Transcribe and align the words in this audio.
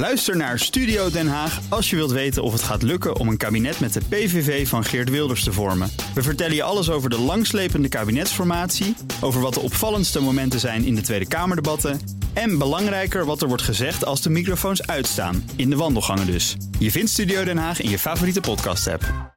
Luister 0.00 0.36
naar 0.36 0.58
Studio 0.58 1.10
Den 1.10 1.28
Haag 1.28 1.60
als 1.68 1.90
je 1.90 1.96
wilt 1.96 2.10
weten 2.10 2.42
of 2.42 2.52
het 2.52 2.62
gaat 2.62 2.82
lukken 2.82 3.16
om 3.16 3.28
een 3.28 3.36
kabinet 3.36 3.80
met 3.80 3.92
de 3.92 4.00
PVV 4.08 4.68
van 4.68 4.84
Geert 4.84 5.10
Wilders 5.10 5.44
te 5.44 5.52
vormen. 5.52 5.90
We 6.14 6.22
vertellen 6.22 6.54
je 6.54 6.62
alles 6.62 6.90
over 6.90 7.10
de 7.10 7.18
langslepende 7.18 7.88
kabinetsformatie, 7.88 8.96
over 9.20 9.40
wat 9.40 9.54
de 9.54 9.60
opvallendste 9.60 10.20
momenten 10.20 10.60
zijn 10.60 10.84
in 10.84 10.94
de 10.94 11.00
Tweede 11.00 11.28
Kamerdebatten 11.28 12.00
en 12.32 12.58
belangrijker 12.58 13.24
wat 13.24 13.42
er 13.42 13.48
wordt 13.48 13.62
gezegd 13.62 14.04
als 14.04 14.22
de 14.22 14.30
microfoons 14.30 14.86
uitstaan, 14.86 15.50
in 15.56 15.70
de 15.70 15.76
wandelgangen 15.76 16.26
dus. 16.26 16.56
Je 16.78 16.90
vindt 16.90 17.10
Studio 17.10 17.44
Den 17.44 17.58
Haag 17.58 17.80
in 17.80 17.90
je 17.90 17.98
favoriete 17.98 18.40
podcast-app. 18.40 19.34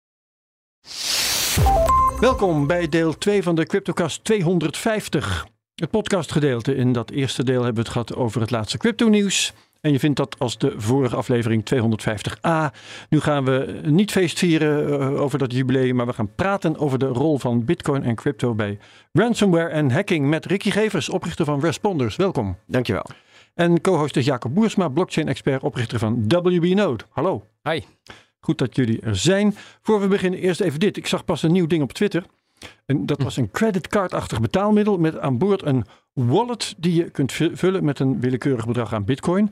Welkom 2.19 2.67
bij 2.67 2.89
deel 2.89 3.17
2 3.17 3.43
van 3.43 3.55
de 3.55 3.65
CryptoCast 3.65 4.23
250. 4.23 5.45
Het 5.75 5.89
podcastgedeelte. 5.89 6.75
In 6.75 6.93
dat 6.93 7.09
eerste 7.09 7.43
deel 7.43 7.63
hebben 7.63 7.83
we 7.83 7.89
het 7.89 7.89
gehad 7.89 8.15
over 8.15 8.41
het 8.41 8.51
laatste 8.51 8.77
crypto-nieuws. 8.77 9.53
En 9.83 9.91
je 9.91 9.99
vindt 9.99 10.17
dat 10.17 10.39
als 10.39 10.57
de 10.57 10.73
vorige 10.77 11.15
aflevering 11.15 11.63
250a. 11.73 12.75
Nu 13.09 13.19
gaan 13.19 13.45
we 13.45 13.81
niet 13.85 14.11
feest 14.11 14.39
vieren 14.39 14.89
uh, 14.89 15.21
over 15.21 15.39
dat 15.39 15.53
jubileum, 15.53 15.95
maar 15.95 16.05
we 16.05 16.13
gaan 16.13 16.35
praten 16.35 16.77
over 16.77 16.99
de 16.99 17.05
rol 17.05 17.39
van 17.39 17.65
Bitcoin 17.65 18.03
en 18.03 18.15
crypto 18.15 18.55
bij 18.55 18.79
ransomware 19.11 19.69
en 19.69 19.91
hacking 19.91 20.29
met 20.29 20.45
Ricky 20.45 20.71
Gevers, 20.71 21.09
oprichter 21.09 21.45
van 21.45 21.59
Responders. 21.59 22.15
Welkom. 22.15 22.57
Dankjewel. 22.67 23.05
En 23.53 23.81
co-host 23.81 24.15
is 24.15 24.25
Jacob 24.25 24.53
Boersma, 24.53 24.87
blockchain-expert, 24.87 25.63
oprichter 25.63 25.99
van 25.99 26.23
WB 26.27 26.73
Node. 26.73 27.03
Hallo. 27.09 27.47
Hi. 27.63 27.79
Goed 28.39 28.57
dat 28.57 28.75
jullie 28.75 29.01
er 29.01 29.15
zijn. 29.15 29.55
Voor 29.81 30.01
we 30.01 30.07
beginnen, 30.07 30.39
eerst 30.39 30.61
even 30.61 30.79
dit. 30.79 30.97
Ik 30.97 31.07
zag 31.07 31.25
pas 31.25 31.43
een 31.43 31.51
nieuw 31.51 31.67
ding 31.67 31.83
op 31.83 31.93
Twitter. 31.93 32.25
En 32.85 33.05
dat 33.05 33.21
was 33.21 33.37
een 33.37 33.51
creditcardachtig 33.51 34.41
betaalmiddel 34.41 34.97
met 34.97 35.19
aan 35.19 35.37
boord 35.37 35.65
een 35.65 35.85
wallet 36.13 36.73
die 36.77 36.95
je 36.95 37.09
kunt 37.09 37.31
vullen 37.33 37.83
met 37.85 37.99
een 37.99 38.19
willekeurig 38.19 38.67
bedrag 38.67 38.93
aan 38.93 39.05
bitcoin. 39.05 39.51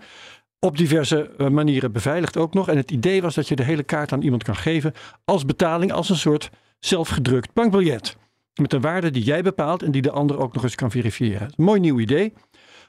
Op 0.60 0.78
diverse 0.78 1.32
manieren 1.52 1.92
beveiligd 1.92 2.38
ook 2.38 2.54
nog. 2.54 2.68
En 2.68 2.78
het 2.78 2.92
idee 2.92 3.22
was 3.22 3.36
dat 3.36 3.48
je 3.48 3.56
de 3.56 3.64
hele 3.64 3.84
kaart 3.84 4.12
aan 4.12 4.22
iemand 4.22 4.44
kan 4.44 4.56
geven 4.56 4.94
als 5.26 5.46
betaling, 5.46 5.92
als 5.92 6.10
een 6.10 6.16
soort 6.16 6.50
zelfgedrukt 6.80 7.54
bankbiljet. 7.54 8.18
Met 8.62 8.74
een 8.74 8.82
waarde 8.82 9.12
die 9.12 9.24
jij 9.24 9.42
bepaalt 9.42 9.84
en 9.84 9.92
die 9.92 10.02
de 10.02 10.12
ander 10.12 10.40
ook 10.40 10.54
nog 10.54 10.64
eens 10.64 10.76
kan 10.76 10.92
verifiëren. 10.92 11.54
Mooi 11.58 11.80
nieuw 11.80 12.00
idee. 12.00 12.34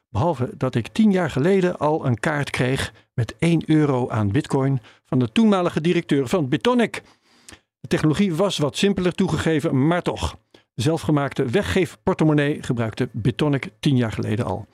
Behalve 0.08 0.50
dat 0.56 0.74
ik 0.74 0.88
tien 0.88 1.12
jaar 1.12 1.30
geleden 1.30 1.78
al 1.78 2.06
een 2.06 2.20
kaart 2.20 2.50
kreeg 2.50 2.92
met 3.14 3.34
1 3.38 3.62
euro 3.66 4.08
aan 4.08 4.32
bitcoin 4.32 4.80
van 5.04 5.18
de 5.18 5.32
toenmalige 5.32 5.80
directeur 5.80 6.28
van 6.28 6.48
Bitonic. 6.48 7.02
De 7.82 7.88
technologie 7.88 8.34
was 8.34 8.58
wat 8.58 8.76
simpeler 8.76 9.12
toegegeven, 9.12 9.86
maar 9.86 10.02
toch. 10.02 10.36
Zelfgemaakte 10.74 11.44
weggeefportemonnee 11.44 12.62
gebruikte 12.62 13.08
Bitonic 13.12 13.70
tien 13.80 13.96
jaar 13.96 14.12
geleden 14.12 14.44
al. 14.44 14.66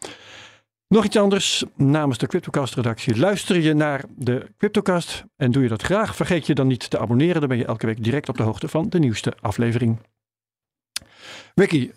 Nog 0.88 1.04
iets 1.04 1.16
anders. 1.16 1.64
Namens 1.76 2.18
de 2.18 2.26
CryptoCast-redactie 2.26 3.18
luister 3.18 3.56
je 3.56 3.74
naar 3.74 4.04
de 4.16 4.46
CryptoCast. 4.56 5.24
En 5.36 5.50
doe 5.50 5.62
je 5.62 5.68
dat 5.68 5.82
graag, 5.82 6.16
vergeet 6.16 6.46
je 6.46 6.54
dan 6.54 6.66
niet 6.66 6.90
te 6.90 6.98
abonneren. 6.98 7.40
Dan 7.40 7.48
ben 7.48 7.58
je 7.58 7.64
elke 7.64 7.86
week 7.86 8.04
direct 8.04 8.28
op 8.28 8.36
de 8.36 8.42
hoogte 8.42 8.68
van 8.68 8.88
de 8.88 8.98
nieuwste 8.98 9.36
aflevering. 9.40 9.98
Ricky, 11.54 11.90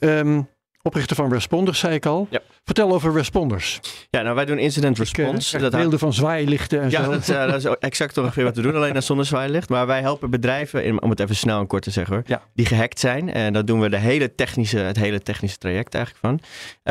Oprichter 0.84 1.16
van 1.16 1.34
Responders, 1.34 1.80
zei 1.80 1.94
ik 1.94 2.06
al. 2.06 2.28
Ja. 2.30 2.40
Vertel 2.64 2.94
over 2.94 3.14
Responders. 3.14 3.80
Ja, 4.10 4.22
nou 4.22 4.36
wij 4.36 4.46
doen 4.46 4.58
incident 4.58 4.98
response. 4.98 5.56
Ik, 5.56 5.64
uh, 5.64 5.70
dat 5.70 5.80
beelden 5.80 6.00
van 6.00 6.14
zwaailichten 6.14 6.82
en 6.82 6.90
ja, 6.90 7.04
zo. 7.04 7.12
Dat, 7.12 7.30
uh, 7.30 7.52
dat, 7.52 7.66
is 7.66 7.66
exact 7.80 8.18
ongeveer 8.18 8.44
wat 8.44 8.56
we 8.56 8.62
doen, 8.62 8.76
alleen 8.76 8.94
dan 8.94 9.02
zonder 9.02 9.26
zwaailicht. 9.26 9.70
Maar 9.70 9.88
wij 9.88 10.02
helpen 10.02 10.30
bedrijven, 10.30 10.84
in, 10.84 11.02
om 11.02 11.10
het 11.10 11.20
even 11.20 11.36
snel 11.36 11.60
en 11.60 11.68
kort 11.68 11.84
te 11.84 11.92
zeggen 11.92 12.16
hoor, 12.16 12.24
ja. 12.26 12.42
die 12.54 12.66
gehackt 12.66 13.00
zijn. 13.00 13.34
En 13.34 13.54
dat 13.54 13.68
doen 13.68 13.80
we 13.80 13.90
de 13.90 13.98
hele 13.98 14.36
technische, 14.36 14.78
het 14.78 14.98
hele 14.98 15.20
technische 15.20 15.58
traject 15.58 15.96
eigenlijk 15.96 16.26
van. 16.26 16.40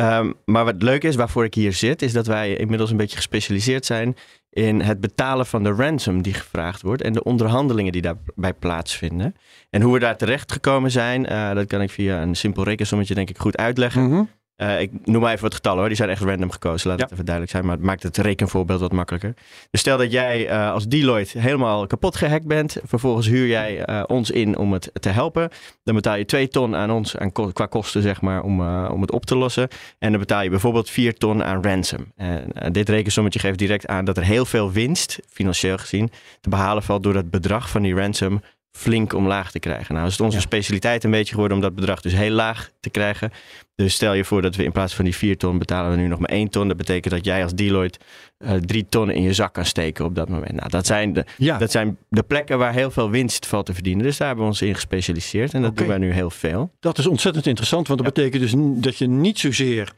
Um, 0.05 0.34
maar 0.44 0.64
wat 0.64 0.83
leuk 0.83 1.05
is, 1.05 1.14
waarvoor 1.16 1.44
ik 1.44 1.55
hier 1.55 1.72
zit, 1.72 2.02
is 2.02 2.12
dat 2.12 2.27
wij 2.27 2.56
inmiddels 2.56 2.91
een 2.91 2.96
beetje 2.96 3.16
gespecialiseerd 3.16 3.86
zijn 3.86 4.16
in 4.50 4.80
het 4.80 5.00
betalen 5.00 5.46
van 5.46 5.62
de 5.62 5.70
ransom 5.70 6.22
die 6.22 6.34
gevraagd 6.34 6.82
wordt 6.82 7.02
en 7.02 7.12
de 7.12 7.22
onderhandelingen 7.22 7.92
die 7.92 8.02
daarbij 8.02 8.54
plaatsvinden. 8.54 9.34
En 9.70 9.82
hoe 9.82 9.92
we 9.92 9.98
daar 9.98 10.16
terecht 10.16 10.52
gekomen 10.52 10.90
zijn, 10.90 11.32
uh, 11.32 11.55
dat 11.55 11.66
kan 11.66 11.83
ik 11.83 11.90
via 11.90 12.22
een 12.22 12.34
simpel 12.34 12.64
rekensommetje 12.64 13.14
denk 13.14 13.30
ik 13.30 13.39
goed 13.39 13.56
uitleggen. 13.56 14.02
-hmm. 14.02 14.28
Uh, 14.62 14.80
ik 14.80 14.90
noem 15.04 15.20
maar 15.20 15.30
even 15.30 15.42
wat 15.42 15.54
getallen 15.54 15.78
hoor, 15.78 15.88
die 15.88 15.96
zijn 15.96 16.08
echt 16.10 16.22
random 16.22 16.50
gekozen, 16.50 16.88
laat 16.88 16.98
Ja. 16.98 17.04
het 17.04 17.12
even 17.12 17.24
duidelijk 17.24 17.54
zijn, 17.54 17.66
maar 17.66 17.76
het 17.76 17.84
maakt 17.84 18.02
het 18.02 18.16
rekenvoorbeeld 18.16 18.80
wat 18.80 18.92
makkelijker. 18.92 19.34
Dus 19.70 19.80
stel 19.80 19.98
dat 19.98 20.12
jij 20.12 20.50
uh, 20.50 20.72
als 20.72 20.86
Deloitte 20.86 21.38
helemaal 21.38 21.86
kapot 21.86 22.16
gehackt 22.16 22.46
bent, 22.46 22.76
vervolgens 22.84 23.26
huur 23.26 23.46
jij 23.46 23.88
uh, 23.88 24.02
ons 24.06 24.30
in 24.30 24.56
om 24.58 24.72
het 24.72 24.90
te 24.92 25.08
helpen. 25.08 25.48
Dan 25.84 25.94
betaal 25.94 26.16
je 26.16 26.24
2 26.24 26.48
ton 26.48 26.76
aan 26.76 26.90
ons 26.90 27.16
aan 27.16 27.32
ko 27.32 27.50
qua 27.52 27.66
kosten 27.66 28.02
zeg 28.02 28.20
maar 28.20 28.42
om, 28.42 28.60
om 28.86 29.00
het 29.00 29.12
op 29.12 29.26
te 29.26 29.36
lossen. 29.36 29.68
En 29.98 30.10
dan 30.10 30.20
betaal 30.20 30.42
je 30.42 30.50
bijvoorbeeld 30.50 30.90
4 30.90 31.14
ton 31.14 31.44
aan 31.44 31.62
ransom. 31.62 32.12
En 32.16 32.72
dit 32.72 32.88
rekensommetje 32.88 33.38
geeft 33.38 33.58
direct 33.58 33.86
aan 33.86 34.04
dat 34.04 34.16
er 34.16 34.24
heel 34.24 34.44
veel 34.44 34.72
winst, 34.72 35.18
financieel 35.28 35.78
gezien, 35.78 36.10
te 36.40 36.48
behalen 36.48 36.82
valt 36.82 37.02
door 37.02 37.12
dat 37.12 37.30
bedrag 37.30 37.70
van 37.70 37.82
die 37.82 37.94
ransom 37.94 38.40
flink 38.73 39.13
omlaag 39.13 39.51
te 39.51 39.58
krijgen. 39.58 39.95
Nou 39.95 40.07
is 40.07 40.13
het 40.13 40.20
onze 40.20 40.36
Ja. 40.36 40.42
specialiteit 40.42 41.05
een 41.05 41.11
beetje 41.11 41.33
geworden 41.35 41.57
om 41.57 41.63
dat 41.63 41.75
bedrag 41.75 42.01
dus 42.01 42.13
heel 42.13 42.31
laag 42.31 42.70
te 42.81 42.91
krijgen. 42.91 43.31
Dus 43.75 43.95
stel 43.95 44.13
je 44.14 44.25
voor 44.25 44.42
dat 44.42 44.57
we 44.57 44.64
in 44.64 44.73
plaats 44.73 44.95
van 44.95 45.05
die 45.05 45.17
4 45.17 45.36
ton 45.36 45.58
betalen 45.58 45.91
we 45.91 45.97
nu 45.97 46.07
nog 46.07 46.19
maar 46.19 46.29
1 46.29 46.48
ton. 46.48 46.69
Dat 46.69 46.77
betekent 46.77 47.14
dat 47.14 47.25
jij 47.25 47.42
als 47.42 47.55
Deloitte 47.55 47.98
uh, 48.39 48.53
3 48.55 48.86
ton 48.89 49.11
in 49.11 49.23
je 49.23 49.33
zak 49.33 49.53
kan 49.55 49.64
steken 49.64 50.05
op 50.05 50.14
dat 50.14 50.29
moment. 50.29 50.53
Nou, 50.53 50.69
dat 50.69 50.86
zijn 50.86 51.13
de, 51.13 51.25
Ja, 51.36 51.58
dat 51.58 51.70
zijn 51.70 51.97
de 52.08 52.23
plekken 52.23 52.58
waar 52.58 52.73
heel 52.73 52.91
veel 52.91 53.11
winst 53.11 53.47
valt 53.47 53.67
te 53.67 53.75
verdienen. 53.75 54.05
Dus 54.05 54.17
daar 54.17 54.27
hebben 54.27 54.45
we 54.47 54.51
ons 54.51 54.63
in 54.63 54.75
gespecialiseerd. 54.75 55.55
En 55.55 55.63
dat 55.63 55.77
doen 55.77 55.87
wij 55.87 55.98
nu 55.98 56.13
heel 56.13 56.31
veel. 56.31 56.70
dat 56.81 56.98
is 56.98 57.07
ontzettend 57.07 57.47
interessant, 57.47 57.89
want 57.89 58.05
dat 58.05 58.17
Ja. 58.17 58.23
betekent 58.23 58.42
dus 58.51 58.83
dat 58.83 58.97
je 58.98 59.07
niet 59.08 59.39
zozeer 59.39 59.92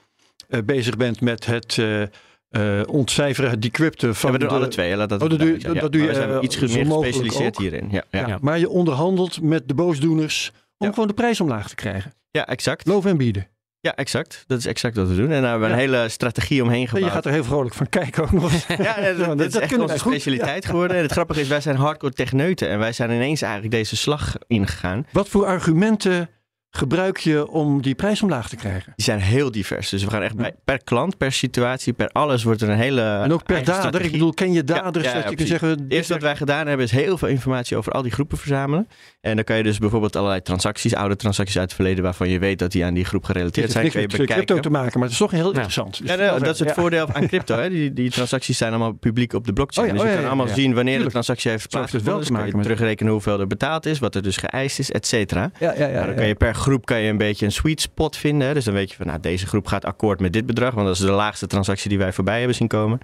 eh, 0.48 0.60
bezig 0.64 0.96
bent 0.96 1.20
met 1.20 1.46
het 1.46 1.78
eh, 1.78 2.02
eh, 2.52 2.80
ontcijferen, 2.86 3.60
decrypten 3.60 4.14
van 4.14 4.32
Ja, 4.32 4.38
we 4.38 4.42
doen 4.44 4.48
de- 4.52 4.54
alle 4.60 4.68
twee. 4.68 4.96
Laat 4.96 5.08
dat 5.08 5.22
Oh, 5.22 5.28
dat 5.30 5.38
doe 5.38 5.60
zijn. 5.60 5.74
dat 5.74 5.92
doe 5.92 6.00
je, 6.00 6.06
we 6.06 6.14
zijn 6.14 6.30
eh, 6.30 6.38
iets 6.40 6.58
meer 6.58 6.68
gespecialiseerd 6.86 7.58
hierin. 7.58 7.88
Ja, 7.90 8.02
ja. 8.10 8.20
Ja, 8.20 8.26
ja. 8.26 8.38
Maar 8.40 8.58
je 8.58 8.68
onderhandelt 8.68 9.40
met 9.42 9.68
de 9.68 9.74
boosdoeners 9.74 10.50
om 10.78 10.86
Ja. 10.86 10.92
gewoon 10.92 11.08
de 11.08 11.14
prijs 11.14 11.40
omlaag 11.40 11.68
te 11.68 11.74
krijgen. 11.74 12.12
exact. 12.30 12.86
Loven 12.86 13.10
en 13.10 13.16
bieden. 13.16 13.46
Ja, 13.80 13.94
exact. 13.94 14.44
Dat 14.46 14.58
is 14.58 14.66
exact 14.66 14.96
wat 14.96 15.08
we 15.08 15.14
doen. 15.16 15.30
En 15.30 15.40
daar 15.42 15.50
hebben 15.50 15.68
we 15.68 15.74
een 15.74 15.80
Ja. 15.80 15.86
hele 15.96 16.08
strategie 16.08 16.62
omheen 16.62 16.80
En 16.80 16.88
gebouwd. 16.88 17.04
je 17.06 17.10
gaat 17.10 17.24
er 17.24 17.32
heel 17.32 17.44
vrolijk 17.44 17.74
van 17.74 17.88
kijken 17.88 18.22
ook 18.22 18.32
nog. 18.32 18.52
Ja, 18.68 18.76
dat, 19.00 19.16
dat, 19.26 19.38
dat 19.38 19.46
is 19.46 19.56
echt 19.56 19.78
onze 19.78 19.98
specialiteit 19.98 20.64
geworden. 20.66 20.96
En 20.96 21.02
het 21.02 21.12
grappige 21.12 21.40
is, 21.40 21.48
wij 21.48 21.60
zijn 21.60 21.76
hardcore 21.76 22.12
techneuten. 22.12 22.68
En 22.68 22.78
wij 22.78 22.92
zijn 22.92 23.10
ineens 23.10 23.42
eigenlijk 23.42 23.72
deze 23.72 23.96
slag 23.96 24.34
ingegaan. 24.46 25.06
Wat 25.12 25.28
voor 25.28 25.46
argumenten 25.46 26.28
gebruik 26.74 27.18
je 27.18 27.48
om 27.48 27.82
die 27.82 27.94
prijs 27.94 28.22
omlaag 28.22 28.48
te 28.48 28.56
krijgen? 28.56 28.92
Die 28.96 29.04
zijn 29.04 29.20
heel 29.20 29.50
divers. 29.50 29.88
Dus 29.88 30.04
we 30.04 30.10
gaan 30.10 30.22
echt 30.22 30.36
bij, 30.36 30.54
per 30.64 30.84
klant, 30.84 31.16
per 31.16 31.32
situatie, 31.32 31.92
per 31.92 32.08
alles 32.08 32.42
wordt 32.42 32.62
er 32.62 32.68
een 32.68 32.78
hele 32.78 33.00
En 33.02 33.32
ook 33.32 33.44
per 33.44 33.64
dader. 33.64 34.04
Ik 34.04 34.12
bedoel, 34.12 34.32
ken 34.32 34.52
je 34.52 34.64
daders 34.64 35.04
Ja, 35.04 35.10
ja, 35.10 35.16
je 35.16 35.22
kunt 35.22 35.34
precies. 35.34 35.50
zeggen... 35.50 35.68
Het 35.68 35.80
eerste 35.88 36.12
wat 36.12 36.22
wij 36.22 36.36
gedaan 36.36 36.66
hebben 36.66 36.86
is 36.86 36.92
heel 36.92 37.18
veel 37.18 37.28
informatie 37.28 37.76
over 37.76 37.92
al 37.92 38.02
die 38.02 38.12
groepen 38.12 38.38
verzamelen. 38.38 38.88
En 39.20 39.36
dan 39.36 39.44
kan 39.44 39.56
je 39.56 39.62
dus 39.62 39.78
bijvoorbeeld 39.78 40.16
allerlei 40.16 40.42
transacties, 40.42 40.94
oude 40.94 41.16
transacties 41.16 41.56
uit 41.56 41.64
het 41.64 41.74
verleden 41.74 42.04
waarvan 42.04 42.28
je 42.28 42.38
weet 42.38 42.58
dat 42.58 42.72
die 42.72 42.84
aan 42.84 42.94
die 42.94 43.04
groep 43.04 43.22
Het 43.22 43.30
gerelateerd 43.30 43.56
heeft 43.56 43.72
zijn, 43.72 43.84
niks 43.84 43.94
kun 43.94 44.02
je 44.02 44.18
met 44.18 44.36
crypto 44.36 44.60
te 44.60 44.70
maken, 44.70 44.92
maar 44.92 45.02
het 45.02 45.12
is 45.12 45.18
toch 45.18 45.30
heel 45.30 45.46
interessant. 45.46 45.98
Dus 46.06 46.16
nou, 46.16 46.40
dat 46.40 46.54
is 46.54 46.58
het 46.58 46.72
voordeel 46.72 47.08
aan 47.12 47.26
crypto. 47.32 47.58
Hè? 47.58 47.68
Die, 47.68 47.92
die 47.92 48.10
transacties 48.10 48.58
zijn 48.58 48.70
allemaal 48.70 48.92
publiek 48.92 49.32
op 49.32 49.46
de 49.46 49.52
blockchain. 49.52 49.90
Oh 49.90 49.92
dus 49.94 50.02
je 50.02 50.08
oh 50.08 50.14
kan 50.14 50.26
allemaal 50.26 50.48
zien 50.48 50.74
wanneer 50.74 51.02
de 51.02 51.10
transactie 51.10 51.50
heeft 51.50 51.62
heeft 51.62 51.92
het 51.92 52.02
plaatsgevonden. 52.02 52.20
Dus 52.20 52.52
kun 52.52 52.58
je 52.58 52.62
terugrekenen 52.62 53.12
hoeveel 53.12 53.40
er 53.40 53.46
betaald 53.46 53.86
is, 53.86 53.98
wat 53.98 54.14
er 54.14 54.22
dus 54.22 54.36
geëist 54.36 54.78
is, 54.78 54.90
et 54.90 55.06
cetera. 55.06 55.50
Ja, 55.58 55.74
ja, 55.74 55.86
ja. 55.86 55.92
Nou, 55.92 56.06
dan 56.06 56.14
kan 56.14 56.26
je 56.26 56.34
per 56.34 56.54
groep 56.62 56.86
kan 56.86 57.00
je 57.00 57.08
een 57.10 57.16
beetje 57.18 57.46
een 57.46 57.52
sweet 57.52 57.80
spot 57.80 58.16
vinden. 58.16 58.48
Hè? 58.48 58.54
Dus 58.54 58.64
dan 58.64 58.74
weet 58.74 58.90
je 58.90 58.96
van, 58.96 59.06
nou, 59.06 59.20
deze 59.20 59.46
groep 59.46 59.66
gaat 59.66 59.84
akkoord 59.84 60.20
met 60.20 60.32
dit 60.32 60.46
bedrag. 60.46 60.74
Want 60.74 60.86
dat 60.86 60.96
is 60.96 61.02
de 61.02 61.10
laagste 61.10 61.46
transactie 61.46 61.88
die 61.88 61.98
wij 61.98 62.12
voorbij 62.12 62.38
hebben 62.38 62.56
zien 62.56 62.68
komen. 62.68 62.98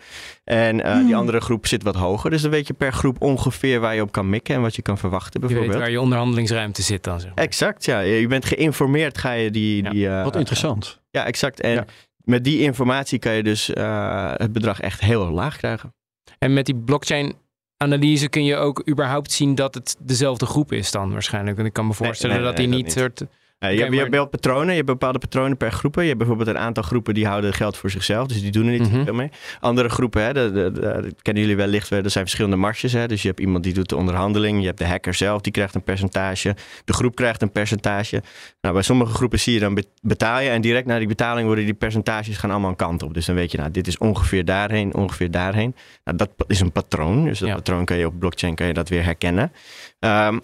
En 0.45 0.81
eh, 0.85 0.93
Hmm. 0.93 1.05
die 1.07 1.17
andere 1.17 1.41
groep 1.41 1.67
zit 1.67 1.83
wat 1.83 1.95
hoger. 1.95 2.31
Dus 2.31 2.43
dan 2.43 2.51
weet 2.51 2.67
je 2.67 2.73
per 2.75 2.93
groep 2.93 3.23
ongeveer 3.23 3.81
waar 3.81 3.95
je 3.95 4.03
op 4.03 4.13
kan 4.13 4.29
mikken 4.31 4.55
en 4.55 4.61
wat 4.61 4.77
je 4.77 4.83
kan 4.83 4.99
verwachten 4.99 5.33
Je 5.41 5.41
weet 5.41 5.49
bijvoorbeeld. 5.49 5.83
waar 5.83 5.91
je 5.93 6.01
onderhandelingsruimte 6.01 6.83
zit 6.83 7.05
dan. 7.05 7.21
Zeg 7.21 7.35
maar. 7.35 7.45
Exact, 7.45 7.85
ja. 7.85 8.01
Je 8.01 8.27
bent 8.27 8.45
geïnformeerd, 8.45 9.19
ga 9.19 9.33
je 9.33 9.51
die... 9.51 9.83
Ja, 9.83 9.91
die 9.91 10.09
eh, 10.09 10.25
Wat 10.25 10.37
interessant. 10.37 11.01
Ja, 11.11 11.25
exact. 11.25 11.61
En 11.61 11.71
Ja. 11.73 11.85
met 12.19 12.45
die 12.45 12.61
informatie 12.61 13.19
kan 13.19 13.33
je 13.33 13.43
dus 13.43 13.73
eh, 13.73 14.33
het 14.35 14.53
bedrag 14.53 14.81
echt 14.81 15.01
heel 15.01 15.31
laag 15.31 15.57
krijgen. 15.57 15.95
En 16.39 16.53
met 16.55 16.67
die 16.67 16.77
blockchain 16.77 17.35
analyse 17.77 18.29
kun 18.29 18.45
je 18.45 18.57
ook 18.57 18.89
überhaupt 18.89 19.33
zien 19.33 19.55
dat 19.55 19.75
het 19.75 19.97
dezelfde 19.99 20.47
groep 20.47 20.73
is 20.73 20.91
dan 20.91 21.13
waarschijnlijk. 21.13 21.57
Want 21.57 21.69
ik 21.69 21.75
kan 21.75 21.87
me 21.87 21.93
voorstellen 21.95 22.37
nee, 22.37 22.45
dat 22.45 22.57
nee, 22.57 22.67
die 22.67 22.75
dat 22.77 22.85
niet 22.85 22.95
niet. 22.95 23.05
soort... 23.05 23.31
Eh, 23.59 23.71
je, 23.73 23.77
hebt, 23.77 23.89
je 23.89 23.95
maar- 23.95 24.05
hebt 24.05 24.15
wel 24.17 24.27
patronen, 24.27 24.67
je 24.69 24.75
hebt 24.75 24.87
bepaalde 24.87 25.19
patronen 25.19 25.57
per 25.57 25.73
groepen. 25.73 26.03
Je 26.03 26.07
hebt 26.07 26.19
bijvoorbeeld 26.19 26.49
een 26.49 26.59
aantal 26.59 26.83
groepen 26.83 27.15
die 27.15 27.27
houden 27.27 27.53
geld 27.55 27.77
voor 27.77 27.91
zichzelf, 27.91 28.27
dus 28.27 28.41
die 28.41 28.51
doen 28.51 28.67
er 28.67 28.73
niet 28.79 28.93
Mhm. 28.93 29.05
veel 29.05 29.15
mee. 29.15 29.31
Andere 29.61 29.89
groepen, 29.89 30.23
hè, 30.23 30.33
de, 30.33 30.51
de, 30.53 30.71
de- 30.73 30.81
dat 30.81 31.23
kennen 31.23 31.43
jullie 31.43 31.57
wellicht, 31.57 31.89
wel, 31.89 32.03
er 32.03 32.11
zijn 32.11 32.25
verschillende 32.25 32.57
marges. 32.57 32.93
Hè, 32.93 33.07
dus 33.09 33.23
je 33.23 33.29
hebt 33.29 33.41
iemand 33.41 33.65
die 33.65 33.73
doet 33.73 33.89
de 33.89 33.97
onderhandeling, 33.97 34.61
je 34.61 34.67
hebt 34.67 34.79
de 34.79 34.87
hacker 34.87 35.15
zelf, 35.15 35.41
die 35.41 35.53
krijgt 35.53 35.75
een 35.75 35.83
percentage. 35.83 36.57
De 36.85 36.93
groep 36.93 37.15
krijgt 37.15 37.43
een 37.43 37.53
percentage. 37.53 38.23
Nou, 38.61 38.75
bij 38.75 38.83
sommige 38.83 39.13
groepen 39.13 39.39
zie 39.41 39.55
je 39.55 39.61
dan 39.61 39.75
be- 39.75 39.85
betaal 40.03 40.41
je 40.41 40.49
en 40.49 40.61
direct 40.61 40.87
na 40.87 40.99
die 40.99 41.07
betaling 41.09 41.47
worden 41.47 41.65
die 41.65 41.75
percentages 41.75 42.37
gaan 42.37 42.51
allemaal 42.51 42.71
een 42.71 42.77
kant 42.77 43.03
op. 43.03 43.15
Dus 43.15 43.27
dan 43.27 43.35
weet 43.35 43.53
je, 43.53 43.59
nou, 43.59 43.71
dit 43.71 43.87
is 43.87 43.99
ongeveer 43.99 44.45
daarheen, 44.45 44.95
ongeveer 44.95 45.31
daarheen. 45.31 45.75
Nou, 46.05 46.17
dat 46.17 46.31
is 46.47 46.61
een 46.61 46.73
patroon, 46.73 47.25
dus 47.25 47.39
dat 47.39 47.49
Ja. 47.49 47.55
patroon 47.55 47.85
kan 47.85 47.97
je 47.99 48.07
op 48.07 48.19
blockchain 48.19 48.55
kan 48.55 48.67
je 48.67 48.73
dat 48.73 48.89
weer 48.89 49.05
herkennen. 49.05 49.53
Ehm, 49.99 50.39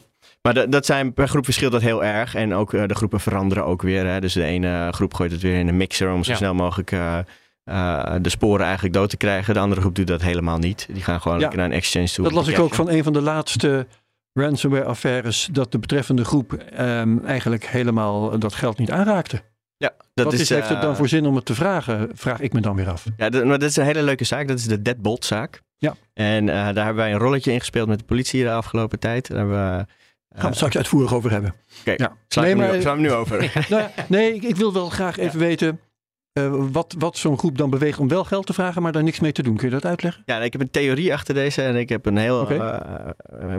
maar 0.44 0.55
dat, 0.55 0.73
dat 0.73 0.87
zijn, 0.87 1.12
per 1.12 1.29
groep 1.29 1.44
verschilt 1.44 1.73
dat 1.73 1.82
heel 1.82 2.05
erg. 2.05 2.35
En 2.35 2.55
ook 2.55 2.73
eh, 2.73 2.87
de 2.87 2.94
groepen 2.94 3.20
veranderen 3.20 3.64
ook 3.64 3.82
weer. 3.82 4.06
Hè. 4.06 4.20
Dus 4.20 4.32
de 4.32 4.44
ene 4.44 4.88
groep 4.93 5.14
gooit 5.14 5.32
het 5.32 5.41
weer 5.43 5.58
in 5.58 5.69
een 5.69 5.76
mixer 5.76 6.12
om 6.12 6.25
zo 6.25 6.31
Ja. 6.31 6.37
snel 6.37 6.55
mogelijk 6.55 6.93
eh, 6.93 7.19
eh, 7.64 8.14
de 8.20 8.29
sporen 8.29 8.64
eigenlijk 8.64 8.94
dood 8.94 9.11
te 9.11 9.17
krijgen. 9.17 9.55
De 9.55 9.61
andere 9.61 9.81
groep 9.81 9.94
doet 9.94 10.06
dat 10.06 10.23
helemaal 10.23 10.58
niet. 10.58 10.87
Die 10.93 11.02
gaan 11.02 11.20
gewoon 11.20 11.37
Ja. 11.37 11.41
lekker 11.43 11.58
naar 11.58 11.69
een 11.69 11.75
exchange 11.76 12.08
toe. 12.08 12.25
Dat 12.25 12.32
las 12.32 12.49
ik 12.49 12.58
ook 12.58 12.75
van 12.75 12.91
een 12.91 13.02
van 13.05 13.12
de 13.12 13.20
laatste 13.20 13.87
ransomware-affaires. 14.32 15.49
Dat 15.52 15.73
de 15.73 15.79
betreffende 15.79 16.25
groep 16.25 16.52
ehm, 16.52 17.19
eigenlijk 17.26 17.67
helemaal 17.67 18.38
dat 18.38 18.55
geld 18.55 18.79
niet 18.79 18.91
aanraakte. 18.91 19.43
Ja, 19.76 19.93
dat 20.14 20.25
Wat 20.25 20.35
is, 20.35 20.41
is, 20.41 20.49
heeft 20.49 20.69
het 20.69 20.81
dan 20.82 20.96
voor 20.96 21.08
zin 21.08 21.26
om 21.26 21.35
het 21.35 21.44
te 21.44 21.55
vragen? 21.55 22.11
Vraag 22.14 22.41
ik 22.41 22.52
me 22.52 22.61
dan 22.61 22.76
weer 22.76 22.88
af. 22.91 23.05
Ja, 23.17 23.31
dat, 23.31 23.44
maar 23.44 23.58
dat 23.58 23.69
is 23.69 23.76
een 23.76 23.85
hele 23.85 24.02
leuke 24.02 24.25
zaak. 24.25 24.49
Dat 24.49 24.58
is 24.58 24.64
de 24.67 24.82
Deadbolt 24.82 25.25
zaak. 25.25 25.62
Ja. 25.79 25.94
En 26.14 26.46
daar 26.46 26.75
hebben 26.75 26.94
wij 26.94 27.12
een 27.12 27.19
rolletje 27.19 27.52
in 27.52 27.58
gespeeld 27.58 27.88
met 27.88 27.99
de 27.99 28.05
politie 28.05 28.43
de 28.43 28.52
afgelopen 28.52 28.99
tijd. 28.99 29.29
Daar 29.29 29.38
hebben 29.38 29.76
we... 29.79 29.87
Gaan 30.34 30.42
we 30.42 30.46
het 30.46 30.56
straks 30.56 30.76
uitvoerig 30.76 31.14
over 31.14 31.31
hebben. 31.31 31.54
Oké, 31.81 31.90
Ja. 31.96 32.16
slaan 32.28 32.44
Nee, 32.44 32.54
we, 32.54 32.60
nu- 32.62 32.69
maar- 32.69 32.81
slaan 32.81 32.96
we 32.96 33.02
nu 33.02 33.12
over. 33.12 33.52
Nou 33.69 33.88
nee, 34.08 34.34
ik, 34.34 34.42
ik 34.42 34.56
wil 34.56 34.72
wel 34.72 34.88
graag 34.88 35.19
even 35.19 35.38
weten 35.38 35.81
eh, 36.32 36.54
wat, 36.72 36.94
wat 36.98 37.16
zo'n 37.16 37.38
groep 37.38 37.58
dan 37.58 37.70
beweegt 37.70 37.98
om 37.98 38.08
wel 38.08 38.25
geld 38.25 38.46
te 38.46 38.52
vragen, 38.52 38.82
maar 38.82 38.92
daar 38.92 39.02
niks 39.02 39.20
mee 39.20 39.32
te 39.32 39.42
doen. 39.42 39.56
Kun 39.56 39.66
je 39.69 39.75
dat 39.75 39.84
uitleggen? 39.84 40.22
Ja, 40.26 40.38
ik 40.40 40.52
heb 40.52 40.60
een 40.62 40.70
theorie 40.70 41.12
achter 41.12 41.34
deze 41.34 41.62
en 41.62 41.76
ik 41.76 41.88
heb 41.88 42.06
een 42.06 42.16
heel, 42.16 42.48
eh, 42.50 42.56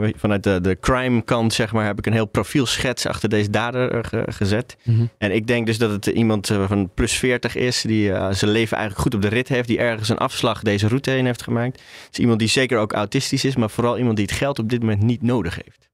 eh, 0.03 0.09
vanuit 0.15 0.43
de, 0.43 0.61
de 0.61 0.77
crime 0.79 1.21
kant 1.21 1.53
zeg 1.53 1.71
maar, 1.73 1.85
heb 1.85 1.97
ik 1.97 2.05
een 2.05 2.13
heel 2.13 2.25
profielschets 2.25 3.05
achter 3.05 3.29
deze 3.29 3.49
dader 3.49 4.05
ge- 4.05 4.23
gezet. 4.27 4.77
Mhm. 4.83 5.05
En 5.17 5.31
ik 5.35 5.47
denk 5.47 5.65
dus 5.65 5.77
dat 5.77 5.91
het 5.91 6.05
iemand 6.05 6.47
van 6.67 6.89
plus 6.93 7.13
40 7.13 7.55
is, 7.55 7.81
die 7.81 8.11
eh, 8.11 8.31
zijn 8.31 8.51
leven 8.51 8.77
eigenlijk 8.77 9.01
goed 9.07 9.15
op 9.15 9.21
de 9.21 9.35
rit 9.35 9.47
heeft, 9.47 9.67
die 9.67 9.77
ergens 9.79 10.09
een 10.09 10.17
afslag 10.17 10.61
deze 10.61 10.87
route 10.87 11.09
heen 11.11 11.25
heeft 11.25 11.43
gemaakt. 11.43 11.79
Het 12.05 12.09
is 12.13 12.19
iemand 12.19 12.39
die 12.39 12.47
zeker 12.49 12.77
ook 12.77 12.93
autistisch 12.93 13.45
is, 13.45 13.55
maar 13.55 13.69
vooral 13.69 13.97
iemand 13.97 14.15
die 14.17 14.25
het 14.25 14.35
geld 14.35 14.59
op 14.59 14.69
dit 14.69 14.79
moment 14.79 15.01
niet 15.01 15.21
nodig 15.21 15.55
heeft. 15.55 15.89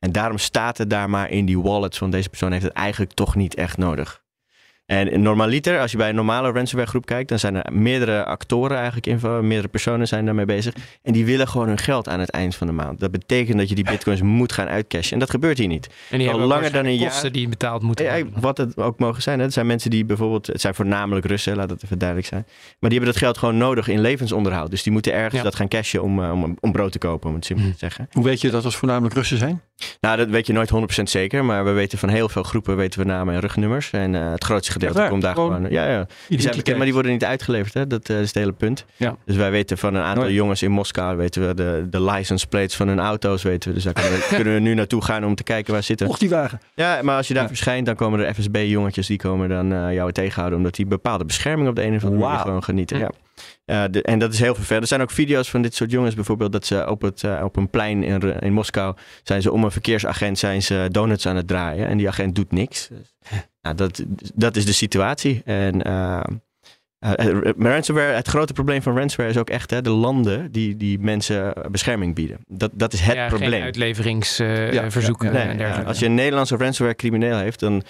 En 0.00 0.12
daarom 0.12 0.38
staat 0.38 0.78
het 0.78 0.90
daar 0.90 1.10
maar 1.10 1.30
in 1.30 1.46
die 1.46 1.60
wallets 1.60 1.98
van 1.98 2.10
deze 2.10 2.28
persoon 2.28 2.52
heeft 2.52 2.64
het 2.64 2.72
eigenlijk 2.72 3.12
toch 3.12 3.34
niet 3.34 3.54
echt 3.54 3.76
nodig. 3.76 4.22
En 4.90 5.22
normaliter, 5.22 5.80
als 5.80 5.90
je 5.90 5.96
bij 5.96 6.08
een 6.08 6.14
normale 6.14 6.50
ransomware 6.52 6.90
groep 6.90 7.06
kijkt, 7.06 7.28
dan 7.28 7.38
zijn 7.38 7.56
er 7.56 7.72
meerdere 7.72 8.24
actoren 8.24 8.76
eigenlijk 8.76 9.06
in, 9.06 9.46
meerdere 9.46 9.68
personen 9.68 10.08
zijn 10.08 10.24
daarmee 10.24 10.44
bezig. 10.44 10.74
En 11.02 11.12
die 11.12 11.24
willen 11.24 11.48
gewoon 11.48 11.66
hun 11.68 11.78
geld 11.78 12.08
aan 12.08 12.20
het 12.20 12.30
eind 12.30 12.54
van 12.56 12.66
de 12.66 12.72
maand. 12.72 13.00
Dat 13.00 13.10
betekent 13.10 13.58
dat 13.58 13.68
je 13.68 13.74
die 13.74 13.84
bitcoins 13.84 14.22
moet 14.40 14.52
gaan 14.52 14.66
uitcashen. 14.68 15.12
En 15.12 15.18
dat 15.18 15.30
gebeurt 15.30 15.58
hier 15.58 15.66
niet. 15.68 15.86
En 15.86 16.18
die 16.18 16.26
Al 16.26 16.32
hebben 16.32 16.40
langer 16.48 16.62
langer 16.64 16.72
dan 16.82 16.92
een 16.92 16.98
jaar- 16.98 17.10
kosten 17.10 17.32
die 17.32 17.48
betaald 17.48 17.82
moeten 17.82 18.04
Ja, 18.04 18.12
worden. 18.12 18.32
wat 18.40 18.56
het 18.58 18.76
ook 18.76 18.98
mogen 18.98 19.22
zijn. 19.22 19.38
Hè. 19.38 19.44
Het 19.44 19.52
zijn 19.52 19.66
mensen 19.66 19.90
die 19.90 20.04
bijvoorbeeld, 20.04 20.46
het 20.46 20.60
zijn 20.60 20.74
voornamelijk 20.74 21.26
Russen, 21.26 21.56
laat 21.56 21.68
dat 21.68 21.82
even 21.84 21.98
duidelijk 21.98 22.28
zijn. 22.28 22.42
Maar 22.48 22.90
die 22.90 22.98
hebben 22.98 23.08
dat 23.08 23.22
geld 23.22 23.38
gewoon 23.38 23.56
nodig 23.56 23.88
in 23.88 24.00
levensonderhoud. 24.00 24.70
Dus 24.70 24.82
die 24.82 24.92
moeten 24.92 25.12
ergens 25.12 25.34
Ja. 25.34 25.42
dat 25.42 25.54
gaan 25.54 25.68
cashen 25.68 26.02
om, 26.02 26.22
eh, 26.24 26.32
om, 26.32 26.56
om 26.60 26.72
brood 26.72 26.92
te 26.92 26.98
kopen, 26.98 27.28
om 27.28 27.34
het 27.34 27.44
simpel 27.44 27.64
Hm. 27.66 27.72
te 27.72 27.78
zeggen. 27.78 28.08
Hoe 28.12 28.24
weet 28.24 28.40
je 28.40 28.50
dat 28.50 28.64
het 28.64 28.74
voornamelijk 28.74 29.14
Russen 29.14 29.38
zijn? 29.38 29.60
Nou, 30.00 30.16
dat 30.16 30.28
weet 30.28 30.46
je 30.46 30.52
nooit 30.52 30.70
100% 30.70 31.10
zeker. 31.10 31.44
Maar 31.44 31.64
we 31.64 31.70
weten 31.70 31.98
van 31.98 32.08
heel 32.08 32.28
veel 32.28 32.42
groepen 32.42 32.76
weten 32.76 33.00
we 33.00 33.06
namen 33.06 33.34
en 33.34 33.40
rugnummers. 33.40 33.90
En 33.90 34.14
eh, 34.14 34.30
het 34.30 34.44
grootste 34.44 34.72
gedeelte 34.88 35.08
komt 35.08 35.22
daar 35.22 35.34
Gewoon 35.34 35.54
gewoon. 35.54 35.70
Ja, 35.70 35.90
ja. 35.90 36.06
Die 36.28 36.40
zijn 36.40 36.56
bekend, 36.56 36.76
maar 36.76 36.84
die 36.84 36.94
worden 36.94 37.12
niet 37.12 37.24
uitgeleverd. 37.24 37.74
Hè? 37.74 37.86
Dat 37.86 38.08
eh, 38.08 38.20
is 38.20 38.26
het 38.26 38.34
hele 38.34 38.52
punt. 38.52 38.84
Ja. 38.96 39.16
Dus 39.24 39.36
wij 39.36 39.50
weten 39.50 39.78
van 39.78 39.94
een 39.94 40.02
aantal 40.02 40.30
jongens 40.30 40.62
in 40.62 40.70
Moskou, 40.70 41.16
weten 41.16 41.46
we 41.46 41.54
de, 41.54 41.86
de 41.90 42.02
license 42.02 42.46
plates 42.46 42.76
van 42.76 42.88
hun 42.88 43.00
auto's, 43.00 43.42
weten 43.42 43.68
we. 43.68 43.74
Dus 43.74 43.84
daar 43.84 43.92
kunnen 43.92 44.12
we, 44.12 44.26
kunnen 44.36 44.54
we 44.54 44.60
nu 44.60 44.74
naartoe 44.74 45.02
gaan 45.04 45.24
om 45.24 45.34
te 45.34 45.42
kijken 45.42 45.72
waar 45.72 45.82
zitten. 45.82 46.06
Och, 46.08 46.18
die 46.18 46.28
wagen. 46.30 46.60
Ja, 46.74 46.98
maar 47.02 47.16
als 47.16 47.28
je 47.28 47.34
daar 47.34 47.42
Ja. 47.42 47.48
verschijnt, 47.48 47.86
dan 47.86 47.94
komen 47.94 48.20
er 48.20 48.34
FSB-jongetjes 48.34 49.06
die 49.06 49.18
komen 49.18 49.48
dan 49.48 49.72
eh, 49.72 49.94
jou 49.94 50.12
tegenhouden. 50.12 50.58
Omdat 50.58 50.74
die 50.74 50.86
bepaalde 50.86 51.24
bescherming 51.24 51.68
op 51.68 51.76
de 51.76 51.82
een 51.82 51.94
of 51.94 52.04
andere 52.04 52.22
manier 52.22 52.38
gewoon 52.38 52.62
genieten. 52.64 52.98
Ja. 52.98 53.10
Eh, 53.70 53.84
de- 53.90 54.02
en 54.02 54.18
dat 54.18 54.32
is 54.32 54.38
heel 54.40 54.54
vervelend. 54.54 54.82
Er 54.82 54.88
zijn 54.88 55.00
ook 55.00 55.10
video's 55.10 55.50
van 55.50 55.62
dit 55.62 55.74
soort 55.74 55.90
jongens 55.90 56.14
bijvoorbeeld 56.14 56.52
dat 56.52 56.66
ze 56.66 56.86
op, 56.88 57.02
het, 57.02 57.24
eh, 57.24 57.40
op 57.44 57.56
een 57.56 57.70
plein 57.70 58.02
in, 58.02 58.40
in 58.40 58.52
Moskou 58.52 58.96
zijn 59.22 59.42
ze 59.42 59.52
om 59.52 59.64
een 59.64 59.70
verkeersagent 59.70 60.38
zijn 60.38 60.62
ze 60.62 60.88
donuts 60.90 61.26
aan 61.26 61.36
het 61.36 61.46
draaien. 61.48 61.86
En 61.86 61.96
die 61.96 62.08
agent 62.08 62.34
doet 62.34 62.52
niks. 62.52 62.88
Dus, 62.88 63.14
nou, 63.62 63.76
dat, 63.76 64.04
dat 64.34 64.56
is 64.56 64.66
de 64.66 64.72
situatie. 64.72 65.42
En 65.44 65.82
eh, 65.82 66.20
ransomware, 67.58 68.12
het 68.12 68.28
grote 68.28 68.52
probleem 68.52 68.82
van 68.82 68.96
ransomware 68.96 69.30
is 69.34 69.40
ook 69.40 69.50
echt 69.50 69.70
hè, 69.70 69.82
de 69.82 69.90
landen 69.90 70.52
die, 70.52 70.76
die 70.76 70.98
mensen 70.98 71.54
bescherming 71.70 72.14
bieden. 72.14 72.38
Dat, 72.46 72.70
dat 72.74 72.92
is 72.92 73.00
het 73.00 73.14
ja, 73.14 73.28
probleem. 73.28 73.50
Geen 73.50 73.62
uitleveringsverzoeken 73.62 75.32
Ja, 75.32 75.44
Nee, 75.44 75.58
ja, 75.58 75.82
als 75.82 75.98
je 75.98 76.06
een 76.06 76.14
Nederlandse 76.14 76.56
ransomware 76.56 76.96
crimineel 76.96 77.38
heeft, 77.38 77.60
dan 77.60 77.82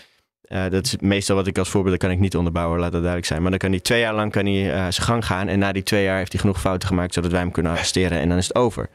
eh, 0.50 0.70
dat 0.70 0.84
is 0.84 0.96
meestal 1.00 1.36
wat 1.36 1.46
ik 1.46 1.58
als 1.58 1.68
voorbeeld 1.68 1.96
kan 1.96 2.10
ik 2.10 2.18
niet 2.18 2.36
onderbouwen, 2.36 2.78
laat 2.78 2.92
dat 2.92 3.00
duidelijk 3.00 3.26
zijn. 3.26 3.40
Maar 3.40 3.50
dan 3.50 3.58
kan 3.58 3.70
hij 3.70 3.80
twee 3.80 4.00
jaar 4.00 4.14
lang 4.14 4.32
kan 4.32 4.46
hij, 4.46 4.72
eh, 4.72 4.78
zijn 4.78 5.06
gang 5.06 5.26
gaan 5.26 5.48
en 5.48 5.58
na 5.58 5.72
die 5.72 5.82
twee 5.82 6.04
jaar 6.04 6.18
heeft 6.18 6.32
hij 6.32 6.40
genoeg 6.40 6.60
fouten 6.60 6.88
gemaakt 6.88 7.14
zodat 7.14 7.30
wij 7.30 7.40
hem 7.40 7.50
kunnen 7.50 7.72
arresteren 7.72 8.18
en 8.18 8.28
dan 8.28 8.38
is 8.38 8.46
het 8.46 8.56
over. 8.56 8.88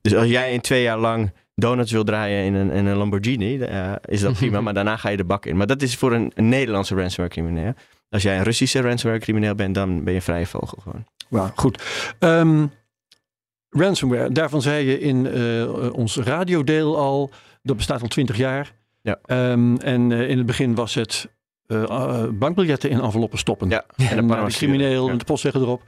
Dus 0.00 0.14
als 0.14 0.28
jij 0.28 0.52
in 0.52 0.60
twee 0.60 0.82
jaar 0.82 0.98
lang 0.98 1.32
donuts 1.54 1.92
wil 1.92 2.04
draaien 2.04 2.44
in 2.44 2.54
een, 2.54 2.70
in 2.70 2.86
een 2.86 2.96
Lamborghini, 2.96 3.58
eh, 3.60 3.92
is 4.04 4.20
dat 4.20 4.32
prima, 4.38 4.60
maar 4.60 4.74
daarna 4.74 4.96
ga 4.96 5.08
je 5.08 5.16
de 5.16 5.24
bak 5.24 5.46
in. 5.46 5.56
Maar 5.56 5.66
dat 5.66 5.82
is 5.82 5.96
voor 5.96 6.12
een, 6.12 6.32
een 6.34 6.48
Nederlandse 6.48 6.94
ransomware 6.94 7.34
crimineel. 7.34 7.72
Als 8.10 8.22
jij 8.22 8.36
een 8.36 8.44
Russische 8.44 8.80
ransomware 8.80 9.22
crimineel 9.22 9.54
bent, 9.54 9.74
dan 9.74 10.04
ben 10.04 10.12
je 10.12 10.18
een 10.18 10.24
vrije 10.24 10.46
vogel 10.46 10.78
gewoon. 10.82 11.04
Wauw, 11.28 11.50
goed. 11.54 11.82
Ehm, 12.18 12.66
ransomware, 13.70 14.32
daarvan 14.32 14.62
zei 14.62 14.86
je 14.86 15.00
in 15.00 15.32
ons 15.92 16.16
radiodeel 16.16 16.96
al, 16.96 17.30
dat 17.62 17.76
bestaat 17.76 18.02
al 18.02 18.08
twintig 18.08 18.36
jaar. 18.36 18.74
Ja. 19.06 19.18
Ehm, 19.26 19.76
en 19.76 20.12
eh, 20.12 20.28
in 20.28 20.36
het 20.36 20.46
begin 20.46 20.74
was 20.74 20.94
het 20.94 21.28
eh, 21.66 21.82
eh, 21.82 22.28
bankbiljetten 22.32 22.90
in 22.90 23.00
enveloppen 23.00 23.38
stoppen. 23.38 23.68
Ja, 23.68 23.84
En, 23.96 24.26
dan 24.28 24.48
crimineel 24.48 25.06
Ja. 25.06 25.12
en 25.12 25.18
de 25.18 25.24
postzegger 25.24 25.60
erop. 25.60 25.82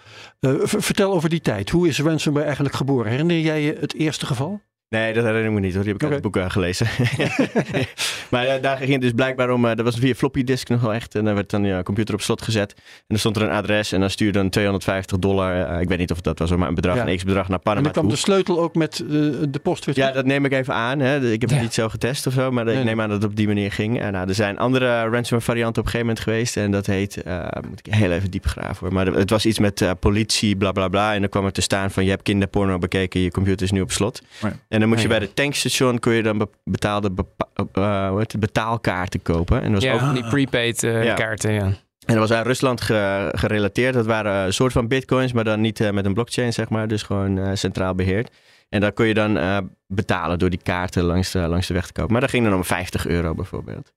Vertel 0.63 1.13
over 1.13 1.29
die 1.29 1.41
tijd. 1.41 1.71
Hoe 1.71 1.89
is 1.89 2.01
ransomware 2.01 2.45
eigenlijk 2.45 2.75
geboren? 2.75 3.11
Herinner 3.11 3.39
jij 3.39 3.63
je 3.63 3.77
het 3.81 3.95
eerste 3.95 4.27
geval? 4.27 4.61
Nee, 4.91 5.13
dat 5.13 5.25
herinner 5.25 5.49
ik 5.49 5.53
me 5.53 5.61
niet 5.61 5.75
hoor. 5.75 5.83
Die 5.83 5.93
heb 5.93 6.03
ik 6.03 6.09
uit 6.09 6.23
Oké. 6.23 6.23
het 6.29 6.33
boek 6.33 6.43
eh, 6.45 6.51
gelezen. 6.51 6.87
maar 8.31 8.47
eh, 8.47 8.63
daar 8.63 8.77
ging 8.77 8.93
het 8.93 9.01
dus 9.01 9.13
blijkbaar 9.13 9.51
om. 9.51 9.65
eh 9.67 9.75
dat 9.77 9.85
was 9.85 9.97
via 9.99 10.15
floppy 10.15 10.45
disk 10.45 10.69
nog 10.69 10.81
wel 10.81 10.95
echt. 10.95 11.15
En 11.15 11.25
dan 11.25 11.35
werd 11.35 11.51
dan 11.51 11.65
je 11.65 11.83
computer 11.83 12.15
op 12.15 12.21
slot 12.21 12.43
gezet. 12.43 12.73
En 12.77 12.83
dan 13.07 13.19
stond 13.19 13.37
er 13.37 13.43
een 13.43 13.51
adres. 13.51 13.93
En 13.93 14.01
dan 14.01 14.11
stuurde 14.11 14.39
dan 14.39 14.51
250 14.51 15.19
dollar. 15.19 15.65
eh, 15.75 15.81
ik 15.81 15.89
weet 15.89 15.99
niet 15.99 16.11
of 16.11 16.21
dat 16.21 16.39
was, 16.39 16.51
maar 16.57 16.69
een 16.69 16.75
bedrag, 16.75 16.97
Ja. 16.97 17.09
een 17.09 17.17
x-bedrag 17.17 17.49
naar 17.49 17.57
En 17.57 17.63
Panama 17.63 17.83
dan 17.83 17.93
kwam 17.93 18.05
toe. 18.05 18.13
de 18.15 18.19
sleutel 18.21 18.61
ook 18.61 18.75
met 18.75 19.01
eh, 19.01 19.07
de 19.49 19.59
post 19.63 19.85
weer 19.85 19.97
Ja, 19.99 20.11
dat 20.11 20.25
neem 20.25 20.45
ik 20.45 20.53
even 20.53 20.75
aan. 20.75 20.99
Hè. 21.01 21.17
Ik 21.33 21.41
heb 21.41 21.51
het 21.51 21.59
Ja. 21.59 21.65
niet 21.65 21.75
zo 21.75 21.89
getest 21.89 22.27
of 22.27 22.33
zo, 22.33 22.51
maar 22.51 22.69
ik 22.69 22.75
Nee, 22.75 22.85
neem 22.85 23.01
aan 23.01 23.09
dat 23.09 23.23
het 23.23 23.31
op 23.31 23.37
die 23.37 23.47
manier 23.47 23.73
ging. 23.73 24.01
En 24.01 24.13
nou, 24.13 24.29
er 24.29 24.35
zijn 24.35 24.59
andere 24.59 24.87
ransomware 25.01 25.41
varianten 25.41 25.83
op 25.83 25.87
een 25.87 25.93
gegeven 25.93 26.07
moment 26.07 26.21
geweest. 26.21 26.57
En 26.57 26.71
dat 26.71 26.87
heet, 26.87 27.23
eh, 27.23 27.47
moet 27.69 27.79
ik 27.87 27.95
heel 27.95 28.11
even 28.13 28.31
diep 28.31 28.47
graven 28.47 28.77
hoor. 28.81 28.93
Maar 28.93 29.07
het 29.07 29.31
was 29.31 29.47
iets 29.47 29.59
met 29.59 29.81
eh, 29.81 29.91
politie, 30.01 30.57
bla 30.57 30.73
bla 30.73 30.89
bla. 30.89 31.15
En 31.15 31.21
dan 31.21 31.29
kwam 31.29 31.45
er 31.45 31.53
te 31.53 31.61
staan 31.61 31.91
van 31.91 32.05
je 32.05 32.11
hebt 32.11 32.23
kinderporno 32.23 32.79
bekeken, 32.79 33.21
je 33.21 33.31
computer 33.31 33.67
is 33.67 33.73
nu 33.73 33.81
op 33.81 33.93
slot. 33.93 34.23
Ja. 34.41 34.53
En 34.79 34.85
dan 34.85 34.93
moet 34.93 35.03
je 35.03 35.13
ja. 35.13 35.19
bij 35.19 35.27
de 35.27 35.35
tankstation, 35.35 35.99
kon 35.99 36.13
je 36.13 36.23
dan 36.23 36.39
be- 36.39 36.49
betaalde 36.65 37.11
bepa- 37.11 37.49
eh, 37.73 38.09
hoe 38.09 38.19
heet 38.19 38.33
het, 38.33 38.41
betaalkaarten 38.41 39.23
kopen. 39.23 39.63
En 39.63 39.73
dat 39.73 39.83
was 39.83 40.01
ja, 40.01 40.09
ook 40.09 40.15
die 40.15 40.29
prepaid 40.29 40.83
eh, 40.83 41.15
kaarten, 41.15 41.53
ja. 41.53 41.63
en 41.65 41.77
dat 42.07 42.17
was 42.17 42.33
aan 42.33 42.43
Rusland 42.43 42.81
ge- 42.81 43.29
gerelateerd. 43.33 43.95
Dat 43.95 44.07
waren 44.07 44.47
een 44.47 44.53
soort 44.53 44.73
van 44.73 44.89
bitcoins, 44.89 45.33
maar 45.33 45.45
dan 45.45 45.61
niet 45.61 45.81
eh, 45.81 45.91
met 45.91 46.05
een 46.05 46.15
blockchain, 46.15 46.53
zeg 46.53 46.69
maar. 46.69 46.89
Dus 46.89 47.03
gewoon 47.03 47.57
centraal 47.57 47.95
beheerd. 47.95 48.31
En 48.69 48.81
daar 48.81 48.93
kon 48.93 49.07
je 49.07 49.15
dan 49.15 49.39
betalen 49.87 50.39
door 50.39 50.51
die 50.51 50.61
kaarten 50.63 51.03
langs 51.03 51.31
de, 51.31 51.39
langs 51.39 51.67
de 51.67 51.75
weg 51.75 51.87
te 51.87 51.93
kopen. 51.93 52.13
Maar 52.13 52.21
dat 52.21 52.31
ging 52.31 52.45
dan 52.45 52.55
om 52.55 52.65
50 52.65 53.07
euro 53.07 53.35
bijvoorbeeld. 53.35 53.93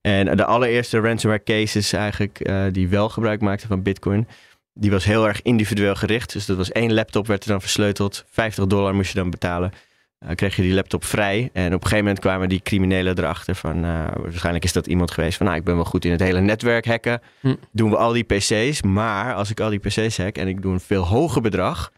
En 0.00 0.36
de 0.36 0.44
allereerste 0.44 1.00
ransomware 1.00 1.42
cases 1.42 1.92
eigenlijk 1.92 2.50
die 2.72 2.88
wel 2.88 3.08
gebruik 3.08 3.40
maakten 3.40 3.68
van 3.68 3.82
bitcoin... 3.82 4.26
die 4.74 4.90
was 4.90 5.04
heel 5.04 5.26
erg 5.26 5.42
individueel 5.42 5.94
gericht. 5.94 6.32
Dus 6.32 6.46
dat 6.46 6.56
was 6.56 6.72
één 6.72 6.92
laptop 6.92 7.26
werd 7.26 7.44
er 7.44 7.50
dan 7.50 7.60
versleuteld. 7.60 8.24
50 8.30 8.66
dollar 8.66 8.94
moest 8.94 9.12
je 9.12 9.18
dan 9.18 9.30
betalen. 9.30 9.72
Eh, 10.18 10.34
kreeg 10.34 10.56
je 10.56 10.62
die 10.62 10.74
laptop 10.74 11.04
vrij. 11.04 11.50
En 11.52 11.66
op 11.66 11.72
een 11.72 11.82
gegeven 11.82 11.98
moment 11.98 12.18
kwamen 12.18 12.48
die 12.48 12.60
criminelen 12.62 13.18
erachter 13.18 13.54
van... 13.54 13.84
eh, 13.84 14.04
waarschijnlijk 14.16 14.64
is 14.64 14.72
dat 14.72 14.86
iemand 14.86 15.10
geweest 15.10 15.36
van... 15.36 15.46
nou, 15.46 15.58
ik 15.58 15.64
ben 15.64 15.74
wel 15.74 15.84
goed 15.84 16.04
in 16.04 16.10
het 16.10 16.20
hele 16.20 16.40
netwerk 16.40 16.86
hacken. 16.86 17.20
Hm. 17.40 17.54
Doen 17.72 17.90
we 17.90 17.96
al 17.96 18.12
die 18.12 18.24
pc's. 18.24 18.82
Maar 18.82 19.34
als 19.34 19.50
ik 19.50 19.60
al 19.60 19.70
die 19.70 19.78
pc's 19.78 20.16
hack 20.16 20.36
en 20.36 20.48
ik 20.48 20.62
doe 20.62 20.72
een 20.72 20.80
veel 20.80 21.06
hoger 21.06 21.42
bedrag... 21.42 21.92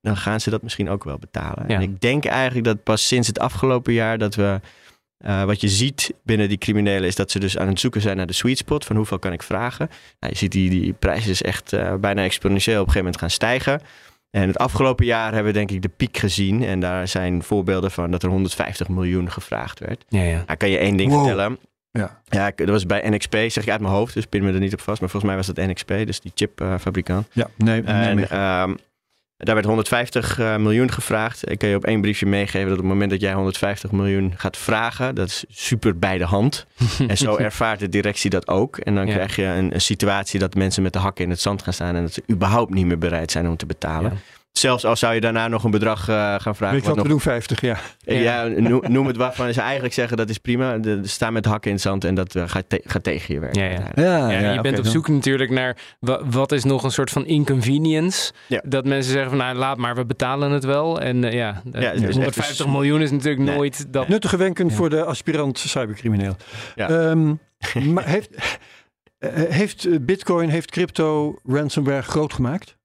dan 0.00 0.16
gaan 0.16 0.40
ze 0.40 0.50
dat 0.50 0.62
misschien 0.62 0.88
ook 0.88 1.04
wel 1.04 1.18
betalen. 1.18 1.64
Ja. 1.68 1.74
En 1.74 1.80
ik 1.82 2.00
denk 2.00 2.24
eigenlijk 2.24 2.64
dat 2.66 2.82
pas 2.82 3.06
sinds 3.06 3.28
het 3.28 3.38
afgelopen 3.38 3.92
jaar... 3.92 4.18
dat 4.18 4.34
we... 4.34 4.60
eh, 5.18 5.44
wat 5.44 5.60
je 5.60 5.68
ziet 5.68 6.12
binnen 6.24 6.48
die 6.48 6.58
criminelen 6.58 7.08
is 7.08 7.16
dat 7.16 7.30
ze 7.30 7.38
dus 7.38 7.58
aan 7.58 7.68
het 7.68 7.80
zoeken 7.80 8.00
zijn 8.00 8.16
naar 8.16 8.26
de 8.26 8.32
sweet 8.32 8.58
spot. 8.58 8.84
Van 8.84 8.96
hoeveel 8.96 9.18
kan 9.18 9.32
ik 9.32 9.42
vragen? 9.42 9.88
Nou, 10.20 10.32
je 10.32 10.38
ziet 10.38 10.52
die, 10.52 10.70
die 10.70 10.92
prijs 10.92 11.26
is 11.26 11.42
echt 11.42 11.70
bijna 12.00 12.22
exponentieel 12.22 12.80
op 12.80 12.86
een 12.86 12.92
gegeven 12.92 13.04
moment 13.04 13.18
gaan 13.18 13.30
stijgen. 13.30 13.80
En 14.32 14.46
het 14.48 14.58
afgelopen 14.58 15.04
jaar 15.06 15.32
hebben 15.34 15.52
we 15.52 15.58
denk 15.58 15.70
ik 15.70 15.82
de 15.82 15.88
piek 15.88 16.16
gezien. 16.16 16.62
En 16.64 16.80
daar 16.80 17.08
zijn 17.08 17.42
voorbeelden 17.42 17.90
van 17.90 18.10
dat 18.10 18.22
er 18.22 18.28
150 18.28 18.88
miljoen 18.88 19.30
gevraagd 19.30 19.78
werd. 19.78 20.04
Ja, 20.08 20.22
ja. 20.22 20.42
Nou, 20.46 20.56
kan 20.56 20.70
je 20.70 20.78
één 20.78 20.96
ding 20.96 21.10
Wow. 21.10 21.18
vertellen. 21.26 21.58
Ja. 21.90 22.20
Ja, 22.28 22.52
dat 22.56 22.68
was 22.68 22.86
bij 22.86 23.08
NXP, 23.10 23.34
zeg 23.34 23.56
ik 23.62 23.68
uit 23.70 23.80
mijn 23.80 23.92
hoofd, 23.92 24.14
dus 24.14 24.26
pin 24.26 24.44
me 24.44 24.52
er 24.52 24.58
niet 24.58 24.72
op 24.72 24.80
vast. 24.80 25.00
Maar 25.00 25.10
volgens 25.10 25.32
mij 25.32 25.42
was 25.44 25.54
dat 25.54 25.66
NXP, 25.66 25.88
dus 25.88 26.20
die 26.20 26.32
chipfabrikant. 26.34 27.26
Ja, 27.32 27.46
nee. 27.56 27.82
nee, 27.82 28.06
en 28.06 28.16
nee. 28.16 28.76
Daar 29.42 29.54
werd 29.54 29.66
150 29.66 30.38
eh, 30.38 30.56
miljoen 30.56 30.90
gevraagd. 30.92 31.50
Ik 31.50 31.58
kan 31.58 31.68
je 31.68 31.76
op 31.76 31.84
één 31.84 32.00
briefje 32.00 32.26
meegeven 32.26 32.68
dat 32.68 32.76
op 32.78 32.82
het 32.84 32.92
moment 32.92 33.10
dat 33.10 33.20
jij 33.20 33.32
150 33.32 33.90
miljoen 33.90 34.32
gaat 34.36 34.56
vragen, 34.56 35.14
dat 35.14 35.28
is 35.28 35.44
super 35.48 35.98
bij 35.98 36.18
de 36.18 36.24
hand. 36.24 36.66
en 37.08 37.16
zo 37.16 37.36
ervaart 37.36 37.80
de 37.80 37.88
directie 37.88 38.30
dat 38.30 38.48
ook. 38.48 38.76
En 38.76 38.94
dan 38.94 39.06
Ja. 39.06 39.12
krijg 39.14 39.36
je 39.36 39.44
een, 39.44 39.74
een 39.74 39.80
situatie 39.80 40.38
dat 40.40 40.54
mensen 40.54 40.82
met 40.82 40.92
de 40.92 40.98
hakken 40.98 41.24
in 41.24 41.30
het 41.30 41.40
zand 41.40 41.62
gaan 41.62 41.72
staan 41.72 41.94
en 41.96 42.02
dat 42.02 42.12
ze 42.12 42.22
überhaupt 42.30 42.74
niet 42.74 42.86
meer 42.86 42.98
bereid 42.98 43.30
zijn 43.30 43.48
om 43.48 43.56
te 43.56 43.66
betalen. 43.66 44.10
Ja. 44.10 44.18
Zelfs 44.52 44.84
als 44.84 44.98
zou 45.00 45.14
je 45.14 45.20
daarna 45.20 45.48
nog 45.48 45.64
een 45.64 45.70
bedrag 45.70 46.08
eh, 46.08 46.14
gaan 46.16 46.56
vragen. 46.56 46.74
Weet 46.76 46.82
je 46.84 46.88
wat, 46.88 46.96
wat 46.96 46.96
we 46.96 47.00
nog, 47.02 47.06
doen 47.08 47.20
50, 47.20 47.60
ja. 47.60 47.78
ja, 47.98 48.46
noem, 48.46 48.82
noem 48.88 49.06
het 49.06 49.16
waarvan 49.16 49.52
ze 49.52 49.60
eigenlijk 49.60 49.94
zeggen 49.94 50.16
dat 50.16 50.28
is 50.30 50.38
prima. 50.38 50.78
De, 50.78 51.00
de 51.00 51.08
staan 51.08 51.32
met 51.32 51.44
hakken 51.44 51.68
in 51.70 51.76
het 51.76 51.84
zand 51.84 52.04
en 52.04 52.14
dat 52.14 52.34
eh, 52.34 52.42
gaat, 52.48 52.64
te- 52.68 52.80
gaat 52.84 53.02
tegen 53.02 53.34
je 53.34 53.40
werken. 53.40 53.62
Ja, 53.62 53.68
ja. 53.68 53.76
uiteindelijk. 53.76 54.30
Ja, 54.30 54.48
Ja, 54.48 54.52
je 54.52 54.60
bent 54.60 54.78
op 54.78 54.84
zoek 54.86 55.08
natuurlijk 55.08 55.50
naar 55.50 55.76
wa- 56.00 56.20
wat 56.24 56.52
is 56.52 56.64
nog 56.64 56.82
een 56.84 56.90
soort 56.90 57.10
van 57.10 57.26
inconvenience. 57.26 58.32
Ja. 58.46 58.62
Dat 58.66 58.84
mensen 58.84 59.12
zeggen 59.12 59.30
van 59.30 59.38
nou 59.38 59.56
laat 59.56 59.76
maar, 59.76 59.94
we 59.94 60.04
betalen 60.06 60.50
het 60.50 60.64
wel. 60.64 61.00
En 61.00 61.24
eh, 61.24 61.32
ja, 61.32 61.62
Ja, 61.72 61.78
het 61.80 61.94
is 61.94 62.02
echt 62.02 62.12
150 62.14 62.56
dus- 62.56 62.74
miljoen 62.74 63.00
is 63.02 63.10
natuurlijk 63.10 63.42
Nee. 63.44 63.54
nooit 63.56 63.92
dat. 63.92 64.08
Nuttige 64.08 64.36
wenken 64.36 64.68
Ja. 64.68 64.74
voor 64.74 64.90
de 64.90 65.04
aspirant 65.04 65.58
cybercrimineel. 65.58 66.36
Ja. 66.74 66.88
Ehm, 66.88 67.34
maar 67.94 68.04
heeft, 68.06 68.30
eh, 69.18 69.30
heeft 69.34 69.84
eh, 69.84 69.96
Bitcoin, 70.00 70.48
heeft 70.48 70.70
crypto 70.70 71.38
ransomware 71.46 72.02
groot 72.02 72.32
gemaakt? 72.32 72.76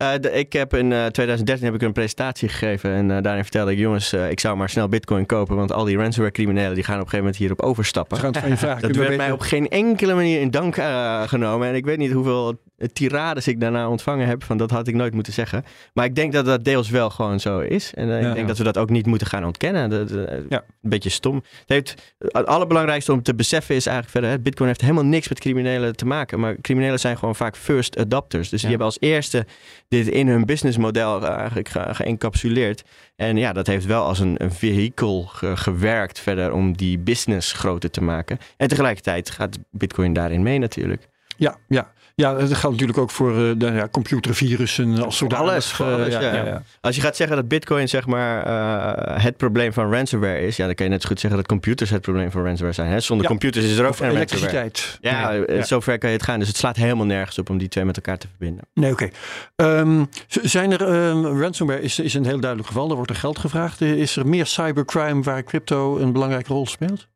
Eh, 0.00 0.12
de- 0.20 0.30
ik 0.32 0.52
heb 0.52 0.74
in 0.74 0.92
eh, 0.92 1.06
2013 1.06 1.66
heb 1.66 1.74
ik 1.74 1.82
een 1.82 1.92
presentatie 1.92 2.48
gegeven 2.48 2.90
en 2.94 3.10
eh, 3.16 3.22
daarin 3.22 3.42
vertelde 3.42 3.72
ik, 3.72 3.78
jongens, 3.78 4.12
eh, 4.12 4.30
ik 4.30 4.40
zou 4.40 4.56
maar 4.56 4.68
snel 4.68 4.88
bitcoin 4.88 5.26
kopen, 5.26 5.56
want 5.56 5.72
al 5.72 5.84
die 5.84 5.96
ransomware 5.96 6.32
criminelen 6.34 6.74
die 6.74 6.84
gaan 6.84 6.94
op 7.00 7.00
een 7.04 7.08
gegeven 7.10 7.24
moment 7.24 7.36
hierop 7.36 7.60
overstappen. 7.62 8.18
Vragen. 8.18 8.80
Dat 8.88 8.96
werd 8.96 9.16
mij 9.16 9.32
op 9.32 9.40
geen 9.40 9.68
enkele 9.68 10.14
manier 10.14 10.40
in 10.40 10.50
dank 10.50 10.76
eh, 10.76 11.22
genomen. 11.22 11.68
En 11.68 11.74
ik 11.74 11.84
weet 11.84 11.98
niet 11.98 12.12
hoeveel 12.12 12.60
tirades 12.92 13.48
ik 13.48 13.60
daarna 13.60 13.88
ontvangen 13.88 14.26
heb. 14.26 14.44
Van 14.44 14.56
dat 14.56 14.70
had 14.70 14.88
ik 14.88 14.94
nooit 14.94 15.14
moeten 15.14 15.32
zeggen. 15.32 15.64
Maar 15.94 16.04
ik 16.04 16.14
denk 16.14 16.32
dat 16.32 16.44
dat 16.44 16.64
deels 16.64 16.90
wel 16.90 17.10
gewoon 17.10 17.40
zo 17.40 17.58
is. 17.58 17.94
En 17.94 18.10
eh, 18.16 18.22
Ja. 18.22 18.28
ik 18.28 18.34
denk 18.34 18.48
dat 18.48 18.58
we 18.58 18.64
dat 18.64 18.78
ook 18.78 18.90
niet 18.90 19.06
moeten 19.06 19.26
gaan 19.26 19.44
ontkennen. 19.44 19.90
Dat, 19.90 20.10
Ja. 20.48 20.64
Een 20.82 20.90
beetje 20.90 21.10
stom. 21.10 21.34
Het, 21.34 21.44
heeft, 21.66 22.14
het 22.18 22.46
allerbelangrijkste 22.46 23.12
om 23.12 23.22
te 23.22 23.34
beseffen 23.34 23.74
is 23.74 23.86
eigenlijk 23.86 24.16
verder... 24.16 24.30
Hè, 24.36 24.42
Bitcoin 24.42 24.68
heeft 24.68 24.80
helemaal 24.80 25.04
niks 25.04 25.28
met 25.28 25.40
criminelen 25.40 25.96
te 25.96 26.06
maken. 26.06 26.40
Maar 26.40 26.56
criminelen 26.60 27.00
zijn 27.00 27.18
gewoon 27.18 27.36
vaak 27.36 27.56
first 27.56 27.98
adopters. 27.98 28.48
Dus 28.48 28.60
die 28.60 28.68
hebben 28.68 28.86
als 28.86 28.96
eerste 29.00 29.46
dit 29.88 30.06
in 30.08 30.28
hun 30.28 30.44
businessmodel 30.46 31.26
eigenlijk 31.26 31.68
ge- 31.68 31.94
geëncapsuleerd. 31.94 32.82
En 33.16 33.36
ja, 33.36 33.52
dat 33.52 33.66
heeft 33.66 33.86
wel 33.86 34.04
als 34.04 34.18
een, 34.18 34.34
een 34.42 34.52
vehikel 34.52 35.22
ge- 35.22 35.56
gewerkt 35.56 36.18
verder 36.18 36.52
om 36.52 36.76
die 36.76 36.98
business 36.98 37.52
groter 37.52 37.90
te 37.90 38.02
maken. 38.02 38.38
En 38.56 38.68
tegelijkertijd 38.68 39.30
gaat 39.30 39.58
Bitcoin 39.70 40.12
daarin 40.12 40.42
mee 40.42 40.58
natuurlijk. 40.58 41.08
Ja, 41.36 41.56
ja. 41.68 41.92
Ja, 42.20 42.34
dat 42.34 42.54
geldt 42.54 42.76
natuurlijk 42.76 42.98
ook 42.98 43.10
voor 43.10 43.30
eh, 43.30 43.50
de, 43.56 43.66
ja, 43.66 43.88
computervirussen 43.88 45.02
als 45.02 45.16
zodanig. 45.16 45.48
alles, 45.48 45.66
voor 45.66 45.86
Eh, 45.86 45.92
alles, 45.92 46.12
ja, 46.12 46.20
ja. 46.20 46.34
ja, 46.34 46.44
ja. 46.44 46.62
Als 46.80 46.96
je 46.96 47.02
gaat 47.02 47.16
zeggen 47.16 47.36
dat 47.36 47.48
Bitcoin 47.48 47.88
zeg 47.88 48.06
maar 48.06 48.42
eh, 48.42 49.24
het 49.24 49.36
probleem 49.36 49.72
van 49.72 49.92
ransomware 49.92 50.40
is, 50.40 50.56
ja, 50.56 50.66
dan 50.66 50.74
kan 50.74 50.86
je 50.86 50.92
net 50.92 51.02
zo 51.02 51.08
goed 51.08 51.20
zeggen 51.20 51.38
dat 51.38 51.48
computers 51.48 51.90
het 51.90 52.00
probleem 52.00 52.30
van 52.30 52.42
ransomware 52.44 52.74
zijn. 52.74 52.90
Hè? 52.90 53.00
Zonder 53.00 53.26
computers 53.26 53.64
is 53.64 53.76
er 53.76 53.86
ook 53.86 53.96
geen 53.96 54.10
elektriciteit. 54.10 54.98
Ja, 55.00 55.44
zover 55.62 55.98
kan 55.98 56.10
je 56.10 56.16
het 56.16 56.24
gaan. 56.24 56.38
Dus 56.38 56.48
het 56.48 56.56
slaat 56.56 56.76
helemaal 56.76 57.06
nergens 57.06 57.38
op 57.38 57.50
om 57.50 57.58
die 57.58 57.68
twee 57.68 57.84
met 57.84 57.96
elkaar 57.96 58.18
te 58.18 58.26
verbinden. 58.28 58.64
Nee, 58.74 58.92
oké. 58.92 59.08
Ehm, 59.56 60.04
zijn 60.26 60.72
er, 60.72 60.86
ehm, 60.86 61.24
ransomware 61.24 61.82
is, 61.82 61.98
is 61.98 62.14
een 62.14 62.24
heel 62.24 62.40
duidelijk 62.40 62.68
geval. 62.68 62.90
Er 62.90 62.94
wordt 62.96 63.10
er 63.10 63.16
geld 63.16 63.38
gevraagd. 63.38 63.80
Is 63.80 64.16
er 64.16 64.26
meer 64.26 64.46
cybercrime 64.46 65.22
waar 65.22 65.42
crypto 65.42 65.98
een 65.98 66.12
belangrijke 66.12 66.52
rol 66.52 66.66
speelt? 66.66 67.08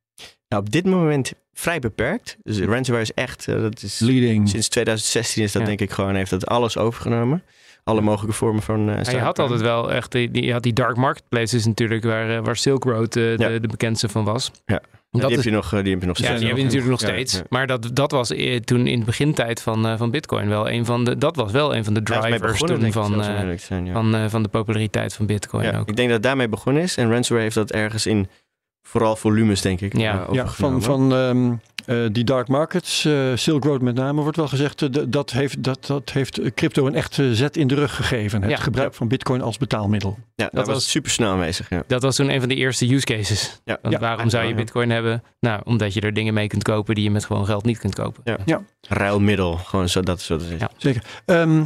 Nou, 0.55 0.67
op 0.67 0.73
dit 0.73 0.85
moment 0.85 1.33
vrij 1.53 1.79
beperkt. 1.79 2.37
Dus 2.43 2.61
ransomware 2.61 3.01
is 3.07 3.13
echt, 3.15 3.49
eh, 3.49 3.61
dat 3.61 3.83
is 3.83 3.99
Leading. 3.99 4.49
sinds 4.49 4.69
2016 4.69 5.43
is 5.43 5.53
dat 5.53 5.63
Ja. 5.63 5.69
denk 5.69 5.81
ik 5.81 5.91
gewoon, 5.91 6.15
heeft 6.15 6.31
dat 6.31 6.47
alles 6.47 6.77
overgenomen. 6.79 7.43
Alle 7.85 8.01
mogelijke 8.01 8.37
vormen 8.37 8.63
van 8.63 8.89
uh, 8.89 9.03
Ja, 9.03 9.11
je 9.11 9.19
had 9.19 9.39
altijd 9.39 9.61
wel 9.61 9.93
echt, 9.93 10.13
die, 10.13 10.31
die- 10.31 10.45
je 10.45 10.53
had 10.53 10.63
die 10.63 10.73
dark 10.73 10.97
marketplaces 10.97 11.67
natuurlijk, 11.67 12.05
waar, 12.05 12.31
eh, 12.37 12.45
waar 12.45 12.57
Silk 12.57 12.85
Road 12.85 13.17
eh, 13.17 13.37
Ja. 13.37 13.49
de, 13.49 13.61
de 13.61 13.69
bekendste 13.69 14.09
van 14.09 14.25
was. 14.25 14.51
Ja. 14.67 14.81
Dat 15.11 15.21
die, 15.23 15.31
is, 15.31 15.37
heb 15.37 15.45
je 15.45 15.51
nog, 15.51 15.73
eh, 15.73 15.83
die 15.83 15.91
heb 15.93 16.01
je 16.01 16.07
nog 16.07 16.17
ja, 16.19 16.25
steeds. 16.25 16.39
die 16.41 16.49
heb 16.49 16.57
je 16.59 16.63
natuurlijk 16.65 16.91
nog 16.91 17.01
Ja, 17.01 17.07
steeds. 17.09 17.35
ja. 17.35 17.43
Maar 17.49 17.67
dat, 17.67 17.91
dat 17.93 18.11
was 18.11 18.31
eh, 18.31 18.61
toen 18.61 18.87
in 18.87 18.99
de 18.99 19.05
begintijd 19.05 19.63
van, 19.63 19.87
eh, 19.87 19.97
van 19.99 20.11
Bitcoin 20.11 20.49
wel 20.49 20.71
een 20.71 20.85
van 20.85 21.05
de, 21.05 21.19
dat 21.19 21.37
was 21.37 21.53
wel 21.53 21.77
een 21.77 21.85
van 21.85 21.95
de 21.95 22.03
drivers 22.03 22.41
begonnen, 22.41 22.81
toen 22.81 22.93
van, 22.93 23.23
eh, 23.23 23.59
zijn, 23.59 23.87
ja. 23.87 23.93
van, 23.93 24.15
eh, 24.15 24.25
van 24.29 24.43
de 24.43 24.49
populariteit 24.49 25.15
van 25.15 25.27
Bitcoin 25.27 25.65
Ja, 25.65 25.79
ook. 25.79 25.89
ik 25.89 25.97
denk 25.97 26.09
dat 26.09 26.17
het 26.17 26.23
daarmee 26.27 26.49
begonnen 26.49 26.83
is. 26.83 26.97
En 26.97 27.11
ransomware 27.11 27.43
heeft 27.43 27.55
dat 27.55 27.71
ergens 27.71 28.07
in 28.07 28.29
vooral 28.87 29.17
volumes, 29.17 29.61
denk 29.61 29.81
ik. 29.81 29.97
Ja. 29.99 30.27
eh, 30.29 30.35
Ja, 30.35 30.47
van, 30.47 30.83
van 30.83 31.13
ehm, 31.15 31.53
eh, 31.87 31.97
die 32.13 32.25
dark 32.25 32.49
markets, 32.49 33.05
eh, 33.05 33.13
Silk 33.35 33.65
Road 33.65 33.81
met 33.81 33.95
name, 33.95 34.21
wordt 34.23 34.37
wel 34.37 34.49
gezegd 34.49 34.77
d- 34.79 35.13
dat 35.13 35.31
heeft, 35.31 35.63
dat, 35.63 35.87
dat 35.87 36.11
heeft 36.11 36.41
crypto 36.55 36.87
een 36.87 36.95
echte 36.95 37.35
zet 37.35 37.57
in 37.57 37.67
de 37.67 37.75
rug 37.75 37.95
gegeven. 37.97 38.43
Het 38.43 38.51
Ja. 38.51 38.57
gebruik 38.57 38.95
van 38.95 39.09
bitcoin 39.09 39.43
als 39.43 39.57
betaalmiddel. 39.59 40.19
Ja, 40.35 40.45
dat, 40.45 40.53
Dat 40.55 40.67
was, 40.67 40.75
was- 40.75 40.91
super 40.91 41.11
snel 41.11 41.31
aanwezig. 41.33 41.69
Ja. 41.71 41.83
Dat 41.87 42.03
was 42.03 42.17
toen 42.17 42.29
een 42.31 42.41
van 42.41 42.49
de 42.49 42.55
eerste 42.55 42.95
use 42.95 43.05
cases. 43.05 43.61
Ja. 43.65 43.79
Want 43.83 43.95
Ja. 43.95 44.01
waarom 44.01 44.29
zou 44.31 44.43
je 44.43 44.49
Ja. 44.51 44.55
Bitcoin 44.55 44.91
hebben? 44.91 45.23
Nou, 45.41 45.61
omdat 45.65 45.95
je 45.95 46.01
er 46.01 46.13
dingen 46.15 46.35
mee 46.35 46.47
kunt 46.47 46.63
kopen 46.63 46.95
die 46.95 47.05
je 47.05 47.11
met 47.11 47.25
gewoon 47.25 47.47
geld 47.47 47.65
niet 47.65 47.79
kunt 47.79 47.95
kopen. 47.95 48.23
Ja. 48.45 48.63
Ruilmiddel, 48.89 49.55
gewoon 49.57 49.89
zo 49.89 50.01
dat, 50.01 50.21
zo 50.21 50.37
dat 50.37 50.47
is. 50.49 50.59
Ja. 50.61 50.71
Zeker. 50.77 51.03
Ehm, 51.25 51.65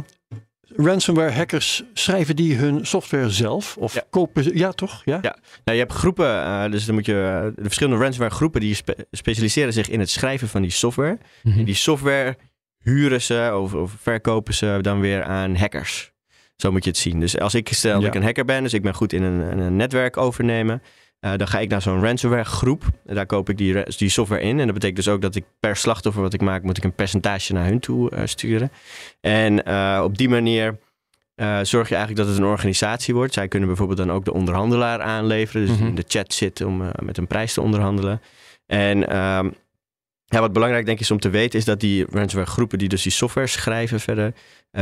ransomware 0.75 1.31
hackers, 1.31 1.83
schrijven 1.93 2.35
die 2.35 2.55
hun 2.55 2.85
software 2.85 3.29
zelf? 3.29 3.77
Of 3.77 3.93
Ja. 3.93 4.03
kopen 4.09 4.43
ze... 4.43 4.57
Ja, 4.57 4.71
toch? 4.71 5.01
Ja? 5.05 5.19
Ja. 5.21 5.37
Nou, 5.63 5.77
je 5.77 5.83
hebt 5.83 5.93
groepen, 5.93 6.43
eh, 6.43 6.71
dus 6.71 6.85
dan 6.85 6.95
moet 6.95 7.05
je, 7.05 7.41
eh, 7.43 7.55
de 7.55 7.61
verschillende 7.63 7.99
ransomware 8.03 8.33
groepen 8.35 8.61
die 8.61 8.73
spe- 8.75 9.07
specialiseren 9.11 9.73
zich 9.73 9.89
in 9.89 9.99
het 9.99 10.09
schrijven 10.09 10.47
van 10.47 10.61
die 10.61 10.71
software. 10.71 11.17
Mhm. 11.43 11.59
En 11.59 11.65
die 11.65 11.75
software 11.75 12.37
huren 12.79 13.21
ze 13.21 13.51
of, 13.61 13.73
of 13.73 13.95
verkopen 14.01 14.53
ze 14.53 14.77
dan 14.81 14.99
weer 14.99 15.23
aan 15.23 15.55
hackers. 15.55 16.11
Zo 16.55 16.71
moet 16.71 16.83
je 16.83 16.89
het 16.89 16.99
zien. 16.99 17.19
Dus 17.19 17.39
als 17.39 17.55
ik 17.55 17.67
stel 17.71 17.93
dat 17.93 18.01
Ja. 18.01 18.07
ik 18.07 18.15
een 18.15 18.23
hacker 18.23 18.45
ben, 18.45 18.63
dus 18.63 18.73
ik 18.73 18.81
ben 18.81 18.93
goed 18.93 19.13
in 19.13 19.23
een, 19.23 19.51
in 19.51 19.59
een 19.59 19.75
netwerk 19.75 20.17
overnemen. 20.17 20.81
Eh, 21.19 21.33
dan 21.35 21.47
ga 21.47 21.59
ik 21.59 21.69
naar 21.69 21.81
zo'n 21.81 22.01
ransomware 22.03 22.43
groep. 22.43 22.83
En 23.05 23.15
daar 23.15 23.25
koop 23.25 23.49
ik 23.49 23.57
die, 23.57 23.83
die 23.97 24.09
software 24.09 24.41
in. 24.41 24.59
En 24.59 24.65
dat 24.65 24.73
betekent 24.73 24.95
dus 24.95 25.07
ook 25.07 25.21
dat 25.21 25.35
ik 25.35 25.43
per 25.59 25.75
slachtoffer 25.75 26.21
wat 26.21 26.33
ik 26.33 26.41
maak, 26.41 26.63
moet 26.63 26.77
ik 26.77 26.83
een 26.83 26.93
percentage 26.93 27.53
naar 27.53 27.65
hun 27.65 27.79
toe 27.79 28.09
eh, 28.11 28.25
sturen. 28.25 28.71
En 29.21 29.65
eh, 29.65 30.01
op 30.03 30.17
die 30.17 30.29
manier 30.29 30.77
zorg 31.61 31.89
je 31.89 31.95
eigenlijk 31.95 32.15
dat 32.15 32.27
het 32.35 32.37
een 32.43 32.51
organisatie 32.51 33.13
wordt. 33.13 33.33
Zij 33.33 33.47
kunnen 33.47 33.67
bijvoorbeeld 33.67 33.97
dan 33.97 34.11
ook 34.11 34.25
de 34.25 34.33
onderhandelaar 34.33 35.01
aanleveren. 35.01 35.67
Dus 35.67 35.77
Mhm. 35.77 35.87
in 35.87 35.95
de 35.95 36.03
chat 36.07 36.33
zit 36.33 36.61
om 36.61 36.91
met 37.03 37.17
een 37.17 37.27
prijs 37.27 37.53
te 37.53 37.61
onderhandelen. 37.61 38.21
En 38.65 39.09
ehm, 39.09 39.49
ja, 40.25 40.39
wat 40.39 40.53
belangrijk 40.53 40.85
denk 40.85 40.97
ik 40.97 41.03
is 41.03 41.11
om 41.11 41.19
te 41.19 41.29
weten, 41.29 41.59
is 41.59 41.65
dat 41.65 41.79
die 41.79 42.05
ransomware 42.09 42.51
groepen 42.51 42.77
die 42.77 42.87
dus 42.89 43.03
die 43.03 43.11
software 43.11 43.47
schrijven 43.47 43.99
verder, 43.99 44.33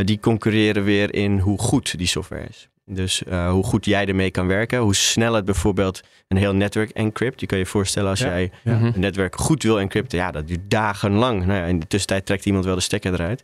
die 0.04 0.20
concurreren 0.20 0.84
weer 0.84 1.14
in 1.14 1.40
hoe 1.40 1.58
goed 1.60 1.98
die 1.98 2.08
software 2.08 2.48
is. 2.50 2.70
Dus 2.90 3.24
eh, 3.24 3.50
hoe 3.50 3.64
goed 3.64 3.86
jij 3.86 4.06
ermee 4.06 4.32
kan 4.32 4.48
werken, 4.48 4.80
hoe 4.80 4.96
snel 4.96 5.34
het 5.34 5.46
bijvoorbeeld 5.46 6.02
een 6.28 6.38
heel 6.38 6.54
netwerk 6.54 6.90
encrypt. 6.90 7.40
Je 7.40 7.46
kan 7.46 7.58
je 7.58 7.66
voorstellen 7.66 8.10
als 8.10 8.20
Ja. 8.20 8.26
jij 8.28 8.52
Ja. 8.64 8.74
Mhm. 8.76 8.86
een 8.86 9.00
netwerk 9.00 9.36
goed 9.36 9.64
wil 9.64 9.80
encrypten, 9.80 10.18
ja, 10.18 10.32
dat 10.32 10.48
duurt 10.48 10.70
dagenlang. 10.70 11.46
Nou 11.46 11.60
ja, 11.60 11.66
in 11.66 11.80
de 11.80 11.88
tussentijd 11.88 12.26
trekt 12.26 12.46
iemand 12.46 12.66
wel 12.66 12.76
de 12.76 12.82
stekker 12.82 13.14
eruit. 13.14 13.44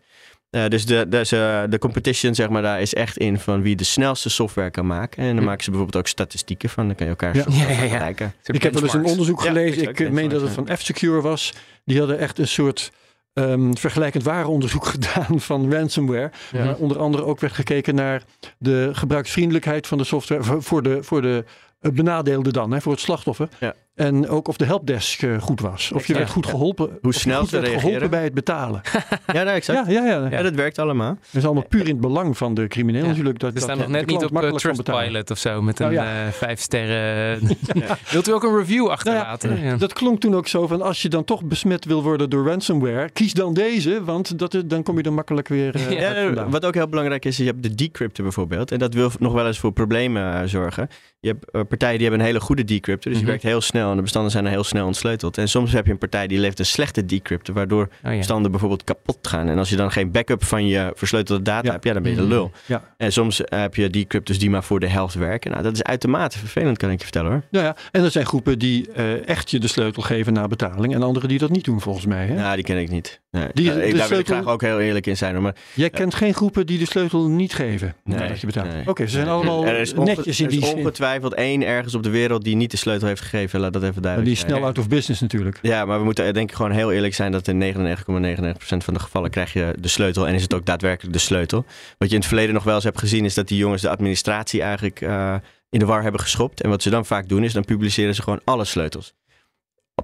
Eh, 0.50 0.67
dus 0.67 0.85
de, 0.85 1.05
dus, 1.09 1.31
eh, 1.31 1.63
de 1.69 1.77
competition, 1.79 2.35
zeg 2.35 2.50
maar, 2.50 2.62
daar 2.62 2.81
is 2.81 2.93
echt 2.93 3.17
in 3.17 3.39
van 3.39 3.62
wie 3.62 3.75
de 3.75 3.83
snelste 3.83 4.29
software 4.29 4.69
kan 4.69 4.85
maken. 4.88 5.23
En 5.23 5.29
dan 5.29 5.38
Hm. 5.38 5.43
maken 5.45 5.63
ze 5.63 5.69
bijvoorbeeld 5.69 6.03
ook 6.03 6.09
statistieken 6.09 6.69
van. 6.69 6.85
Dan 6.88 6.95
kan 6.95 7.05
je 7.05 7.12
elkaar 7.12 7.35
Ja. 7.35 7.41
software 7.43 7.67
Ja, 7.67 7.73
ja, 7.77 7.81
ja. 7.83 7.88
vergelijken. 7.89 8.33
Ik 8.45 8.63
heb 8.63 8.73
wel 8.73 8.83
eens 8.83 8.93
een 8.93 9.05
onderzoek 9.05 9.41
gelezen. 9.41 9.89
ik 9.89 10.12
meen 10.12 10.29
dat 10.29 10.41
het 10.41 10.51
van 10.51 10.67
F-Secure 10.77 11.21
was. 11.21 11.53
Die 11.85 11.97
hadden 12.00 12.19
echt 12.19 12.39
een 12.39 12.47
soort 12.47 12.91
ehm, 13.33 13.73
vergelijkend 13.73 14.23
warenonderzoek 14.23 14.85
gedaan 14.95 15.39
van 15.41 15.73
ransomware. 15.73 16.31
Ja. 16.51 16.65
Maar 16.65 16.75
onder 16.75 16.99
andere 16.99 17.23
ook 17.23 17.39
werd 17.39 17.53
gekeken 17.53 17.95
naar 17.95 18.23
de 18.57 18.89
gebruiksvriendelijkheid 18.93 19.87
van 19.87 19.97
de 19.97 20.03
software 20.03 20.43
voor- 20.43 20.63
voor 20.63 20.83
de, 20.83 21.03
voor 21.03 21.21
de 21.21 21.43
eh, 21.79 21.91
benadeelde 21.91 22.51
dan, 22.51 22.71
hè, 22.71 22.81
voor 22.81 22.91
het 22.91 23.01
slachtoffer. 23.01 23.47
Ja. 23.59 23.73
En 23.95 24.27
ook 24.29 24.47
of 24.47 24.57
de 24.57 24.65
helpdesk 24.65 25.21
eh, 25.21 25.41
goed 25.41 25.59
was. 25.62 25.91
Of 25.91 26.05
je 26.07 26.13
Ja. 26.13 26.19
werd 26.19 26.31
goed 26.31 26.45
geholpen. 26.45 26.89
je 27.01 27.12
snel 27.12 27.45
ze 27.45 27.51
werd 27.51 27.63
geholpen 27.65 27.89
reageren. 27.89 28.09
bij 28.09 28.23
het 28.23 28.33
betalen. 28.33 28.81
Ja, 29.33 29.43
nou, 29.43 29.55
exact. 29.55 29.88
Ja, 29.91 30.03
ja, 30.05 30.05
ja. 30.21 30.27
Ja, 30.29 30.41
dat 30.41 30.53
werkt 30.55 30.79
allemaal. 30.79 31.13
Dat 31.13 31.19
is 31.41 31.45
allemaal 31.45 31.67
puur 31.67 31.81
in 31.81 31.88
het 31.88 32.00
belang 32.01 32.38
van 32.38 32.53
de 32.53 32.67
crimineel 32.67 33.01
Ja. 33.01 33.07
natuurlijk. 33.07 33.39
Dat, 33.39 33.53
We 33.53 33.59
dat 33.59 33.63
staan 33.63 33.77
nog 33.77 33.88
net 33.88 34.05
niet 34.05 34.23
op 34.23 34.43
eh. 34.43 34.53
Trustpilot 34.53 35.31
of 35.31 35.38
zo 35.38 35.62
met 35.62 35.79
een 35.79 35.91
Nou 35.93 36.05
ja. 36.07 36.25
eh, 36.25 36.31
vijf 36.31 36.59
sterren. 36.59 37.39
Wilt 38.12 38.27
u 38.27 38.31
ook 38.33 38.43
een 38.43 38.57
review 38.57 38.88
achterlaten? 38.88 39.62
Ja. 39.63 39.75
Dat 39.75 39.93
klonk 39.93 40.19
toen 40.19 40.35
ook 40.35 40.47
zo 40.47 40.67
van 40.67 40.81
als 40.81 41.01
je 41.01 41.09
dan 41.09 41.23
toch 41.23 41.43
besmet 41.43 41.85
wil 41.85 42.03
worden 42.03 42.29
door 42.29 42.47
ransomware, 42.47 43.09
kies 43.09 43.33
dan 43.33 43.53
deze, 43.53 44.03
want 44.03 44.39
dat, 44.39 44.63
dan 44.65 44.83
kom 44.83 44.97
je 44.97 45.03
er 45.03 45.13
makkelijk 45.13 45.47
weer 45.47 45.75
eh, 45.75 46.43
wat 46.50 46.65
ook 46.65 46.73
heel 46.73 46.88
belangrijk 46.88 47.25
is, 47.25 47.38
je 47.38 47.43
hebt 47.45 47.63
de 47.63 47.75
decrypter 47.75 48.23
bijvoorbeeld. 48.23 48.71
En 48.71 48.79
dat 48.79 48.93
wil 48.93 49.12
nog 49.19 49.33
wel 49.33 49.47
eens 49.47 49.59
voor 49.59 49.71
problemen 49.71 50.50
zorgen. 50.50 50.88
Je 51.19 51.27
hebt 51.51 51.67
partijen 51.67 51.93
die 51.97 52.07
hebben 52.07 52.19
een 52.19 52.31
hele 52.33 52.39
goede 52.41 52.63
decrypter. 52.63 53.09
Dus 53.12 53.19
die 53.19 53.21
Mhm. 53.21 53.25
werkt 53.25 53.43
heel 53.43 53.62
snel 53.62 53.82
en 53.89 53.95
de 53.95 54.01
bestanden 54.01 54.31
zijn 54.31 54.45
er 54.45 54.51
heel 54.51 54.63
snel 54.63 54.85
ontsleuteld. 54.85 55.37
En 55.37 55.49
soms 55.49 55.71
heb 55.71 55.85
je 55.85 55.91
een 55.91 55.97
partij 55.97 56.27
die 56.27 56.39
levert 56.39 56.59
een 56.59 56.65
slechte 56.65 57.05
decrypter, 57.05 57.53
waardoor 57.53 57.83
Oh, 58.05 58.11
ja. 58.11 58.17
bestanden 58.17 58.51
bijvoorbeeld 58.51 58.83
kapot 58.83 59.27
gaan. 59.27 59.47
En 59.49 59.57
als 59.57 59.69
je 59.69 59.75
dan 59.75 59.91
geen 59.91 60.11
backup 60.11 60.43
van 60.43 60.67
je 60.67 60.91
versleutelde 60.95 61.41
data 61.43 61.65
Ja. 61.67 61.71
hebt, 61.71 61.83
ja, 61.83 61.93
dan 61.93 62.01
ben 62.03 62.11
je 62.11 62.17
de 62.17 62.23
Mhm. 62.23 62.31
lul. 62.33 62.51
Ja. 62.65 62.83
En 62.97 63.11
soms 63.11 63.41
heb 63.45 63.75
je 63.75 63.89
decrypters 63.89 64.39
die 64.39 64.49
maar 64.49 64.63
voor 64.63 64.79
de 64.79 64.87
helft 64.87 65.15
werken. 65.15 65.51
Nou, 65.51 65.63
dat 65.63 65.73
is 65.73 65.83
uitermate 65.83 66.37
vervelend, 66.39 66.77
kan 66.77 66.89
ik 66.89 66.97
je 66.97 67.03
vertellen 67.03 67.31
hoor. 67.31 67.41
Nou 67.51 67.65
ja, 67.65 67.75
en 67.91 68.03
er 68.03 68.11
zijn 68.11 68.25
groepen 68.25 68.59
die 68.59 68.91
eh, 68.91 69.27
echt 69.27 69.51
je 69.51 69.59
de 69.59 69.67
sleutel 69.67 70.01
geven 70.03 70.33
na 70.33 70.47
betaling 70.47 70.93
en 70.95 71.03
anderen 71.03 71.29
die 71.29 71.39
dat 71.39 71.49
niet 71.49 71.65
doen 71.65 71.81
volgens 71.81 72.05
mij. 72.05 72.25
Hè? 72.27 72.35
Nou, 72.35 72.55
die 72.55 72.63
ken 72.65 72.77
ik 72.77 72.89
niet. 72.89 73.21
Nee, 73.33 73.47
Die- 73.53 73.73
de 73.73 73.87
ik, 73.87 73.95
daar 73.97 74.09
wil 74.09 74.19
ik 74.19 74.25
graag 74.25 74.47
ook 74.47 74.61
heel 74.61 74.79
eerlijk 74.79 75.07
in 75.07 75.17
zijn. 75.17 75.41
Maar 75.41 75.55
Jij 75.73 75.89
kent 75.89 76.15
geen 76.15 76.33
groepen 76.33 76.65
die 76.65 76.77
de 76.79 76.85
sleutel 76.85 77.27
niet 77.29 77.53
geven 77.53 77.95
Nee, 78.03 78.17
nadat 78.17 78.39
je 78.39 78.45
betaalt. 78.45 78.73
nee. 78.73 78.87
Oké, 78.87 79.03
ze 79.05 79.11
zijn 79.11 79.27
allemaal 79.27 79.65
er 79.65 79.79
is 79.79 79.93
netjes 79.93 80.39
in 80.39 80.45
er 80.45 80.51
die 80.51 80.61
is 80.61 80.67
zin. 80.67 80.77
ongetwijfeld 80.77 81.33
één 81.33 81.61
ergens 81.65 81.95
op 81.95 82.03
de 82.03 82.09
wereld 82.09 82.43
die 82.43 82.55
niet 82.55 82.71
de 82.71 82.77
sleutel 82.77 83.07
heeft 83.07 83.21
gegeven. 83.21 83.59
Laat 83.59 83.73
dat 83.73 83.83
even 83.83 84.01
duidelijk 84.01 84.31
die 84.35 84.43
is 84.43 84.49
snel 84.51 84.63
out 84.65 84.77
of 84.77 84.87
business 84.87 85.21
natuurlijk. 85.21 85.59
Ja, 85.61 85.85
maar 85.85 85.97
we 85.99 86.03
moeten 86.05 86.25
eh, 86.25 86.33
denk 86.33 86.49
ik 86.49 86.55
gewoon 86.55 86.71
heel 86.71 86.91
eerlijk 86.91 87.13
zijn 87.13 87.31
dat 87.31 87.47
in 87.47 87.57
99,99% 87.59 88.83
van 88.83 88.93
de 88.93 88.99
gevallen 88.99 89.29
krijg 89.29 89.53
je 89.53 89.73
de 89.79 89.87
sleutel 89.87 90.27
en 90.27 90.33
is 90.33 90.41
het 90.41 90.53
ook 90.53 90.65
daadwerkelijk 90.65 91.13
de 91.13 91.19
sleutel. 91.21 91.65
Wat 91.97 92.07
je 92.09 92.13
in 92.13 92.19
het 92.19 92.27
verleden 92.29 92.53
nog 92.53 92.63
wel 92.63 92.75
eens 92.75 92.83
hebt 92.83 92.99
gezien 92.99 93.25
is 93.25 93.33
dat 93.33 93.47
die 93.47 93.57
jongens 93.57 93.81
de 93.81 93.89
administratie 93.89 94.61
eigenlijk 94.61 95.01
eh, 95.01 95.35
in 95.69 95.79
de 95.79 95.85
war 95.85 96.01
hebben 96.03 96.21
geschopt. 96.21 96.61
En 96.61 96.69
wat 96.69 96.81
ze 96.81 96.89
dan 96.89 97.05
vaak 97.05 97.27
doen 97.29 97.43
is 97.43 97.53
dan 97.53 97.65
publiceren 97.65 98.15
ze 98.15 98.21
gewoon 98.21 98.41
alle 98.43 98.65
sleutels. 98.65 99.13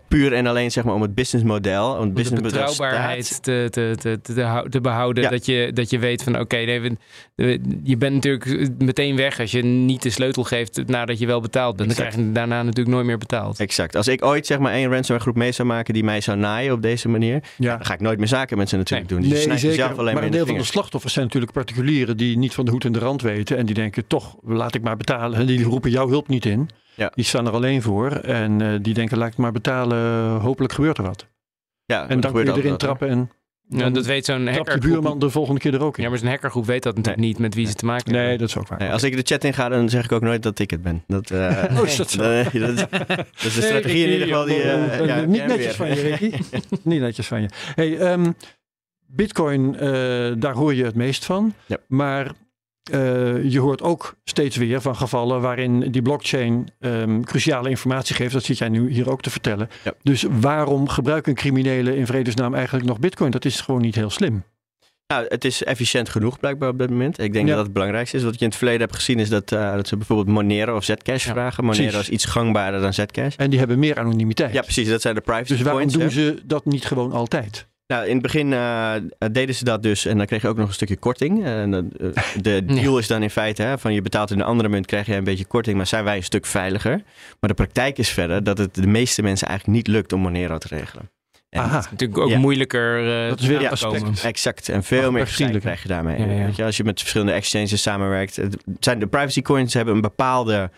Puur 0.09 0.33
en 0.33 0.47
alleen 0.47 0.71
zeg 0.71 0.83
maar 0.83 0.93
om 0.93 1.01
het 1.01 1.15
businessmodel, 1.15 1.93
om 1.93 2.01
het 2.03 2.13
businessmodel 2.13 2.59
betrouwbaarheid 2.59 3.25
staat. 3.25 3.43
te, 3.43 3.67
te, 3.71 3.95
te, 3.99 4.33
te, 4.33 4.41
hou- 4.41 4.69
te 4.69 4.81
behouden. 4.81 5.23
Ja. 5.23 5.29
Dat, 5.29 5.45
je, 5.45 5.71
dat 5.73 5.89
je 5.89 5.99
weet 5.99 6.23
van 6.23 6.39
oké, 6.39 6.55
nee, 6.55 6.97
je 7.83 7.97
bent 7.97 8.13
natuurlijk 8.13 8.69
meteen 8.77 9.15
weg 9.15 9.39
als 9.39 9.51
je 9.51 9.63
niet 9.63 10.01
de 10.01 10.09
sleutel 10.09 10.43
geeft 10.43 10.87
nadat 10.87 11.19
je 11.19 11.25
wel 11.25 11.41
betaald 11.41 11.75
bent. 11.75 11.87
Dan 11.89 11.97
krijg 11.97 12.15
je 12.15 12.31
daarna 12.31 12.63
natuurlijk 12.63 12.95
nooit 12.95 13.05
meer 13.05 13.17
betaald. 13.17 13.59
Exact. 13.59 13.95
Als 13.95 14.07
ik 14.07 14.25
ooit 14.25 14.45
zeg 14.45 14.59
maar 14.59 14.73
één 14.73 14.89
ransomware 14.89 15.19
groep 15.19 15.35
mee 15.35 15.51
zou 15.51 15.67
maken 15.67 15.93
die 15.93 16.03
mij 16.03 16.21
zou 16.21 16.37
naaien 16.37 16.73
op 16.73 16.81
deze 16.81 17.09
manier, 17.09 17.43
Ja. 17.57 17.75
dan 17.77 17.85
ga 17.85 17.93
ik 17.93 17.99
nooit 17.99 18.17
meer 18.17 18.27
zaken 18.27 18.57
met 18.57 18.69
ze 18.69 18.77
natuurlijk 18.77 19.09
doen. 19.09 19.21
Dus 19.21 19.41
je 19.41 19.47
Nee, 19.47 19.57
zeker. 19.57 19.97
alleen 19.97 20.13
maar 20.13 20.23
een 20.23 20.31
deel 20.31 20.45
de 20.45 20.49
van 20.49 20.57
de 20.59 20.63
slachtoffers 20.63 21.13
zijn 21.13 21.25
natuurlijk 21.25 21.51
particulieren 21.53 22.17
die 22.17 22.37
niet 22.37 22.53
van 22.53 22.65
de 22.65 22.71
hoed 22.71 22.85
en 22.85 22.91
de 22.91 22.99
rand 22.99 23.21
weten. 23.21 23.57
En 23.57 23.65
die 23.65 23.75
denken 23.75 24.07
toch, 24.07 24.35
laat 24.45 24.75
ik 24.75 24.81
maar 24.81 24.97
betalen. 24.97 25.39
En 25.39 25.45
die 25.45 25.63
roepen 25.63 25.91
jouw 25.91 26.07
hulp 26.09 26.27
niet 26.27 26.45
in. 26.45 26.69
Ja. 26.99 27.11
Die 27.15 27.25
staan 27.25 27.45
er 27.47 27.53
alleen 27.53 27.81
voor. 27.81 28.11
En 28.11 28.61
eh, 28.61 28.79
die 28.81 28.93
denken, 28.93 29.17
laat 29.17 29.31
ik 29.31 29.37
maar 29.37 29.51
betalen. 29.51 30.31
Hopelijk 30.39 30.73
gebeurt 30.73 30.97
er 30.97 31.03
wat. 31.03 31.25
Ja, 31.85 32.01
En 32.01 32.07
dat 32.07 32.21
dan 32.21 32.43
kun 32.43 32.53
je 32.53 32.59
erin 32.61 32.77
trappen 32.77 33.09
en 33.09 33.31
Ja, 33.69 33.89
dat 33.89 34.05
weet 34.05 34.25
zo'n 34.25 34.35
trapt 34.35 34.49
je 34.51 34.57
hackergroep. 34.57 34.91
buurman 34.91 35.19
de 35.19 35.29
volgende 35.29 35.59
keer 35.59 35.73
er 35.73 35.81
ook 35.83 35.97
in. 35.97 36.03
Ja, 36.03 36.09
maar 36.09 36.17
zo'n 36.17 36.27
hackergroep 36.27 36.65
weet 36.65 36.83
dat 36.83 36.95
natuurlijk 36.95 37.23
niet 37.25 37.39
met 37.39 37.53
wie 37.55 37.67
ze 37.67 37.73
te 37.73 37.85
maken 37.85 38.05
hebben. 38.05 38.27
Nee, 38.29 38.37
dat 38.37 38.47
is 38.47 38.57
ook 38.57 38.67
waar. 38.67 38.79
Nee, 38.79 38.91
als 38.91 39.03
ik 39.03 39.15
de 39.15 39.21
chat 39.23 39.43
in 39.43 39.53
ga, 39.53 39.69
dan 39.69 39.89
zeg 39.89 40.03
ik 40.03 40.11
ook 40.11 40.21
nooit 40.21 40.43
dat 40.43 40.59
ik 40.59 40.71
het 40.71 40.81
ben. 40.81 41.03
Dat, 41.07 41.31
eh, 41.31 41.63
Oh, 41.79 41.85
is 41.85 41.95
dat 41.95 42.09
zo? 42.11 42.17
dat, 42.21 42.51
dat, 42.53 42.69
is- 42.69 42.85
dat 42.89 43.25
is 43.43 43.53
de 43.53 43.61
strategie 43.69 44.05
in 44.05 44.11
ieder 44.11 44.27
geval 44.27 44.45
die... 44.45 44.61
eh, 44.61 45.05
ja, 45.05 45.21
niet 45.21 45.45
netjes 45.45 45.65
weer. 45.65 45.73
van 45.73 45.87
je, 45.87 45.93
Ricky. 46.15 46.37
niet 46.89 46.99
netjes 47.01 47.27
van 47.27 47.41
je. 47.41 47.47
Hey, 47.75 47.97
ehm, 47.97 48.31
Bitcoin, 49.07 49.75
eh, 49.75 49.89
daar 50.37 50.53
hoor 50.53 50.73
je 50.75 50.83
het 50.85 50.95
meest 50.95 51.25
van. 51.25 51.53
Ja. 51.65 51.77
Maar 51.87 52.31
eh, 52.91 53.43
je 53.51 53.59
hoort 53.59 53.81
ook 53.81 54.15
steeds 54.23 54.55
weer 54.57 54.81
van 54.81 54.95
gevallen 54.95 55.41
waarin 55.41 55.91
die 55.91 56.01
blockchain 56.01 56.69
ehm, 56.79 57.21
cruciale 57.21 57.69
informatie 57.69 58.15
geeft. 58.15 58.33
Dat 58.33 58.43
zit 58.43 58.57
jij 58.57 58.69
nu 58.69 58.91
hier 58.91 59.09
ook 59.09 59.21
te 59.21 59.29
vertellen. 59.29 59.69
Ja. 59.83 59.93
Dus 60.03 60.25
waarom 60.39 60.87
gebruiken 60.89 61.33
criminelen 61.35 61.95
in 61.97 62.05
vredesnaam 62.05 62.53
eigenlijk 62.53 62.85
nog 62.85 62.99
Bitcoin? 62.99 63.31
Dat 63.31 63.45
is 63.45 63.61
gewoon 63.61 63.81
niet 63.81 63.95
heel 63.95 64.09
slim. 64.09 64.43
Nou, 65.13 65.25
het 65.29 65.45
is 65.45 65.63
efficiënt 65.63 66.09
genoeg 66.09 66.39
blijkbaar 66.39 66.69
op 66.69 66.77
dit 66.79 66.89
moment. 66.89 67.19
Ik 67.19 67.33
denk 67.33 67.43
Ja. 67.43 67.45
dat 67.45 67.55
dat 67.55 67.63
het 67.63 67.73
belangrijkste 67.73 68.17
is. 68.17 68.23
Wat 68.23 68.33
je 68.33 68.39
in 68.39 68.45
het 68.47 68.55
verleden 68.55 68.81
hebt 68.81 68.95
gezien 68.95 69.19
is 69.19 69.29
dat, 69.29 69.51
eh, 69.51 69.73
dat 69.75 69.87
ze 69.87 69.97
bijvoorbeeld 69.97 70.27
Monero 70.27 70.75
of 70.75 70.83
Zcash 70.83 71.25
Ja, 71.25 71.31
vragen. 71.31 71.63
Monero 71.63 71.83
precies. 71.83 71.99
is 72.01 72.09
iets 72.09 72.25
gangbaarder 72.25 72.81
dan 72.81 72.93
Zcash. 72.93 73.35
En 73.35 73.49
die 73.49 73.59
hebben 73.59 73.79
meer 73.79 73.99
anonimiteit. 73.99 74.53
Ja, 74.53 74.61
precies. 74.61 74.89
Dat 74.89 75.01
zijn 75.01 75.15
de 75.15 75.21
privacy 75.21 75.53
dus 75.53 75.61
waarom 75.61 75.87
doen 75.91 76.01
hè. 76.01 76.09
ze 76.09 76.41
dat 76.45 76.65
niet 76.65 76.85
gewoon 76.85 77.11
altijd? 77.11 77.67
Nou, 77.93 78.05
in 78.05 78.13
het 78.13 78.21
begin 78.21 78.53
eh, 78.53 78.93
deden 79.31 79.55
ze 79.55 79.63
dat 79.63 79.83
dus 79.83 80.05
en 80.05 80.17
dan 80.17 80.25
kreeg 80.25 80.41
je 80.41 80.47
ook 80.47 80.57
nog 80.57 80.67
een 80.67 80.73
stukje 80.73 80.97
korting. 80.97 81.45
En, 81.45 81.73
eh, 81.99 82.23
de 82.41 82.65
deal 82.75 82.97
is 82.97 83.07
dan 83.07 83.23
in 83.23 83.29
feite 83.29 83.61
hè, 83.63 83.77
van 83.77 83.93
je 83.93 84.01
betaalt 84.01 84.31
in 84.31 84.39
een 84.39 84.45
andere 84.45 84.69
munt, 84.69 84.85
krijg 84.85 85.05
je 85.05 85.15
een 85.15 85.23
beetje 85.23 85.45
korting, 85.45 85.77
maar 85.77 85.87
zijn 85.87 86.03
wij 86.03 86.15
een 86.15 86.23
stuk 86.23 86.45
veiliger. 86.45 87.01
Maar 87.39 87.49
de 87.49 87.53
praktijk 87.53 87.97
is 87.97 88.09
verder 88.09 88.43
dat 88.43 88.57
het 88.57 88.75
de 88.75 88.87
meeste 88.87 89.21
mensen 89.21 89.47
eigenlijk 89.47 89.77
niet 89.77 89.87
lukt 89.95 90.13
om 90.13 90.19
Monero 90.21 90.57
te 90.57 90.67
regelen. 90.67 91.09
En 91.49 91.61
Aha. 91.61 91.75
Natuurlijk 91.91 92.19
ook 92.19 92.29
Ja. 92.29 92.37
moeilijker 92.37 93.23
eh 93.23 93.29
Dat 93.29 93.39
is 93.39 93.47
weer 93.47 93.57
komen. 93.57 93.71
aspect. 93.71 94.23
Exact. 94.23 94.69
En 94.69 94.83
veel 94.83 95.11
meer 95.11 95.27
vriendelijker. 95.27 95.61
krijg 95.61 95.81
je 95.81 95.87
daarmee. 95.87 96.19
Ja, 96.19 96.25
ja. 96.33 96.45
Weet 96.45 96.55
je, 96.55 96.63
als 96.63 96.77
je 96.77 96.83
met 96.83 96.99
verschillende 96.99 97.33
exchanges 97.33 97.81
samenwerkt. 97.81 98.35
Het 98.35 98.57
zijn 98.79 98.99
de 98.99 99.07
privacy 99.07 99.41
coins 99.41 99.73
hebben 99.73 99.95
een 99.95 100.01
bepaalde, 100.01 100.71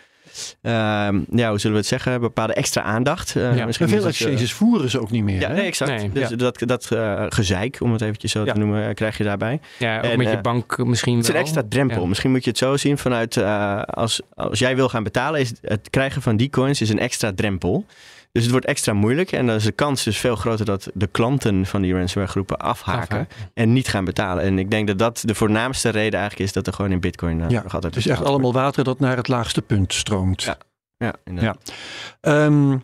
ja, 0.62 1.10
hoe 1.48 1.58
zullen 1.58 1.72
we 1.72 1.76
het 1.76 1.86
zeggen, 1.86 2.20
bepaalde 2.20 2.52
extra 2.54 2.82
aandacht. 2.82 3.36
Eh, 3.36 3.56
Ja. 3.56 3.66
misschien 3.66 3.86
En 3.86 3.92
veel 3.92 4.06
exchanges 4.06 4.52
voeren 4.52 4.90
ze 4.90 5.00
ook 5.00 5.10
niet 5.10 5.24
meer. 5.24 5.40
ja, 5.40 5.48
nee, 5.48 5.66
exact. 5.66 5.90
Nee. 5.90 6.10
Dus 6.12 6.28
Ja. 6.28 6.36
dat, 6.36 6.58
dat 6.66 6.90
eh, 6.90 7.24
gezeik, 7.28 7.76
om 7.80 7.92
het 7.92 8.00
eventjes 8.00 8.32
zo 8.32 8.44
Ja. 8.44 8.52
te 8.52 8.58
noemen, 8.58 8.88
eh, 8.88 8.94
krijg 8.94 9.18
je 9.18 9.24
daarbij. 9.24 9.60
Ja, 9.78 9.96
ook 9.98 10.04
En, 10.04 10.18
met 10.18 10.30
je 10.30 10.40
bank 10.40 10.78
misschien 10.84 11.16
Het 11.16 11.24
is 11.24 11.34
een 11.34 11.40
extra 11.40 11.62
drempel. 11.68 12.02
Ja. 12.02 12.08
Misschien 12.08 12.30
moet 12.30 12.44
je 12.44 12.50
het 12.50 12.58
zo 12.58 12.76
zien 12.76 12.98
vanuit 12.98 13.36
eh, 13.36 13.82
als, 13.82 14.20
als 14.34 14.58
jij 14.58 14.76
wil 14.76 14.88
gaan 14.88 15.02
betalen, 15.02 15.40
is 15.40 15.52
het 15.62 15.90
krijgen 15.90 16.22
van 16.22 16.36
die 16.36 16.50
coins 16.50 16.80
is 16.80 16.88
een 16.88 16.98
extra 16.98 17.32
drempel. 17.34 17.86
Dus 18.32 18.42
het 18.42 18.50
wordt 18.50 18.66
extra 18.66 18.92
moeilijk 18.92 19.32
en 19.32 19.46
dan 19.46 19.56
is 19.56 19.64
de 19.64 19.72
kans 19.72 20.04
dus 20.04 20.18
veel 20.18 20.36
groter 20.36 20.64
dat 20.64 20.90
de 20.94 21.06
klanten 21.06 21.66
van 21.66 21.82
die 21.82 21.94
ransomware 21.94 22.30
groepen 22.32 22.58
afhaken 22.58 23.02
Afhaken. 23.18 23.28
en 23.54 23.72
niet 23.72 23.88
gaan 23.88 24.04
betalen. 24.04 24.44
En 24.44 24.58
ik 24.58 24.70
denk 24.70 24.86
dat 24.86 24.98
dat 24.98 25.22
de 25.24 25.34
voornaamste 25.34 25.88
reden 25.88 26.18
eigenlijk 26.20 26.48
is 26.48 26.54
dat 26.54 26.66
er 26.66 26.72
gewoon 26.72 26.92
in 26.92 27.00
bitcoin 27.00 27.38
uh, 27.38 27.48
Ja, 27.50 27.62
nog 27.62 27.74
altijd 27.74 27.94
Het 27.94 28.04
is 28.04 28.10
echt 28.10 28.24
allemaal 28.24 28.52
water 28.52 28.84
dat 28.84 29.00
naar 29.00 29.16
het 29.16 29.28
laagste 29.28 29.62
punt 29.62 29.92
stroomt. 29.94 30.42
Ja. 30.42 30.56
Ja, 30.96 31.14
inderdaad. 31.24 31.72
Ehm, 32.20 32.76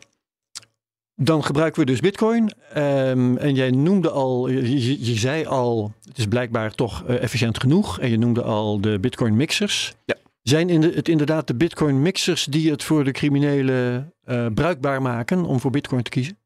dan 1.14 1.44
gebruiken 1.44 1.80
we 1.80 1.86
dus 1.86 2.00
Bitcoin. 2.00 2.52
Ehm, 2.74 3.36
en 3.36 3.54
jij 3.54 3.70
noemde 3.70 4.10
al, 4.10 4.48
je, 4.48 4.84
je- 4.86 5.04
je 5.04 5.18
zei 5.18 5.46
al, 5.46 5.92
het 6.08 6.18
is 6.18 6.26
blijkbaar 6.26 6.74
toch 6.74 7.04
eh, 7.06 7.22
efficiënt 7.22 7.60
genoeg. 7.60 8.00
En 8.00 8.10
je 8.10 8.18
noemde 8.18 8.42
al 8.42 8.80
de 8.80 8.98
Bitcoin 9.00 9.36
mixers. 9.36 9.94
Ja. 10.04 10.14
Zijn 10.48 10.68
in 10.70 10.80
de, 10.80 10.92
het 10.94 11.08
inderdaad 11.08 11.46
de 11.46 11.54
Bitcoin 11.54 12.02
mixers 12.02 12.44
die 12.44 12.70
het 12.70 12.82
voor 12.84 13.04
de 13.04 13.10
criminelen 13.12 14.12
eh, 14.24 14.46
bruikbaar 14.54 15.02
maken 15.02 15.44
om 15.44 15.60
voor 15.60 15.70
Bitcoin 15.70 16.02
te 16.02 16.10
kiezen? 16.10 16.38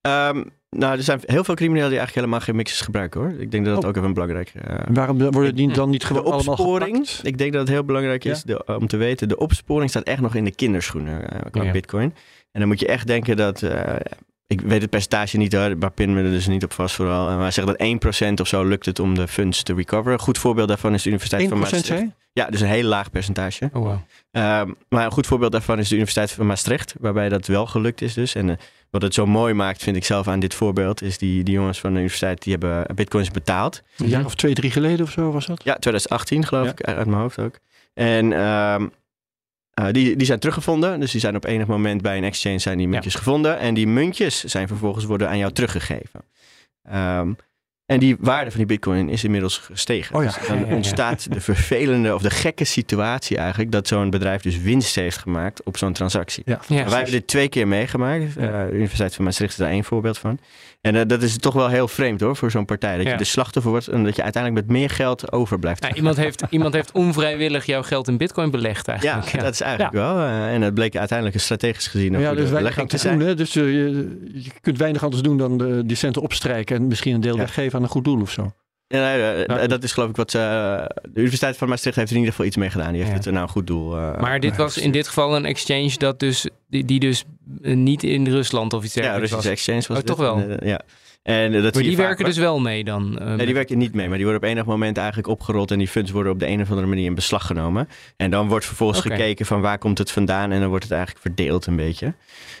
Ehm, 0.00 0.44
nou, 0.70 0.96
er 0.96 1.02
zijn 1.02 1.20
heel 1.24 1.44
veel 1.44 1.54
criminelen 1.54 1.88
die 1.90 1.98
eigenlijk 1.98 2.14
helemaal 2.26 2.40
geen 2.46 2.56
mixers 2.56 2.80
gebruiken 2.80 3.20
hoor. 3.20 3.30
Ik 3.40 3.50
denk 3.50 3.64
dat 3.64 3.74
dat 3.74 3.82
Oh. 3.84 3.88
ook 3.90 3.96
even 3.96 4.12
belangrijk 4.12 4.52
uh, 4.56 4.62
En 4.86 4.94
waarom 4.94 5.18
worden 5.30 5.54
die 5.54 5.72
dan 5.72 5.90
niet 5.90 6.04
gewoon 6.04 6.24
allemaal 6.24 6.54
opsporing, 6.54 6.96
gepakt? 7.08 7.26
ik 7.26 7.38
denk 7.38 7.52
dat 7.52 7.60
het 7.60 7.70
heel 7.70 7.84
belangrijk 7.84 8.24
is 8.24 8.42
de- 8.42 8.64
om 8.78 8.86
te 8.86 8.96
weten, 8.96 9.28
de 9.28 9.36
opsporing 9.38 9.90
staat 9.90 10.02
echt 10.02 10.20
nog 10.20 10.34
in 10.34 10.44
de 10.44 10.54
kinderschoenen 10.54 11.28
eh, 11.30 11.40
qua 11.50 11.62
Ja. 11.62 11.72
bitcoin. 11.72 12.14
En 12.52 12.60
dan 12.60 12.68
moet 12.68 12.80
je 12.80 12.86
echt 12.86 13.06
denken 13.06 13.36
dat, 13.36 13.62
eh, 13.62 13.94
ik 14.46 14.60
weet 14.60 14.80
het 14.80 14.90
percentage 14.90 15.36
niet 15.36 15.52
hoor, 15.52 15.78
daar 15.78 15.90
pinnen 15.90 16.16
we 16.16 16.22
er 16.22 16.30
dus 16.30 16.46
niet 16.46 16.64
op 16.64 16.72
vast 16.72 16.94
vooral. 16.94 17.28
En 17.28 17.38
wij 17.38 17.50
zeggen 17.50 17.76
dat 18.00 18.26
1% 18.36 18.40
of 18.40 18.46
zo 18.46 18.64
lukt 18.64 18.86
het 18.86 18.98
om 18.98 19.14
de 19.14 19.28
funds 19.28 19.62
te 19.62 19.74
recoveren. 19.74 20.12
Een 20.12 20.24
goed 20.24 20.38
voorbeeld 20.38 20.68
daarvan 20.68 20.94
is 20.94 21.02
de 21.02 21.08
Universiteit 21.08 21.44
1% 21.44 21.48
van 21.48 21.58
Maastricht. 21.58 21.86
zei? 21.86 22.12
Ja, 22.32 22.46
dus 22.46 22.60
een 22.60 22.66
heel 22.68 22.82
laag 22.84 23.10
percentage. 23.10 23.70
Oh, 23.72 23.82
wow. 23.82 23.98
Ehm, 24.30 24.70
maar 24.88 25.04
een 25.04 25.10
goed 25.12 25.26
voorbeeld 25.26 25.52
daarvan 25.52 25.78
is 25.78 25.88
de 25.88 25.94
Universiteit 25.94 26.32
van 26.32 26.46
Maastricht, 26.46 26.94
waarbij 27.00 27.28
dat 27.28 27.46
wel 27.46 27.66
gelukt 27.66 28.00
is 28.02 28.14
dus. 28.14 28.34
En 28.34 28.50
eh, 28.50 28.56
wat 28.90 29.02
het 29.02 29.14
zo 29.14 29.26
mooi 29.26 29.54
maakt, 29.54 29.82
vind 29.82 29.96
ik 29.96 30.04
zelf 30.04 30.28
aan 30.28 30.40
dit 30.40 30.54
voorbeeld, 30.54 31.02
is 31.02 31.18
die, 31.18 31.44
die 31.44 31.54
jongens 31.54 31.80
van 31.80 31.90
de 31.90 31.96
universiteit, 31.98 32.42
die 32.42 32.52
hebben 32.52 32.86
bitcoins 32.94 33.30
betaald. 33.30 33.82
Een 33.96 34.08
jaar 34.08 34.24
of 34.24 34.34
twee, 34.34 34.54
drie 34.54 34.70
geleden 34.70 35.06
of 35.06 35.10
zo 35.12 35.30
was 35.30 35.46
dat? 35.46 35.64
Ja, 35.64 35.72
2018 35.72 36.46
geloof 36.46 36.64
Ja. 36.64 36.70
ik, 36.70 36.82
uit 36.82 37.06
mijn 37.06 37.20
hoofd 37.20 37.38
ook. 37.38 37.58
En 37.94 38.32
ehm, 38.32 38.86
eh, 39.76 39.86
die, 39.90 40.16
die 40.16 40.26
zijn 40.26 40.38
teruggevonden. 40.38 41.00
Dus 41.00 41.10
die 41.10 41.20
zijn 41.20 41.36
op 41.36 41.44
enig 41.44 41.66
moment 41.66 42.02
bij 42.02 42.16
een 42.16 42.24
exchange 42.24 42.58
zijn 42.58 42.78
die 42.78 42.88
muntjes 42.88 43.14
gevonden. 43.14 43.58
En 43.58 43.74
die 43.74 43.86
muntjes 43.86 44.44
zijn 44.44 44.68
vervolgens 44.68 45.04
worden 45.04 45.28
aan 45.28 45.38
jou 45.38 45.52
teruggegeven. 45.52 46.24
Ehm, 46.82 47.32
en 47.86 47.98
die 47.98 48.16
waarde 48.20 48.50
van 48.50 48.58
die 48.58 48.68
bitcoin 48.68 49.08
is 49.08 49.24
inmiddels 49.24 49.58
gestegen. 49.58 50.16
Oh 50.16 50.22
ja. 50.22 50.28
Dus 50.28 50.48
dan 50.48 50.66
Ja, 50.66 50.74
ontstaat 50.74 51.32
de 51.32 51.40
vervelende 51.40 52.14
of 52.14 52.22
de 52.22 52.30
gekke 52.30 52.64
situatie 52.64 53.36
eigenlijk... 53.36 53.72
dat 53.72 53.88
zo'n 53.88 54.10
bedrijf 54.10 54.42
dus 54.42 54.58
winst 54.58 54.94
heeft 54.94 55.18
gemaakt 55.18 55.62
op 55.62 55.76
zo'n 55.76 55.92
transactie. 55.92 56.42
Wij 56.44 56.78
hebben 56.78 57.10
dit 57.10 57.26
twee 57.26 57.48
keer 57.48 57.68
meegemaakt. 57.68 58.24
Eh, 58.24 58.34
de 58.34 58.68
Universiteit 58.72 59.14
van 59.14 59.24
Maastricht 59.24 59.52
is 59.52 59.58
daar 59.58 59.70
één 59.70 59.84
voorbeeld 59.84 60.18
van. 60.18 60.38
En 60.86 60.96
eh, 60.96 61.02
dat 61.06 61.22
is 61.22 61.36
toch 61.38 61.54
wel 61.54 61.68
heel 61.68 61.88
vreemd 61.88 62.20
hoor, 62.20 62.36
voor 62.36 62.50
zo'n 62.50 62.64
partij. 62.64 62.96
Dat 62.96 63.04
Ja. 63.06 63.12
je 63.12 63.16
de 63.18 63.24
slachtoffer 63.24 63.70
wordt 63.72 63.88
en 63.88 64.04
dat 64.04 64.16
je 64.16 64.22
uiteindelijk 64.22 64.66
met 64.66 64.76
meer 64.76 64.90
geld 64.90 65.32
overblijft. 65.32 65.82
Nou, 65.82 65.94
iemand, 65.94 66.16
heeft, 66.16 66.42
iemand 66.50 66.74
heeft 66.74 66.92
onvrijwillig 66.92 67.66
jouw 67.66 67.82
geld 67.82 68.08
in 68.08 68.16
bitcoin 68.16 68.50
belegd 68.50 68.86
Ja, 68.86 68.92
eigenlijk. 68.92 69.44
dat 69.44 69.52
is 69.52 69.60
eigenlijk 69.60 69.94
wel. 69.94 70.16
eh, 70.18 70.52
en 70.54 70.60
dat 70.60 70.74
bleek 70.74 70.96
uiteindelijk 70.96 71.36
een 71.38 71.44
strategisch 71.44 71.86
gezien 71.86 72.14
een 72.14 72.20
Ja, 72.20 72.26
goede 72.28 72.42
dus 72.42 72.50
belegging 72.50 72.88
te 72.88 72.98
zijn. 72.98 73.18
doen. 73.18 73.28
Hè? 73.28 73.34
Dus 73.34 73.56
eh, 73.56 73.62
je, 73.64 74.18
je 74.34 74.50
kunt 74.60 74.78
weinig 74.78 75.02
anders 75.04 75.22
doen 75.22 75.36
dan 75.38 75.58
de, 75.58 75.82
die 75.86 75.96
centen 75.96 76.22
opstrijken 76.22 76.76
en 76.76 76.86
misschien 76.86 77.14
een 77.14 77.20
deel 77.20 77.34
Ja. 77.34 77.40
weggeven 77.40 77.76
aan 77.78 77.82
een 77.84 77.88
goed 77.90 78.04
doel 78.04 78.20
of 78.20 78.30
zo. 78.30 78.52
Ja, 78.88 78.98
nee, 79.14 79.22
eh, 79.44 79.44
Ja. 79.60 79.66
Dat 79.66 79.82
is 79.82 79.92
geloof 79.92 80.08
ik 80.08 80.16
wat 80.16 80.30
ze, 80.30 80.38
eh, 80.38 80.96
de 81.12 81.20
Universiteit 81.20 81.56
van 81.56 81.68
Maastricht 81.68 81.96
heeft 81.96 82.08
er 82.10 82.14
in 82.14 82.20
ieder 82.20 82.34
geval 82.34 82.48
iets 82.48 82.56
mee 82.56 82.70
gedaan. 82.70 82.88
Die 82.92 82.96
heeft 83.02 83.10
Ja. 83.10 83.16
het 83.16 83.30
nou 83.30 83.38
een 83.46 83.48
goed 83.48 83.66
doel. 83.66 83.96
eh, 83.96 84.20
Maar 84.20 84.40
dit 84.40 84.56
was 84.56 84.78
in 84.78 84.90
dit 84.90 85.06
geval 85.08 85.36
een 85.36 85.44
exchange 85.44 85.92
dat 85.98 86.20
dus, 86.20 86.48
die, 86.70 86.84
die 86.84 87.00
dus 87.00 87.24
niet 87.60 88.02
in 88.02 88.26
Rusland 88.28 88.72
of 88.72 88.84
iets 88.84 88.94
Ja, 88.94 89.00
dergelijks 89.00 89.32
Russische 89.32 89.50
was. 89.50 89.58
exchange 89.78 89.94
was 89.94 89.98
Oh, 89.98 90.16
toch 90.16 90.26
wel? 90.26 90.58
En, 90.58 90.68
ja. 90.68 90.80
En 91.22 91.52
dat 91.62 91.74
Maar 91.74 91.82
die 91.82 91.96
werken 91.96 92.24
dus 92.24 92.36
wel 92.38 92.60
mee 92.60 92.84
dan? 92.84 93.18
Nee, 93.36 93.46
die 93.46 93.54
werken 93.54 93.78
niet 93.78 93.94
mee, 93.94 94.06
maar 94.08 94.16
die 94.16 94.26
worden 94.26 94.42
op 94.42 94.48
enig 94.48 94.64
moment 94.64 94.96
eigenlijk 94.96 95.28
opgerold 95.28 95.70
en 95.70 95.78
die 95.78 95.88
funds 95.88 96.10
worden 96.10 96.32
op 96.32 96.38
de 96.38 96.46
een 96.46 96.60
of 96.60 96.68
andere 96.68 96.86
manier 96.86 97.04
in 97.04 97.14
beslag 97.14 97.46
genomen. 97.46 97.88
En 98.16 98.30
dan 98.30 98.48
wordt 98.48 98.64
vervolgens 98.66 99.00
gekeken 99.00 99.46
van 99.46 99.60
waar 99.60 99.78
komt 99.78 99.98
het 99.98 100.10
vandaan 100.10 100.52
en 100.52 100.60
dan 100.60 100.68
wordt 100.68 100.84
het 100.84 100.92
eigenlijk 100.92 101.22
verdeeld 101.22 101.66
een 101.66 101.76
beetje. 101.76 102.14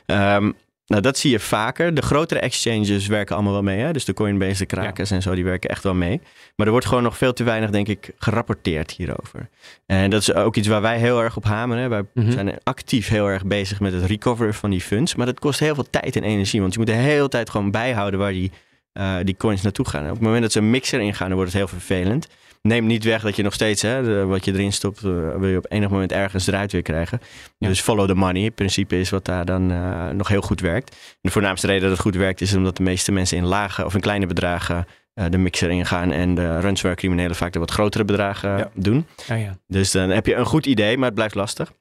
Ehm, 0.06 0.50
nou, 0.86 1.02
dat 1.02 1.18
zie 1.18 1.30
je 1.30 1.40
vaker. 1.40 1.94
De 1.94 2.02
grotere 2.02 2.40
exchanges 2.40 3.06
werken 3.06 3.34
allemaal 3.34 3.52
wel 3.52 3.62
mee. 3.62 3.78
Hè? 3.80 3.92
Dus 3.92 4.04
de 4.04 4.12
Coinbase, 4.12 4.58
de 4.58 4.66
Krakers 4.66 5.10
en 5.10 5.22
zo, 5.22 5.34
die 5.34 5.44
werken 5.44 5.70
echt 5.70 5.82
wel 5.82 5.94
mee. 5.94 6.20
Maar 6.56 6.66
er 6.66 6.72
wordt 6.72 6.86
gewoon 6.86 7.02
nog 7.02 7.16
veel 7.16 7.32
te 7.32 7.44
weinig, 7.44 7.70
denk 7.70 7.88
ik, 7.88 8.10
gerapporteerd 8.18 8.90
hierover. 8.90 9.48
En 9.86 10.10
dat 10.10 10.20
is 10.20 10.34
ook 10.34 10.56
iets 10.56 10.68
waar 10.68 10.80
wij 10.82 10.98
heel 10.98 11.22
erg 11.22 11.36
op 11.36 11.44
hameren. 11.44 11.90
Wij 11.90 12.02
Mhm. 12.14 12.30
zijn 12.30 12.54
actief 12.62 13.08
heel 13.08 13.26
erg 13.26 13.44
bezig 13.44 13.80
met 13.80 13.92
het 13.92 14.04
recoveren 14.04 14.54
van 14.54 14.70
die 14.70 14.80
funds. 14.80 15.14
Maar 15.14 15.26
dat 15.26 15.38
kost 15.38 15.60
heel 15.60 15.74
veel 15.74 15.90
tijd 15.90 16.16
en 16.16 16.22
energie. 16.22 16.60
Want 16.60 16.72
je 16.72 16.78
moet 16.78 16.88
de 16.88 16.94
hele 16.94 17.28
tijd 17.28 17.50
gewoon 17.50 17.70
bijhouden 17.70 18.20
waar 18.20 18.32
die 18.32 18.50
eh, 18.92 19.16
die 19.22 19.36
coins 19.36 19.62
naartoe 19.62 19.88
gaan. 19.88 20.02
En 20.04 20.08
op 20.10 20.14
het 20.14 20.22
moment 20.24 20.42
dat 20.42 20.52
ze 20.52 20.58
een 20.58 20.70
mixer 20.70 21.00
ingaan, 21.00 21.26
dan 21.28 21.36
wordt 21.36 21.52
het 21.52 21.60
heel 21.60 21.68
vervelend. 21.78 22.26
Neem 22.66 22.86
niet 22.86 23.04
weg 23.04 23.22
dat 23.22 23.36
je 23.36 23.42
nog 23.42 23.54
steeds, 23.54 23.82
hè, 23.82 24.02
de- 24.02 24.24
wat 24.24 24.44
je 24.44 24.52
erin 24.52 24.72
stopt, 24.72 24.98
eh, 24.98 25.10
wil 25.36 25.46
je 25.48 25.56
op 25.56 25.66
enig 25.68 25.88
moment 25.90 26.12
ergens 26.12 26.46
eruit 26.46 26.72
weer 26.72 26.82
krijgen. 26.82 27.20
Ja. 27.58 27.68
Dus 27.68 27.80
follow 27.80 28.06
the 28.08 28.14
money, 28.14 28.42
het 28.42 28.54
principe 28.54 28.98
is 29.00 29.10
wat 29.10 29.24
daar 29.24 29.44
dan 29.44 29.70
eh, 29.70 30.08
nog 30.08 30.28
heel 30.28 30.40
goed 30.40 30.60
werkt. 30.60 30.96
De 31.20 31.30
voornaamste 31.30 31.66
reden 31.66 31.82
dat 31.82 31.90
het 31.90 32.00
goed 32.00 32.14
werkt, 32.16 32.40
is 32.40 32.54
omdat 32.54 32.76
de 32.76 32.82
meeste 32.82 33.12
mensen 33.12 33.36
in 33.36 33.44
lage 33.44 33.84
of 33.84 33.94
in 33.94 34.00
kleine 34.00 34.26
bedragen 34.26 34.86
eh, 35.14 35.24
de 35.30 35.38
mixer 35.38 35.70
ingaan. 35.70 36.10
En 36.12 36.34
de 36.34 36.60
ransomware 36.60 37.00
criminelen 37.00 37.36
vaak 37.36 37.52
de 37.52 37.58
wat 37.58 37.70
grotere 37.70 38.04
bedragen 38.04 38.58
Ja. 38.58 38.70
doen. 38.74 39.06
Ja. 39.26 39.58
Dus 39.66 39.90
dan 39.90 40.10
heb 40.10 40.26
je 40.26 40.34
een 40.34 40.46
goed 40.46 40.66
idee, 40.66 40.96
maar 40.96 41.06
het 41.06 41.14
blijft 41.14 41.34
lastig. 41.34 41.72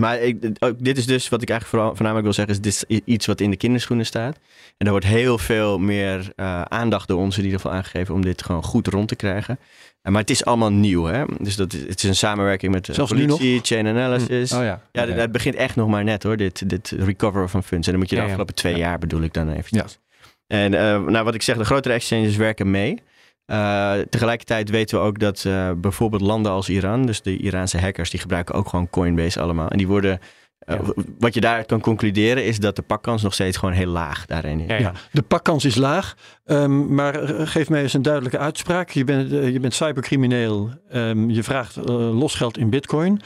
Maar 0.00 0.18
ik, 0.20 0.36
dit 0.78 0.98
is 0.98 1.06
dus 1.06 1.28
wat 1.28 1.42
ik 1.42 1.48
eigenlijk 1.50 1.64
vooral, 1.78 1.88
voornamelijk 1.96 2.24
wil 2.24 2.32
zeggen, 2.34 2.54
is 2.54 2.60
dit 2.60 2.84
is 2.88 3.00
iets 3.04 3.26
wat 3.26 3.40
in 3.40 3.50
de 3.50 3.56
kinderschoenen 3.56 4.06
staat. 4.06 4.36
En 4.36 4.74
daar 4.78 4.90
wordt 4.90 5.06
heel 5.06 5.38
veel 5.38 5.78
meer 5.78 6.32
aandacht 6.68 7.08
door 7.08 7.18
ons 7.18 7.38
in 7.38 7.44
ieder 7.44 7.60
geval 7.60 7.76
aangegeven 7.76 8.14
om 8.14 8.22
dit 8.22 8.42
gewoon 8.42 8.62
goed 8.62 8.86
rond 8.86 9.08
te 9.08 9.16
krijgen. 9.16 9.58
Maar 10.02 10.20
het 10.20 10.30
is 10.30 10.44
allemaal 10.44 10.72
nieuw, 10.72 11.04
hè? 11.04 11.24
Dus 11.38 11.56
dat, 11.56 11.72
is- 11.72 11.80
het 11.80 12.02
is 12.02 12.08
een 12.08 12.16
samenwerking 12.16 12.72
met 12.72 12.88
Zelfs 12.92 13.12
politie, 13.12 13.60
chain 13.62 13.86
analysis. 13.86 14.52
Oh 14.52 14.62
ja. 14.62 14.80
Ja, 14.92 15.06
het 15.06 15.32
begint 15.32 15.54
echt 15.54 15.76
nog 15.76 15.88
maar 15.88 16.04
net 16.04 16.22
hoor, 16.22 16.36
dit, 16.36 16.68
dit 16.68 16.94
recover 16.98 17.48
van 17.48 17.62
funds. 17.64 17.86
En 17.86 17.92
dan 17.92 18.00
moet 18.00 18.10
je 18.10 18.16
de 18.16 18.20
Ja, 18.22 18.26
afgelopen 18.28 18.54
twee 18.54 18.72
Ja. 18.72 18.78
jaar 18.78 18.98
bedoel 18.98 19.20
ik 19.22 19.32
dan 19.34 19.50
eventjes. 19.52 19.98
En 20.46 20.74
eh, 20.74 21.00
nou, 21.04 21.24
wat 21.24 21.34
ik 21.34 21.42
zeg, 21.42 21.56
de 21.56 21.64
grotere 21.64 21.94
exchanges 21.94 22.36
werken 22.36 22.70
mee. 22.70 23.02
Eh, 23.46 23.92
tegelijkertijd 24.10 24.70
weten 24.70 24.98
we 24.98 25.04
ook 25.04 25.18
dat 25.18 25.44
eh, 25.44 25.70
bijvoorbeeld 25.76 26.22
landen 26.22 26.52
als 26.52 26.68
Iran, 26.68 27.06
dus 27.06 27.22
de 27.22 27.36
Iraanse 27.36 27.78
hackers, 27.80 28.10
die 28.10 28.20
gebruiken 28.20 28.54
ook 28.54 28.68
gewoon 28.68 28.90
Coinbase 28.90 29.40
allemaal. 29.40 29.68
En 29.68 29.78
die 29.78 29.86
worden, 29.86 30.20
Ja. 30.66 30.80
wat 31.18 31.34
je 31.34 31.40
daar 31.40 31.64
kan 31.64 31.80
concluderen 31.80 32.44
is 32.44 32.58
dat 32.58 32.76
de 32.76 32.82
pakkans 32.82 33.22
nog 33.22 33.34
steeds 33.34 33.56
gewoon 33.56 33.74
heel 33.74 33.86
laag 33.86 34.26
daarin 34.26 34.60
is. 34.60 34.66
Ja, 34.68 34.74
Ja, 34.74 34.80
ja. 34.80 34.92
de 35.12 35.22
pakkans 35.22 35.64
is 35.64 35.74
laag, 35.74 36.16
ehm, 36.44 36.94
maar 36.94 37.22
eh, 37.22 37.46
geef 37.46 37.68
mij 37.68 37.82
eens 37.82 37.92
een 37.94 38.02
duidelijke 38.02 38.38
uitspraak. 38.38 38.90
Je 38.90 39.04
bent, 39.04 39.32
eh, 39.32 39.52
je 39.52 39.60
bent 39.60 39.74
cybercrimineel, 39.74 40.70
ehm, 40.90 41.30
je 41.30 41.42
vraagt 41.42 41.76
eh, 41.76 41.84
losgeld 42.18 42.58
in 42.58 42.70
bitcoin. 42.70 43.20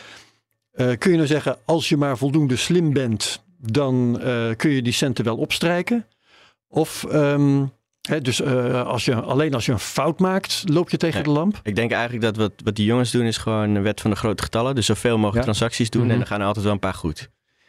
Eh, 0.72 0.87
kun 0.99 1.11
je 1.11 1.16
nou 1.16 1.29
zeggen, 1.29 1.57
als 1.64 1.88
je 1.88 1.96
maar 1.96 2.18
voldoende 2.18 2.57
slim 2.57 2.92
bent, 2.92 3.44
dan 3.59 4.20
eh, 4.20 4.49
kun 4.57 4.70
je 4.70 4.83
die 4.83 4.92
centen 4.92 5.25
wel 5.25 5.37
opstrijken? 5.37 6.07
Of, 6.68 7.05
ehm, 7.05 7.64
hè, 8.07 8.21
dus 8.21 8.40
eh, 8.40 8.87
als 8.87 9.05
je, 9.05 9.14
alleen 9.14 9.55
als 9.55 9.66
je 9.66 9.73
een 9.73 9.79
fout 9.79 10.19
maakt, 10.21 10.62
loop 10.64 10.90
je 10.90 10.97
tegen 10.97 11.14
Nee. 11.14 11.25
de 11.25 11.38
lamp? 11.38 11.61
Ik 11.62 11.75
denk 11.77 11.90
eigenlijk 11.92 12.23
dat 12.23 12.37
wat, 12.37 12.53
wat 12.64 12.75
die 12.77 12.87
jongens 12.87 13.11
doen 13.11 13.25
is 13.25 13.37
gewoon 13.37 13.75
een 13.75 13.83
wet 13.83 14.01
van 14.01 14.11
de 14.11 14.16
grote 14.16 14.42
getallen. 14.42 14.75
Dus 14.75 14.87
zoveel 14.87 15.16
mogelijk 15.19 15.37
Ja. 15.47 15.53
transacties 15.53 15.90
doen 15.90 16.03
Mhm. 16.03 16.11
en 16.11 16.16
dan 16.19 16.27
gaan 16.27 16.40
er 16.40 16.47
altijd 16.47 16.64
wel 16.64 16.75
een 16.75 16.81
paar 16.81 16.95
goed. 16.95 17.29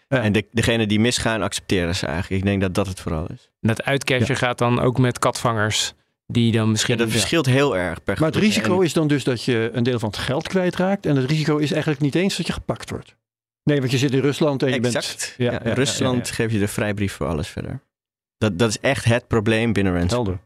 Ja. 0.09 0.21
En 0.21 0.31
de, 0.31 0.45
degene 0.51 0.87
die 0.87 0.99
misgaan 0.99 1.41
accepteren 1.41 1.95
ze 1.95 2.05
eigenlijk. 2.05 2.41
Ik 2.41 2.47
denk 2.47 2.61
dat 2.61 2.73
dat 2.73 2.87
het 2.87 2.99
vooral 2.99 3.25
is. 3.33 3.49
En 3.61 3.67
dat 3.67 3.83
uitcashen 3.83 4.35
gaat 4.35 4.57
dan 4.57 4.79
ook 4.79 4.97
met 4.97 5.19
katvangers. 5.19 5.93
Die 6.29 6.51
dan 6.51 6.61
Ja, 6.65 6.67
misschien... 6.71 6.97
dat 6.97 7.09
verschilt 7.09 7.45
heel 7.45 7.77
erg 7.77 8.03
per 8.03 8.15
Maar 8.19 8.29
het 8.29 8.37
risico 8.37 8.77
En- 8.79 8.85
is 8.85 8.93
dan 8.93 9.07
dus 9.07 9.23
dat 9.23 9.43
je 9.43 9.69
een 9.73 9.83
deel 9.83 9.99
van 9.99 10.09
het 10.09 10.17
geld 10.17 10.47
kwijtraakt. 10.47 11.05
En 11.05 11.15
het 11.15 11.29
risico 11.29 11.57
is 11.57 11.71
eigenlijk 11.71 12.01
niet 12.01 12.15
eens 12.15 12.37
dat 12.37 12.47
je 12.47 12.53
gepakt 12.53 12.89
wordt. 12.89 13.15
Nee, 13.63 13.79
want 13.79 13.91
je 13.91 13.97
zit 13.97 14.13
in 14.13 14.19
Rusland 14.19 14.63
en 14.63 14.73
je 14.73 14.79
bent... 14.79 14.95
Exact. 14.95 15.33
Ja, 15.37 15.51
Ja, 15.51 15.59
ja, 15.63 15.73
Rusland 15.73 16.17
ja, 16.17 16.23
ja. 16.29 16.33
geeft 16.33 16.53
je 16.53 16.59
de 16.59 16.67
vrijbrief 16.67 17.13
voor 17.13 17.27
alles 17.27 17.47
verder. 17.47 17.79
Dat, 18.37 18.59
dat 18.59 18.69
is 18.69 18.79
echt 18.79 19.05
het 19.05 19.27
probleem 19.27 19.73
binnen 19.73 19.93
ransomware. 19.93 20.23
Helder. 20.29 20.45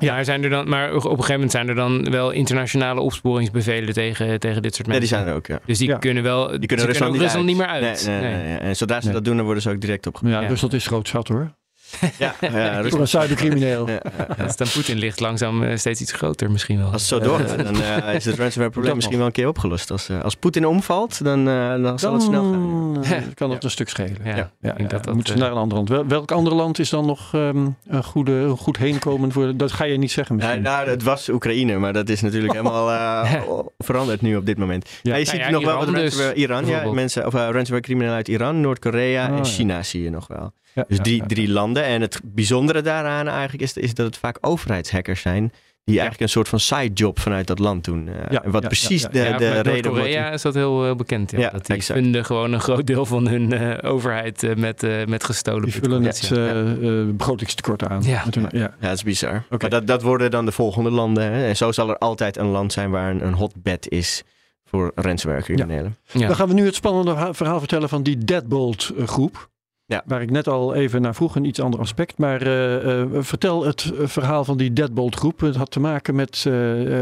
Ja, 0.00 0.16
er 0.18 0.24
zijn 0.24 0.44
er 0.44 0.50
dan, 0.50 0.68
maar 0.68 0.88
op 0.94 1.04
een 1.04 1.10
gegeven 1.10 1.32
moment 1.32 1.50
zijn 1.50 1.68
er 1.68 1.74
dan 1.74 2.10
wel 2.10 2.30
internationale 2.30 3.00
opsporingsbevelen 3.00 3.94
tegen, 3.94 4.40
tegen 4.40 4.62
dit 4.62 4.74
soort 4.74 4.86
Ja, 4.86 4.92
mensen. 4.92 5.08
die 5.10 5.18
zijn 5.18 5.26
er 5.26 5.34
ook, 5.34 5.46
ja. 5.46 5.60
Dus 5.66 5.78
die 5.78 5.88
Ja. 5.88 5.98
kunnen 5.98 6.22
wel. 6.22 6.48
Die 6.48 6.60
ze 6.60 6.66
kunnen 6.66 6.86
Rusland, 6.86 7.06
ook 7.12 7.16
niet, 7.16 7.22
Rusland 7.26 7.46
niet 7.46 7.56
meer 7.56 7.66
uit. 7.66 8.06
Nee, 8.06 8.20
nee, 8.20 8.32
nee, 8.34 8.44
nee. 8.44 8.56
En 8.56 8.76
zodra 8.76 9.00
ze 9.00 9.04
Nee. 9.06 9.14
dat 9.14 9.24
doen, 9.24 9.36
dan 9.36 9.44
worden 9.44 9.62
ze 9.62 9.70
ook 9.70 9.80
direct 9.80 10.06
opgepakt. 10.06 10.34
Ja, 10.34 10.40
Ja. 10.40 10.48
Rusland 10.48 10.72
is 10.72 10.86
groot 10.86 11.08
zat 11.08 11.28
hoor. 11.28 11.54
Ja, 12.18 12.34
ja, 12.40 12.48
Voor 12.50 12.50
een 12.50 12.82
Rusland. 12.82 13.08
cybercrimineel. 13.08 13.86
Ja, 13.88 13.92
ja, 14.18 14.26
ja. 14.36 14.44
Als 14.44 14.56
dan 14.56 14.66
Poetin 14.72 14.98
ligt 14.98 15.20
langzaam 15.20 15.62
eh, 15.62 15.76
steeds 15.76 16.00
iets 16.00 16.12
groter 16.12 16.50
misschien 16.50 16.78
wel. 16.78 16.84
Als 16.92 16.94
het 16.94 17.02
zo 17.02 17.18
doorgaat, 17.18 17.64
dan 17.64 17.82
eh, 17.82 18.14
is 18.20 18.24
het 18.24 18.36
ransomware 18.38 18.70
probleem 18.72 18.94
misschien 18.94 19.16
wel 19.16 19.26
een 19.26 19.32
keer 19.32 19.48
opgelost. 19.48 19.90
Als, 19.90 20.08
eh, 20.08 20.22
als 20.22 20.34
Poetin 20.34 20.66
omvalt, 20.66 21.24
dan, 21.24 21.44
dan 21.82 21.98
zal 21.98 22.12
het 22.12 22.22
snel 22.22 22.42
gaan. 22.42 22.94
Dan 22.94 23.34
kan 23.34 23.50
dat 23.50 23.64
een 23.64 23.70
stuk 23.70 23.88
schelen. 23.88 24.16
Ja, 24.24 24.36
Ja, 24.36 24.42
ik 24.42 24.48
ja, 24.60 24.72
denk 24.72 24.90
dat 24.90 25.04
dat, 25.04 25.14
moeten 25.14 25.32
ze 25.32 25.38
naar 25.38 25.50
een 25.50 25.56
ander 25.56 25.76
land. 25.76 25.88
Wel- 25.88 26.06
welk 26.06 26.32
ander 26.32 26.54
land 26.54 26.78
is 26.78 26.90
dan 26.90 27.06
nog 27.06 27.34
ehm, 27.34 27.66
een, 27.88 28.04
goede, 28.04 28.48
goed 28.48 28.76
heenkomen 28.76 29.32
voor? 29.32 29.56
Dat 29.56 29.72
ga 29.72 29.84
je 29.84 29.96
niet 29.98 30.10
zeggen 30.12 30.36
Ja, 30.36 30.42
misschien. 30.42 30.62
nou, 30.62 30.88
het 30.88 31.02
was 31.02 31.28
Oekraïne, 31.28 31.78
maar 31.78 31.92
dat 31.92 32.08
is 32.08 32.20
natuurlijk 32.20 32.52
helemaal 32.52 32.90
eh, 32.90 33.34
veranderd 33.78 34.20
nu 34.20 34.36
op 34.36 34.46
dit 34.46 34.58
moment. 34.58 34.88
Ja. 34.88 34.98
Ja, 35.02 35.18
je 35.18 35.24
Nou 35.24 35.36
ziet 35.36 35.46
ja, 35.46 35.50
nog 35.50 35.64
wel 35.64 35.72
Iran 35.74 35.86
wat 35.86 35.94
dus, 35.94 36.02
ransomware, 36.02 36.34
Iran, 36.34 36.66
ja, 36.66 36.92
mensen, 36.92 37.26
of 37.26 37.34
uh, 37.34 37.40
ransomware 37.50 37.80
criminelen 37.80 38.14
uit 38.16 38.28
Iran, 38.28 38.60
Noord-Korea 38.60 39.24
Oh, 39.24 39.30
en 39.30 39.36
ja. 39.36 39.44
China 39.44 39.82
zie 39.82 40.02
je 40.02 40.10
nog 40.10 40.26
wel. 40.26 40.52
Ja, 40.74 40.84
Dus 40.88 40.96
ja, 40.96 41.02
drie, 41.02 41.16
ja, 41.16 41.26
drie 41.26 41.48
landen. 41.48 41.84
En 41.84 42.00
het 42.00 42.20
bijzondere 42.24 42.80
daaraan 42.82 43.28
eigenlijk 43.28 43.62
is, 43.62 43.76
is 43.76 43.94
dat 43.94 44.06
het 44.06 44.16
vaak 44.16 44.38
overheidshackers 44.40 45.20
zijn. 45.20 45.52
Die 45.84 45.94
eigenlijk 45.94 46.20
een 46.22 46.28
soort 46.34 46.48
van 46.48 46.60
sidejob 46.60 47.18
vanuit 47.18 47.46
dat 47.46 47.58
land 47.58 47.84
doen. 47.84 48.08
Eh, 48.08 48.38
en 48.44 48.50
wat 48.50 48.62
ja, 48.62 48.68
precies 48.68 49.02
ja, 49.02 49.08
ja. 49.24 49.36
de, 49.36 49.44
Ja, 49.44 49.50
de 49.50 49.60
reden 49.60 49.62
wordt. 49.72 49.86
Noord-Korea 49.86 50.30
is 50.32 50.42
dat 50.42 50.54
heel 50.54 50.86
eh, 50.88 50.94
bekend. 50.96 51.30
Ja, 51.30 51.38
Ja, 51.38 51.50
dat 51.50 51.66
die 51.66 51.76
exact. 51.76 51.98
vinden 52.00 52.24
gewoon 52.24 52.52
een 52.52 52.60
groot 52.60 52.86
deel 52.86 53.06
van 53.06 53.28
hun 53.28 53.52
eh, 53.52 53.90
overheid 53.92 54.42
eh, 54.42 54.54
met, 54.56 54.82
eh, 54.82 55.04
met 55.06 55.24
gestolen 55.24 55.62
Die 55.62 55.72
vullen 55.72 56.02
het 56.04 56.26
ja. 56.28 56.36
eh, 56.36 57.00
eh, 57.00 57.08
begrotingstekort 57.16 57.88
aan. 57.88 58.02
Ja. 58.02 58.24
Hun- 58.30 58.48
ja. 58.50 58.58
Ja, 58.60 58.74
dat 58.80 58.92
is 58.92 59.02
bizar. 59.02 59.44
Oké. 59.50 59.56
Maar 59.60 59.70
dat, 59.70 59.86
dat 59.86 60.02
worden 60.02 60.30
dan 60.30 60.44
de 60.44 60.52
volgende 60.52 60.90
landen. 60.90 61.32
Hè? 61.32 61.46
En 61.46 61.56
zo 61.56 61.72
zal 61.72 61.88
er 61.88 61.98
altijd 61.98 62.36
een 62.36 62.46
land 62.48 62.72
zijn 62.72 62.90
waar 62.90 63.10
een, 63.10 63.26
een 63.26 63.34
hotbed 63.34 63.88
is 63.88 64.22
voor 64.64 64.92
ransomware 64.94 65.42
criminelen. 65.42 65.96
Ja. 66.12 66.26
Dan 66.26 66.36
gaan 66.36 66.48
we 66.48 66.54
nu 66.54 66.64
het 66.64 66.74
spannende 66.74 67.10
verha- 67.10 67.34
verhaal 67.34 67.58
vertellen 67.58 67.88
van 67.88 68.02
die 68.02 68.18
Deadbolt 68.18 68.92
groep. 69.04 69.52
Ja. 69.94 70.02
Waar 70.06 70.22
ik 70.22 70.30
net 70.30 70.48
al 70.48 70.74
even 70.74 71.02
naar 71.02 71.14
vroeg, 71.14 71.36
een 71.36 71.44
iets 71.44 71.60
ander 71.60 71.80
aspect. 71.80 72.18
Maar 72.18 72.42
eh, 72.42 73.00
eh, 73.00 73.08
vertel 73.12 73.64
het 73.64 73.92
eh, 73.98 74.06
verhaal 74.06 74.44
van 74.44 74.56
die 74.56 74.72
Deadbolt 74.72 75.14
groep. 75.14 75.40
Het 75.40 75.56
had 75.56 75.70
te 75.70 75.80
maken 75.80 76.14
met 76.14 76.38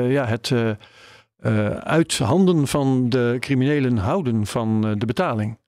ja, 0.09 0.27
het 0.27 0.53
uit 1.81 2.19
handen 2.19 2.67
van 2.67 3.09
de 3.09 3.37
criminelen 3.41 3.97
houden 3.97 4.47
van 4.47 4.95
de 4.99 5.07
betaling. 5.07 5.59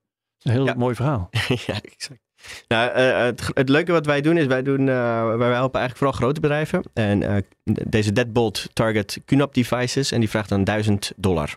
Een 0.43 0.53
heel 0.53 0.65
Ja. 0.67 0.75
mooi 0.75 0.95
verhaal. 0.95 1.29
ja, 1.67 1.75
exact. 1.83 2.21
Nou, 2.69 2.91
het, 2.99 3.51
het 3.55 3.69
leuke 3.69 3.93
wat 3.93 4.07
wij 4.07 4.21
doen 4.21 4.37
is, 4.37 4.47
wij, 4.47 4.63
doen, 4.63 4.85
wij 4.85 5.53
helpen 5.53 5.81
eigenlijk 5.81 5.97
vooral 5.97 6.13
grote 6.13 6.41
bedrijven. 6.41 6.83
En 6.95 7.45
deze 7.89 8.13
Deadbolt 8.13 8.69
target 8.73 9.21
QNAP 9.25 9.55
devices 9.55 10.13
en 10.13 10.21
die 10.21 10.31
vraagt 10.31 10.49
dan 10.49 10.65
1000 10.65 11.13
dollar. 11.17 11.55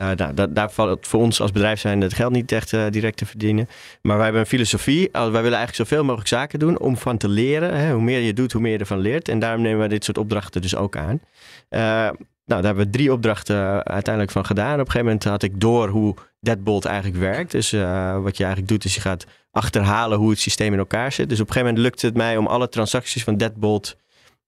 Eh, 0.00 0.10
nou, 0.16 0.34
da- 0.34 0.46
daar 0.46 0.70
valt 0.70 1.06
voor 1.06 1.20
ons 1.20 1.40
als 1.40 1.52
bedrijf 1.52 1.80
zijn 1.80 2.00
het 2.00 2.14
geld 2.14 2.32
niet 2.32 2.52
echt 2.52 2.72
eh, 2.72 2.84
direct 2.90 3.16
te 3.16 3.26
verdienen. 3.26 3.68
Maar 4.02 4.14
wij 4.14 4.24
hebben 4.24 4.42
een 4.42 4.48
filosofie. 4.48 5.08
Uh, 5.12 5.12
wij 5.12 5.42
willen 5.42 5.58
eigenlijk 5.58 5.74
zoveel 5.88 6.04
mogelijk 6.04 6.28
zaken 6.28 6.58
doen 6.58 6.78
om 6.78 6.96
van 6.96 7.16
te 7.16 7.28
leren. 7.28 7.76
Hè. 7.76 7.92
Hoe 7.92 8.02
meer 8.02 8.20
je 8.20 8.32
doet, 8.32 8.52
hoe 8.52 8.60
meer 8.60 8.72
je 8.72 8.78
ervan 8.78 8.98
leert. 8.98 9.28
En 9.28 9.38
daarom 9.38 9.62
nemen 9.62 9.78
wij 9.78 9.88
dit 9.88 10.04
soort 10.04 10.18
opdrachten 10.18 10.62
dus 10.62 10.76
ook 10.76 10.96
aan. 10.96 11.20
Eh, 11.68 11.80
nou, 11.80 12.62
daar 12.62 12.64
hebben 12.64 12.84
we 12.84 12.90
drie 12.90 13.12
opdrachten 13.12 13.56
eh, 13.56 13.78
uiteindelijk 13.78 14.32
van 14.32 14.46
gedaan. 14.46 14.72
Op 14.72 14.78
een 14.78 14.84
gegeven 14.86 15.04
moment 15.06 15.24
had 15.24 15.42
ik 15.42 15.60
door 15.60 15.88
hoe 15.88 16.14
Deadbolt 16.40 16.84
eigenlijk 16.84 17.18
werkt. 17.20 17.50
Dus 17.50 17.72
eh, 17.72 18.22
wat 18.22 18.36
je 18.36 18.44
eigenlijk 18.44 18.72
doet 18.72 18.84
is 18.84 18.94
je 18.94 19.00
gaat 19.00 19.24
achterhalen 19.50 20.18
hoe 20.18 20.30
het 20.30 20.38
systeem 20.40 20.72
in 20.72 20.78
elkaar 20.78 21.12
zit. 21.12 21.28
Dus 21.28 21.40
op 21.40 21.46
een 21.46 21.52
gegeven 21.52 21.74
moment 21.74 21.88
lukte 21.90 22.06
het 22.06 22.16
mij 22.16 22.36
om 22.36 22.46
alle 22.46 22.68
transacties 22.68 23.24
van 23.24 23.36
Deadbolt 23.36 23.96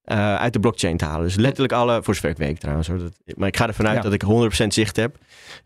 eh, 0.03 0.35
uit 0.35 0.53
de 0.53 0.61
blockchain 0.61 0.97
te 0.97 1.05
halen. 1.05 1.25
Dus 1.25 1.35
letterlijk 1.35 1.73
alle, 1.73 2.03
voor 2.03 2.15
zover 2.15 2.31
ik 2.31 2.37
weet 2.37 2.61
trouwens. 2.61 2.89
Hoor. 2.89 2.99
Dat, 2.99 3.13
maar 3.37 3.49
ik 3.49 3.57
ga 3.57 3.67
ervan 3.67 3.87
uit 3.89 3.97
Ja. 3.97 4.03
dat 4.03 4.13
ik 4.13 4.23
100% 4.65 4.67
zicht 4.67 4.97
heb 4.97 5.17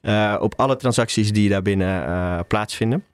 eh, 0.01 0.37
op 0.41 0.55
alle 0.57 0.77
transacties 0.77 1.33
die 1.33 1.49
daarbinnen 1.49 2.05
eh 2.07 2.39
plaatsvinden. 2.49 3.05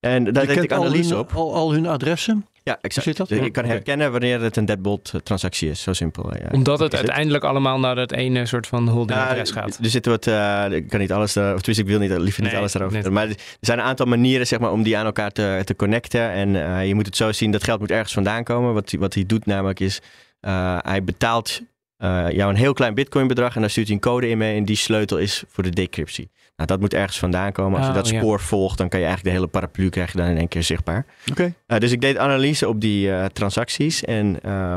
En 0.00 0.24
daar 0.24 0.46
deed 0.46 0.62
ik 0.62 0.72
analyse 0.72 1.14
al 1.14 1.18
hun, 1.20 1.28
op. 1.28 1.32
Al, 1.34 1.54
al 1.54 1.72
hun 1.72 1.86
adressen. 1.86 2.46
Ja, 2.64 2.78
exact. 2.80 3.06
zit 3.06 3.16
dat? 3.16 3.28
Dus 3.28 3.38
Ja, 3.38 3.44
ik 3.44 3.52
kan 3.52 3.64
herkennen 3.64 4.10
wanneer 4.12 4.40
het 4.40 4.56
een 4.56 4.64
Deadbolt 4.64 5.12
transactie 5.22 5.70
is. 5.70 5.82
Zo 5.82 5.92
simpel. 5.92 6.32
Ja. 6.34 6.48
Omdat 6.50 6.78
het 6.78 6.94
uiteindelijk 6.94 7.44
allemaal 7.44 7.78
naar 7.78 7.94
dat 7.94 8.12
ene 8.12 8.46
soort 8.46 8.66
van 8.66 8.88
holding 8.88 9.18
Ja, 9.18 9.26
adres 9.28 9.50
gaat. 9.50 9.78
Er 9.82 9.90
zitten 9.90 10.12
wat, 10.12 10.26
eh, 10.26 10.64
ik 10.70 10.88
kan 10.88 11.00
niet 11.00 11.12
alles, 11.12 11.32
daar- 11.32 11.54
of 11.54 11.60
tenminste 11.60 11.82
ik 11.84 11.88
wil 11.90 11.98
niet, 12.08 12.22
liever 12.22 12.42
niet 12.42 12.50
Nee, 12.50 12.60
alles 12.60 12.72
daarover 12.72 13.02
net. 13.02 13.10
Maar 13.12 13.28
er 13.28 13.36
zijn 13.60 13.78
een 13.78 13.84
aantal 13.84 14.06
manieren 14.06 14.46
zeg 14.46 14.58
maar, 14.58 14.70
om 14.72 14.82
die 14.82 14.96
aan 14.98 15.06
elkaar 15.06 15.30
te, 15.30 15.60
te 15.64 15.76
connecten. 15.76 16.30
En 16.30 16.56
eh, 16.76 16.86
je 16.86 16.94
moet 16.94 17.06
het 17.06 17.16
zo 17.16 17.32
zien, 17.32 17.50
dat 17.50 17.64
geld 17.64 17.80
moet 17.80 17.90
ergens 17.90 18.12
vandaan 18.12 18.44
komen. 18.44 18.74
Wat, 18.74 18.90
hij- 18.90 19.00
wat 19.00 19.14
hij 19.14 19.24
doet 19.26 19.46
namelijk 19.46 19.80
is, 19.80 20.00
eh, 20.40 20.78
hij 20.82 21.04
betaalt 21.04 21.60
eh, 22.02 22.30
jou 22.30 22.50
een 22.50 22.56
heel 22.56 22.72
klein 22.72 22.94
bitcoin 22.94 23.26
bedrag 23.26 23.54
en 23.54 23.60
daar 23.60 23.70
stuurt 23.70 23.86
hij 23.86 23.96
een 23.96 24.02
code 24.02 24.28
in 24.28 24.38
mee. 24.38 24.56
En 24.56 24.64
die 24.64 24.76
sleutel 24.76 25.18
is 25.18 25.44
voor 25.48 25.62
de 25.62 25.70
decryptie. 25.70 26.30
Nou, 26.56 26.68
dat 26.68 26.80
moet 26.80 26.94
ergens 26.94 27.18
vandaan 27.18 27.52
komen. 27.52 27.78
Als 27.78 27.86
je 27.86 27.92
Oh, 27.92 27.96
dat 27.98 28.08
ja. 28.08 28.18
spoor 28.18 28.40
volgt, 28.40 28.78
dan 28.78 28.88
kan 28.88 29.00
je 29.00 29.06
eigenlijk 29.06 29.34
de 29.34 29.40
hele 29.40 29.52
paraplu 29.52 29.88
krijg 29.88 30.12
je 30.12 30.18
dan 30.18 30.26
in 30.26 30.36
één 30.36 30.48
keer 30.48 30.62
zichtbaar. 30.62 31.06
Oké. 31.30 31.54
Uh, 31.66 31.78
dus 31.78 31.92
ik 31.92 32.00
deed 32.00 32.16
analyse 32.16 32.68
op 32.68 32.80
die 32.80 33.08
uh, 33.08 33.24
transacties. 33.24 34.04
En 34.04 34.38
uh, 34.46 34.76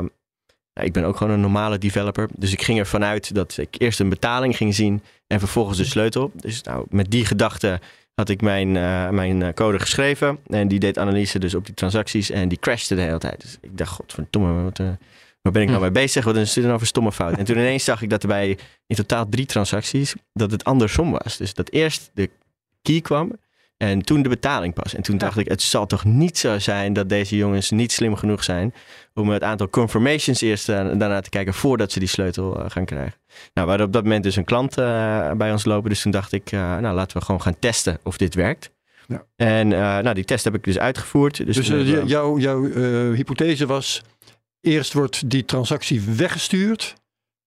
ik 0.73 0.93
ben 0.93 1.03
ook 1.03 1.17
gewoon 1.17 1.33
een 1.33 1.39
normale 1.39 1.77
developer. 1.77 2.29
Dus 2.35 2.51
ik 2.51 2.61
ging 2.61 2.79
ervan 2.79 3.03
uit 3.03 3.35
dat 3.35 3.57
ik 3.57 3.75
eerst 3.77 3.99
een 3.99 4.09
betaling 4.09 4.57
ging 4.57 4.75
zien 4.75 5.03
en 5.27 5.39
vervolgens 5.39 5.77
de 5.77 5.85
sleutel. 5.85 6.31
Dus 6.35 6.61
nou, 6.61 6.85
met 6.89 7.11
die 7.11 7.25
gedachte 7.25 7.79
had 8.15 8.29
ik 8.29 8.41
mijn, 8.41 8.75
uh, 8.75 9.09
mijn 9.09 9.53
code 9.53 9.79
geschreven. 9.79 10.39
En 10.47 10.67
die 10.67 10.79
deed 10.79 10.97
analyse 10.97 11.39
dus 11.39 11.55
op 11.55 11.65
die 11.65 11.75
transacties. 11.75 12.29
En 12.29 12.47
die 12.47 12.59
crashte 12.59 12.95
de 12.95 13.01
hele 13.01 13.17
tijd. 13.17 13.41
Dus 13.41 13.57
ik 13.61 13.77
dacht, 13.77 13.91
godverdomme, 13.91 14.63
wat, 14.63 14.79
uh, 14.79 14.87
waar 15.45 15.53
ben 15.53 15.61
ik 15.61 15.69
nou 15.69 15.81
mee 15.81 15.91
bezig? 15.91 16.25
Wat 16.25 16.35
is 16.35 16.53
dit 16.53 16.63
nou 16.63 16.77
voor 16.77 16.87
stomme 16.87 17.11
fout? 17.11 17.37
En 17.37 17.45
toen 17.45 17.57
ineens 17.57 17.83
zag 17.83 18.01
ik 18.01 18.09
dat 18.09 18.21
er 18.21 18.27
bij 18.27 18.57
in 18.87 18.95
totaal 18.95 19.29
drie 19.29 19.45
transacties, 19.45 20.15
dat 20.33 20.51
het 20.51 20.63
andersom 20.63 21.11
was. 21.11 21.37
Dus 21.37 21.53
dat 21.53 21.69
eerst 21.71 22.11
de 22.13 22.29
key 22.81 23.01
kwam. 23.01 23.31
En 23.77 24.01
toen 24.01 24.21
de 24.21 24.29
betaling 24.29 24.73
pas. 24.73 24.95
En 24.95 25.01
toen 25.01 25.17
dacht 25.17 25.37
ik, 25.37 25.47
het 25.47 25.61
zal 25.61 25.85
toch 25.85 26.03
niet 26.03 26.37
zo 26.37 26.59
zijn 26.59 26.93
dat 26.93 27.09
deze 27.09 27.35
jongens 27.35 27.69
niet 27.69 27.91
slim 27.91 28.15
genoeg 28.15 28.43
zijn 28.43 28.73
om 29.13 29.29
het 29.29 29.43
aantal 29.43 29.69
confirmations 29.69 30.41
eerst 30.41 30.69
uh, 30.69 30.75
daarna 30.75 31.21
te 31.21 31.29
kijken 31.29 31.53
voordat 31.53 31.91
ze 31.91 31.99
die 31.99 32.07
sleutel 32.07 32.59
uh, 32.59 32.65
gaan 32.67 32.85
krijgen. 32.85 33.19
Nou, 33.27 33.37
we 33.53 33.67
hadden 33.67 33.85
op 33.85 33.93
dat 33.93 34.03
moment 34.03 34.23
dus 34.23 34.35
een 34.35 34.43
klant 34.43 34.77
uh, 34.77 35.31
bij 35.31 35.51
ons 35.51 35.65
lopen. 35.65 35.89
Dus 35.89 36.01
toen 36.01 36.11
dacht 36.11 36.31
ik, 36.31 36.51
nou 36.51 36.95
laten 36.95 37.17
we 37.17 37.25
gewoon 37.25 37.41
gaan 37.41 37.59
testen 37.59 37.97
of 38.03 38.17
dit 38.17 38.35
werkt. 38.35 38.71
Ja. 39.07 39.25
En 39.35 39.67
nou, 39.67 40.13
die 40.13 40.25
test 40.25 40.43
heb 40.43 40.55
ik 40.55 40.63
dus 40.63 40.79
uitgevoerd. 40.79 41.45
Dus, 41.45 41.67
dus 41.67 42.03
jouw, 42.05 42.37
jouw 42.37 42.63
hypothese 43.13 43.65
was, 43.65 44.01
eerst 44.65 44.93
wordt 44.93 45.29
die 45.29 45.45
transactie 45.45 46.01
weggestuurd. 46.01 46.95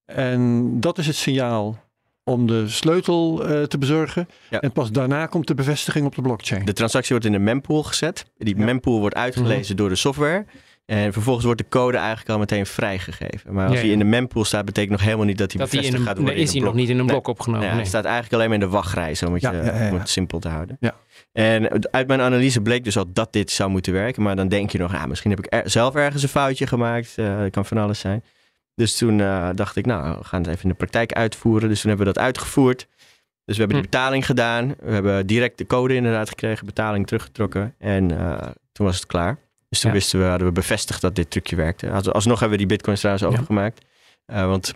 En 0.04 0.72
dat 0.81 0.98
is 0.98 1.07
het 1.07 1.16
signaal 1.16 1.78
om 2.24 2.46
de 2.46 2.68
sleutel 2.68 3.50
uh, 3.50 3.62
te 3.62 3.78
bezorgen. 3.78 4.28
Ja. 4.50 4.61
En 4.61 4.72
pas 4.72 4.90
daarna 4.90 5.26
komt 5.26 5.46
de 5.46 5.54
bevestiging 5.54 6.07
op 6.07 6.14
de 6.14 6.22
blockchain. 6.22 6.64
De 6.64 6.72
transactie 6.72 7.11
wordt 7.11 7.26
in 7.26 7.35
een 7.35 7.44
mempool 7.44 7.83
gezet. 7.83 8.24
Die 8.37 8.57
ja. 8.57 8.64
mempool 8.64 9.00
wordt 9.00 9.14
uitgelezen 9.14 9.61
mm 9.61 9.66
-hmm. 9.66 9.76
door 9.76 9.88
de 9.88 9.94
software. 9.94 10.44
En 10.88 11.12
vervolgens 11.12 11.44
wordt 11.44 11.61
de 11.61 11.68
code 11.68 11.96
eigenlijk 11.96 12.29
al 12.29 12.38
meteen 12.38 12.66
vrijgegeven. 12.66 13.53
Maar 13.53 13.66
als 13.66 13.74
ja, 13.74 13.81
hij 13.81 13.90
in 13.90 13.98
de 13.98 14.05
mempool 14.05 14.44
staat, 14.44 14.64
betekent 14.64 14.92
nog 14.92 15.03
helemaal 15.03 15.24
niet 15.27 15.38
dat 15.38 15.53
hij 15.53 15.61
dat 15.61 15.70
bevestigd 15.70 15.96
hij 15.96 16.07
gaat 16.07 16.16
worden. 16.16 16.35
Nee, 16.35 16.44
is 16.44 16.53
hij 16.53 16.62
nog 16.62 16.74
niet 16.74 16.88
in 16.88 16.98
een 16.98 17.07
blok 17.07 17.27
nee. 17.27 17.35
opgenomen. 17.35 17.66
Nee, 17.66 17.74
Hij 17.74 17.85
staat 17.85 18.05
eigenlijk 18.05 18.35
alleen 18.35 18.46
maar 18.46 18.59
in 18.59 18.64
de 18.64 18.70
wachtrij, 18.70 19.14
zo 19.14 19.31
moet 19.31 19.40
je, 19.40 19.48
om 19.92 19.98
het 19.98 20.09
simpel 20.09 20.38
te 20.38 20.48
houden. 20.48 20.79
En 21.33 21.92
uit 21.92 22.07
mijn 22.07 22.20
analyse 22.20 22.61
bleek 22.61 22.85
dus 22.85 22.96
al 22.96 23.05
dat 23.12 23.33
dit 23.33 23.51
zou 23.51 23.70
moeten 23.70 23.92
werken. 23.92 24.22
Maar 24.22 24.37
dan 24.37 24.48
denk 24.48 24.70
je 24.70 24.79
nog, 24.79 24.94
ah, 24.94 25.05
misschien 25.05 25.31
heb 25.31 25.38
ik 25.38 25.46
er 25.55 25.70
zelf 25.70 25.94
ergens 25.94 26.22
een 26.22 26.29
foutje 26.29 26.66
gemaakt. 26.66 27.14
Uh, 27.16 27.38
dat 27.38 27.51
kan 27.51 27.64
van 27.64 27.79
alles 27.79 27.98
zijn. 27.98 28.24
Dus 28.74 28.96
toen 28.96 29.18
uh, 29.18 29.48
dacht 29.55 29.77
ik, 29.77 29.87
nou, 29.87 30.18
we 30.18 30.24
gaan 30.24 30.40
het 30.40 30.51
even 30.51 30.62
in 30.62 30.68
de 30.68 30.74
praktijk 30.74 31.12
uitvoeren. 31.12 31.68
Dus 31.68 31.81
toen 31.81 31.88
hebben 31.88 32.07
we 32.07 32.12
dat 32.12 32.22
uitgevoerd. 32.22 32.87
Dus 33.44 33.57
we 33.57 33.62
hebben 33.62 33.77
Hm. 33.77 33.83
de 33.83 33.88
betaling 33.88 34.27
gedaan. 34.27 34.74
We 34.81 34.92
hebben 34.92 35.27
direct 35.27 35.59
de 35.59 35.66
code 35.66 35.94
inderdaad 35.94 36.29
gekregen, 36.29 36.66
betaling 36.66 37.07
teruggetrokken. 37.07 37.74
En 37.79 38.12
uh, 38.12 38.38
toen 38.72 38.87
was 38.87 38.96
het 38.96 39.07
klaar. 39.07 39.38
Dus 39.68 39.81
toen 39.81 39.90
Ja. 39.90 39.96
wisten 39.96 40.18
we, 40.20 40.24
hadden 40.26 40.46
we 40.46 40.52
bevestigd 40.52 41.00
dat 41.00 41.14
dit 41.14 41.31
trucje 41.31 41.57
werkte. 41.57 41.90
Als- 41.90 42.09
Alsnog 42.11 42.40
hebben 42.40 42.59
we 42.59 42.64
die 42.66 42.76
bitcoins 42.76 42.98
trouwens 43.00 43.26
overgemaakt. 43.26 43.85
Uh, 44.33 44.46
want 44.46 44.74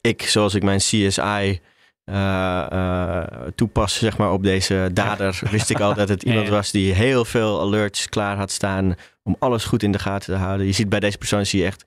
ik, 0.00 0.22
zoals 0.22 0.54
ik 0.54 0.62
mijn 0.62 0.78
CSI 0.78 1.60
eh, 2.04 2.66
eh, 2.72 3.22
toepas 3.54 3.98
zeg 3.98 4.16
maar, 4.18 4.32
op 4.32 4.42
deze 4.42 4.90
dader, 4.92 5.40
wist 5.50 5.70
ik 5.70 5.80
al 5.80 5.94
dat 5.94 6.08
het 6.08 6.22
Ja, 6.24 6.28
iemand 6.28 6.46
ja. 6.48 6.52
was 6.52 6.70
die 6.70 6.92
heel 6.94 7.24
veel 7.24 7.60
alerts 7.60 8.08
klaar 8.08 8.36
had 8.36 8.50
staan 8.50 8.94
om 9.22 9.36
alles 9.38 9.64
goed 9.64 9.82
in 9.82 9.92
de 9.92 9.98
gaten 9.98 10.34
te 10.34 10.40
houden. 10.40 10.66
Je 10.66 10.72
ziet 10.72 10.88
bij 10.88 11.00
deze 11.00 11.18
persoon 11.18 11.46
zie 11.46 11.60
je 11.60 11.66
echt, 11.66 11.84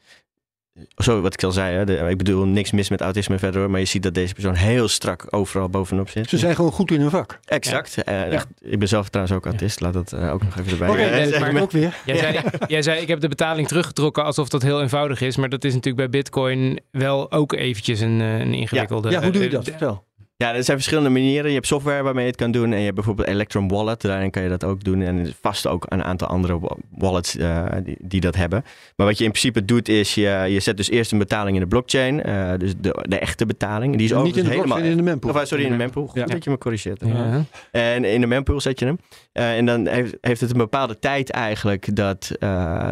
zo 0.96 1.22
wat 1.22 1.34
ik 1.34 1.44
al 1.44 1.52
zei, 1.52 1.76
hè, 1.76 1.86
de- 1.86 2.06
ik 2.10 2.18
bedoel 2.18 2.46
niks 2.46 2.72
mis 2.72 2.90
met 2.90 3.02
autisme 3.02 3.40
verder, 3.40 3.62
hoor, 3.62 3.70
maar 3.70 3.80
je 3.80 3.86
ziet 3.86 4.04
dat 4.04 4.14
deze 4.14 4.34
persoon 4.34 4.54
heel 4.56 4.88
strak 4.88 5.26
overal 5.30 5.70
bovenop 5.70 6.10
zit. 6.10 6.30
Ze 6.30 6.38
zijn 6.38 6.56
gewoon 6.56 6.72
goed 6.72 6.92
in 6.92 7.02
hun 7.02 7.10
vak. 7.10 7.40
Exact. 7.46 8.04
Eh, 8.04 8.34
echt, 8.34 8.48
ik 8.60 8.80
ben 8.80 8.88
zelf 8.88 9.10
trouwens 9.10 9.38
ook 9.38 9.46
autist, 9.46 9.80
laat 9.80 9.94
dat 9.94 10.12
eh, 10.14 10.34
ook 10.34 10.44
nog 10.44 10.58
even 10.58 10.72
erbij. 10.72 10.90
Oké, 10.90 11.40
maar- 11.40 11.62
ook 11.62 11.72
weer. 11.72 11.96
Jij 12.06 12.18
zei, 12.18 12.40
jij 12.68 12.82
zei, 12.82 13.02
ik 13.02 13.08
heb 13.08 13.20
de 13.20 13.28
betaling 13.28 13.68
teruggetrokken 13.68 14.24
alsof 14.24 14.50
dat 14.50 14.62
heel 14.62 14.82
eenvoudig 14.82 15.22
is. 15.22 15.38
Maar 15.38 15.50
dat 15.50 15.64
is 15.64 15.74
natuurlijk 15.74 16.12
bij 16.12 16.20
Bitcoin 16.22 16.80
wel 16.92 17.32
ook 17.32 17.54
eventjes 17.54 18.00
een, 18.00 18.22
eh, 18.22 18.40
een 18.40 18.54
ingewikkelde... 18.54 19.10
Ja, 19.10 19.22
hoe 19.22 19.32
doe 19.32 19.44
je 19.44 19.50
dat? 19.50 19.64
Vertel. 19.64 20.04
Ja, 20.44 20.54
er 20.56 20.64
zijn 20.64 20.78
verschillende 20.78 21.10
manieren. 21.10 21.48
Je 21.50 21.56
hebt 21.56 21.68
software 21.68 22.04
waarmee 22.04 22.24
je 22.24 22.30
het 22.30 22.40
kan 22.40 22.52
doen. 22.52 22.72
En 22.72 22.78
je 22.78 22.84
hebt 22.84 22.96
bijvoorbeeld 22.96 23.28
Electrum 23.28 23.68
Wallet. 23.68 24.02
Daarin 24.02 24.32
kan 24.32 24.44
je 24.44 24.50
dat 24.50 24.64
ook 24.64 24.84
doen. 24.84 25.02
En 25.02 25.18
is 25.20 25.34
vast 25.42 25.68
ook 25.68 25.86
een 25.90 26.04
aantal 26.04 26.28
andere 26.28 26.60
wa- 26.60 26.76
wallets 26.98 27.38
eh, 27.38 27.66
die, 27.84 27.98
die 28.02 28.22
dat 28.22 28.36
hebben. 28.36 28.64
Maar 28.96 29.08
wat 29.08 29.18
je 29.18 29.24
in 29.24 29.30
principe 29.30 29.66
doet 29.66 29.90
is, 29.90 30.16
je, 30.16 30.46
je 30.50 30.60
zet 30.60 30.78
dus 30.78 30.90
eerst 30.90 31.12
een 31.12 31.18
betaling 31.18 31.56
in 31.56 31.62
de 31.62 31.68
blockchain. 31.68 32.24
eh, 32.24 32.52
dus 32.58 32.74
de, 32.78 33.06
de 33.10 33.20
echte 33.20 33.46
betaling. 33.46 33.98
Die 33.98 34.06
is 34.06 34.12
Niet 34.24 34.34
de 34.34 34.42
helemaal... 34.42 34.64
blockchain, 34.64 34.92
in 34.92 34.98
de 34.98 35.04
mempool. 35.04 35.30
Of, 35.32 35.38
eh, 35.38 35.46
sorry, 35.46 35.64
in 35.64 35.72
de 35.72 35.78
mempool. 35.78 36.08
Goed 36.08 36.20
Ja. 36.20 36.26
dat 36.26 36.44
je 36.44 36.50
me 36.50 36.58
corrigeert. 36.58 37.02
Ja. 37.06 37.44
En 37.72 38.04
in 38.04 38.22
de 38.22 38.28
mempool 38.28 38.62
zet 38.62 38.80
je 38.80 38.86
hem. 38.86 38.98
En 39.32 39.66
dan 39.66 39.88
heeft, 39.88 40.18
heeft 40.22 40.42
het 40.42 40.52
een 40.52 40.58
bepaalde 40.58 41.00
tijd 41.00 41.30
eigenlijk 41.30 41.96
dat 41.96 42.32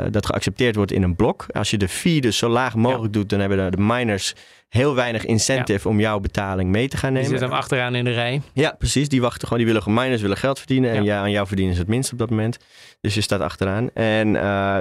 dat 0.09 0.25
geaccepteerd 0.25 0.75
wordt 0.75 0.91
in 0.91 1.03
een 1.03 1.15
blok. 1.15 1.45
Als 1.51 1.69
je 1.71 1.77
de 1.77 1.87
fee 1.87 2.21
dus 2.21 2.37
zo 2.37 2.49
laag 2.49 2.75
mogelijk 2.75 3.13
doet, 3.13 3.29
dan 3.29 3.39
hebben 3.39 3.57
de, 3.71 3.77
de 3.77 3.81
miners 3.83 4.33
heel 4.71 4.95
weinig 4.95 5.25
incentive 5.25 5.87
om 5.89 5.99
jouw 5.99 6.19
betaling 6.19 6.69
mee 6.69 6.87
te 6.87 6.97
gaan 6.97 7.13
Die 7.13 7.21
nemen. 7.23 7.39
zit 7.39 7.49
hem 7.49 7.57
achteraan 7.57 7.95
in 7.95 8.03
de 8.03 8.11
rij. 8.11 8.41
Ja, 8.53 8.75
precies. 8.77 9.09
Die 9.09 9.21
wachten 9.21 9.47
gewoon. 9.47 9.63
Die 9.65 9.73
willen 9.73 9.93
miners 9.93 10.21
willen 10.21 10.37
geld 10.37 10.57
verdienen. 10.57 10.91
En 10.91 11.03
Ja. 11.03 11.13
ja, 11.15 11.21
aan 11.21 11.31
jou 11.31 11.47
verdienen 11.47 11.73
ze 11.75 11.79
het 11.81 11.89
minst 11.89 12.11
op 12.11 12.17
dat 12.17 12.29
moment. 12.29 12.57
Dus 13.01 13.13
je 13.13 13.21
staat 13.21 13.41
achteraan. 13.41 13.89
En 13.93 14.35
eh, 14.35 14.79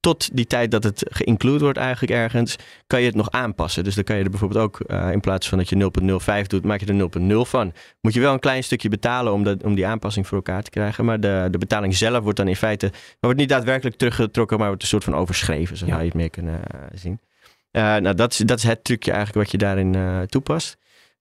tot 0.00 0.36
die 0.36 0.46
tijd 0.46 0.70
dat 0.70 0.84
het 0.84 1.06
geïnclude 1.10 1.64
wordt 1.64 1.78
eigenlijk 1.78 2.12
ergens, 2.12 2.56
kan 2.86 3.00
je 3.00 3.06
het 3.06 3.14
nog 3.14 3.30
aanpassen. 3.30 3.84
Dus 3.84 3.94
dan 3.94 4.04
kan 4.04 4.16
je 4.16 4.24
er 4.24 4.30
bijvoorbeeld 4.30 4.60
ook, 4.64 4.80
eh, 4.80 5.10
in 5.12 5.20
plaats 5.20 5.48
van 5.48 5.58
dat 5.58 5.68
je 5.68 5.76
0.05 5.76 6.46
doet, 6.46 6.64
maak 6.64 6.80
je 6.80 6.86
er 6.86 6.94
0.0 6.94 7.44
van. 7.44 7.72
Moet 8.00 8.14
je 8.14 8.20
wel 8.20 8.32
een 8.32 8.38
klein 8.40 8.64
stukje 8.64 8.88
betalen 8.88 9.32
om, 9.32 9.42
dat, 9.44 9.62
om 9.62 9.74
die 9.74 9.86
aanpassing 9.86 10.26
voor 10.26 10.36
elkaar 10.36 10.62
te 10.62 10.70
krijgen. 10.70 11.04
Maar 11.04 11.20
de, 11.20 11.48
de 11.50 11.58
betaling 11.58 11.96
zelf 11.96 12.22
wordt 12.22 12.38
dan 12.38 12.48
in 12.48 12.56
feite, 12.56 12.86
maar 12.92 13.16
wordt 13.20 13.38
niet 13.38 13.48
daadwerkelijk 13.48 13.96
teruggetrokken, 13.96 14.58
maar 14.58 14.66
wordt 14.66 14.82
een 14.82 14.88
soort 14.88 15.04
van 15.04 15.14
overschreven. 15.14 15.76
Zo 15.76 15.84
Ja. 15.84 15.90
zou 15.90 16.02
je 16.02 16.08
het 16.08 16.16
meer 16.18 16.30
kunnen 16.30 16.60
eh, 16.70 16.80
zien. 16.94 17.20
Eh, 17.76 17.96
nou, 17.96 18.14
dat 18.14 18.32
is, 18.32 18.38
dat 18.38 18.58
is 18.58 18.64
het 18.64 18.84
trucje 18.84 19.10
eigenlijk 19.12 19.42
wat 19.42 19.50
je 19.50 19.58
daarin 19.58 19.94
eh, 19.94 20.20
toepast. 20.20 20.76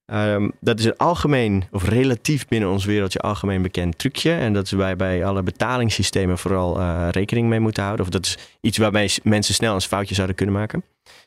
Ehm, 0.05 0.49
dat 0.59 0.79
is 0.79 0.85
een 0.85 0.97
algemeen, 0.97 1.63
of 1.71 1.87
relatief 1.87 2.47
binnen 2.47 2.69
ons 2.69 2.85
wereldje, 2.85 3.19
algemeen 3.19 3.61
bekend 3.61 3.97
trucje. 3.97 4.31
En 4.31 4.53
dat 4.53 4.65
is 4.65 4.71
wij 4.71 4.95
bij 4.95 5.25
alle 5.25 5.43
betalingssystemen 5.43 6.37
vooral 6.37 6.79
eh, 6.79 7.07
rekening 7.11 7.47
mee 7.47 7.59
moeten 7.59 7.83
houden. 7.83 8.05
Of 8.05 8.11
dat 8.11 8.25
is 8.25 8.37
iets 8.61 8.77
waarmee 8.77 9.11
mensen 9.23 9.53
snel 9.53 9.73
een 9.75 9.81
foutje 9.81 10.15
zouden 10.15 10.35
kunnen 10.35 10.55
maken. 10.55 10.83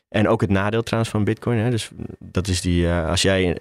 En 0.09 0.27
ook 0.27 0.41
het 0.41 0.49
nadeel 0.49 0.83
trouwens 0.83 1.11
van 1.11 1.23
Bitcoin. 1.23 1.57
Hè? 1.57 1.69
Dus 1.69 1.89
dat 2.19 2.47
is 2.47 2.61
die, 2.61 2.87
als 2.87 3.21
jij 3.21 3.57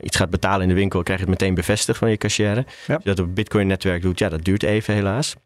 iets 0.00 0.16
gaat 0.16 0.30
betalen 0.30 0.62
in 0.62 0.68
de 0.68 0.74
winkel, 0.74 1.02
krijg 1.02 1.18
je 1.20 1.24
het 1.26 1.38
meteen 1.40 1.54
bevestigd 1.54 1.98
van 1.98 2.10
je 2.10 2.16
cashier. 2.16 2.46
Ja. 2.46 2.94
Als 2.94 3.02
je 3.02 3.08
dat 3.08 3.18
op 3.18 3.24
het 3.24 3.34
Bitcoin-netwerk 3.34 4.02
doet, 4.02 4.18
ja, 4.18 4.28
dat 4.28 4.44
duurt 4.44 4.62
even 4.62 4.94
helaas. 4.94 5.36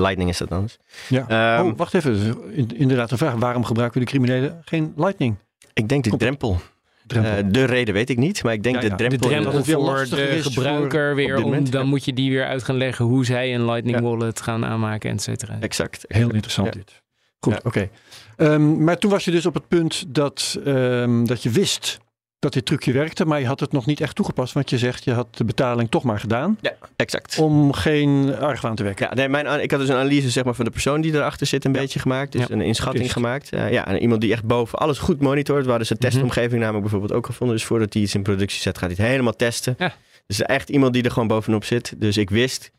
Lightning 0.00 0.28
is 0.30 0.38
dat 0.38 0.50
anders. 0.50 0.76
Ja. 1.08 1.28
Ehm, 1.58 1.66
oh, 1.66 1.76
wacht 1.76 1.94
even. 1.94 2.36
Inderdaad, 2.74 3.10
een 3.10 3.18
vraag. 3.18 3.34
Waarom 3.34 3.64
gebruiken 3.64 4.00
de 4.00 4.06
criminelen 4.06 4.62
geen 4.64 4.92
Lightning? 4.96 5.36
ik 5.72 5.88
denk 5.88 6.02
de 6.04 6.08
Komt- 6.08 6.20
drempel. 6.22 6.60
Drempel. 7.06 7.30
Eh, 7.32 7.44
de 7.50 7.64
reden 7.64 7.94
weet 7.94 8.10
ik 8.10 8.16
niet, 8.18 8.42
maar 8.42 8.52
ik 8.52 8.62
denk 8.62 8.74
Ja, 8.74 8.80
de 8.80 8.94
drempel. 8.94 9.18
De 9.18 9.26
drempel 9.28 9.52
dat 9.52 9.66
voor 9.66 9.82
lastiger 9.84 10.26
de 10.36 10.42
voor- 10.42 10.52
gebruiker 10.52 11.14
weer. 11.14 11.36
Om, 11.36 11.42
moment, 11.42 11.72
dan 11.72 11.82
ja. 11.82 11.88
moet 11.88 12.04
je 12.04 12.12
die 12.12 12.30
weer 12.30 12.46
uit 12.46 12.62
gaan 12.62 12.76
leggen 12.76 13.04
hoe 13.04 13.24
zij 13.24 13.54
een 13.54 13.64
Lightning 13.64 13.96
Ja. 13.96 14.02
Wallet 14.02 14.40
gaan 14.40 14.64
aanmaken, 14.64 15.10
et 15.10 15.22
cetera. 15.22 15.56
Exact. 15.60 16.04
Heel 16.08 16.30
interessant 16.32 16.66
Ja. 16.66 16.72
dit. 16.72 17.02
Goed, 17.40 17.52
Ja. 17.52 17.60
oké. 17.64 17.88
Ehm, 18.36 18.84
maar 18.84 18.98
toen 18.98 19.10
was 19.10 19.24
je 19.24 19.30
dus 19.30 19.46
op 19.46 19.54
het 19.54 19.68
punt 19.68 20.04
dat, 20.08 20.58
ehm, 20.64 21.24
dat 21.24 21.42
je 21.42 21.50
wist 21.50 21.98
dat 22.44 22.52
dit 22.52 22.66
trucje 22.66 22.92
werkte, 22.92 23.24
maar 23.24 23.40
je 23.40 23.46
had 23.46 23.60
het 23.60 23.72
nog 23.72 23.86
niet 23.86 24.00
echt 24.00 24.14
toegepast, 24.16 24.52
want 24.52 24.70
je 24.70 24.78
zegt 24.78 25.04
je 25.04 25.12
had 25.12 25.26
de 25.36 25.44
betaling 25.44 25.90
toch 25.90 26.02
maar 26.02 26.20
gedaan 26.20 26.58
Ja, 26.60 26.72
exact. 26.96 27.38
om 27.38 27.72
geen 27.72 28.36
argwaan 28.40 28.74
te 28.74 28.82
wekken. 28.82 29.06
Ja, 29.08 29.14
nee, 29.14 29.28
mijn, 29.28 29.62
ik 29.62 29.70
had 29.70 29.80
dus 29.80 29.88
een 29.88 29.94
analyse 29.96 30.30
zeg 30.30 30.44
maar, 30.44 30.54
van 30.54 30.64
de 30.64 30.70
persoon 30.70 31.00
die 31.00 31.12
erachter 31.14 31.46
zit 31.46 31.64
een 31.64 31.72
Ja. 31.72 31.80
beetje 31.80 31.98
gemaakt. 31.98 32.32
Dus 32.32 32.40
Ja. 32.40 32.50
een 32.50 32.60
inschatting 32.60 33.12
gemaakt. 33.12 33.50
Eh, 33.50 33.72
ja, 33.72 33.86
en 33.86 33.98
iemand 34.02 34.20
die 34.20 34.32
echt 34.32 34.44
boven 34.44 34.78
alles 34.78 34.98
goed 34.98 35.20
monitort. 35.20 35.66
Waar 35.66 35.78
dus 35.78 35.90
een 35.90 35.98
testomgeving 35.98 36.60
namelijk 36.60 36.82
bijvoorbeeld 36.82 37.12
ook 37.12 37.26
gevonden. 37.26 37.56
Dus 37.56 37.64
voordat 37.66 37.92
hij 37.92 38.02
iets 38.02 38.14
in 38.14 38.22
productie 38.22 38.60
zet, 38.60 38.78
gaat 38.78 38.88
hij 38.90 38.96
het 38.98 39.06
helemaal 39.12 39.36
testen. 39.36 39.74
Ja. 39.78 39.94
Dus 40.26 40.42
echt 40.42 40.68
iemand 40.68 40.92
die 40.92 41.02
er 41.02 41.10
gewoon 41.10 41.28
bovenop 41.28 41.64
zit. 41.64 41.94
Dus 41.96 42.16
ik 42.16 42.30
wist, 42.30 42.70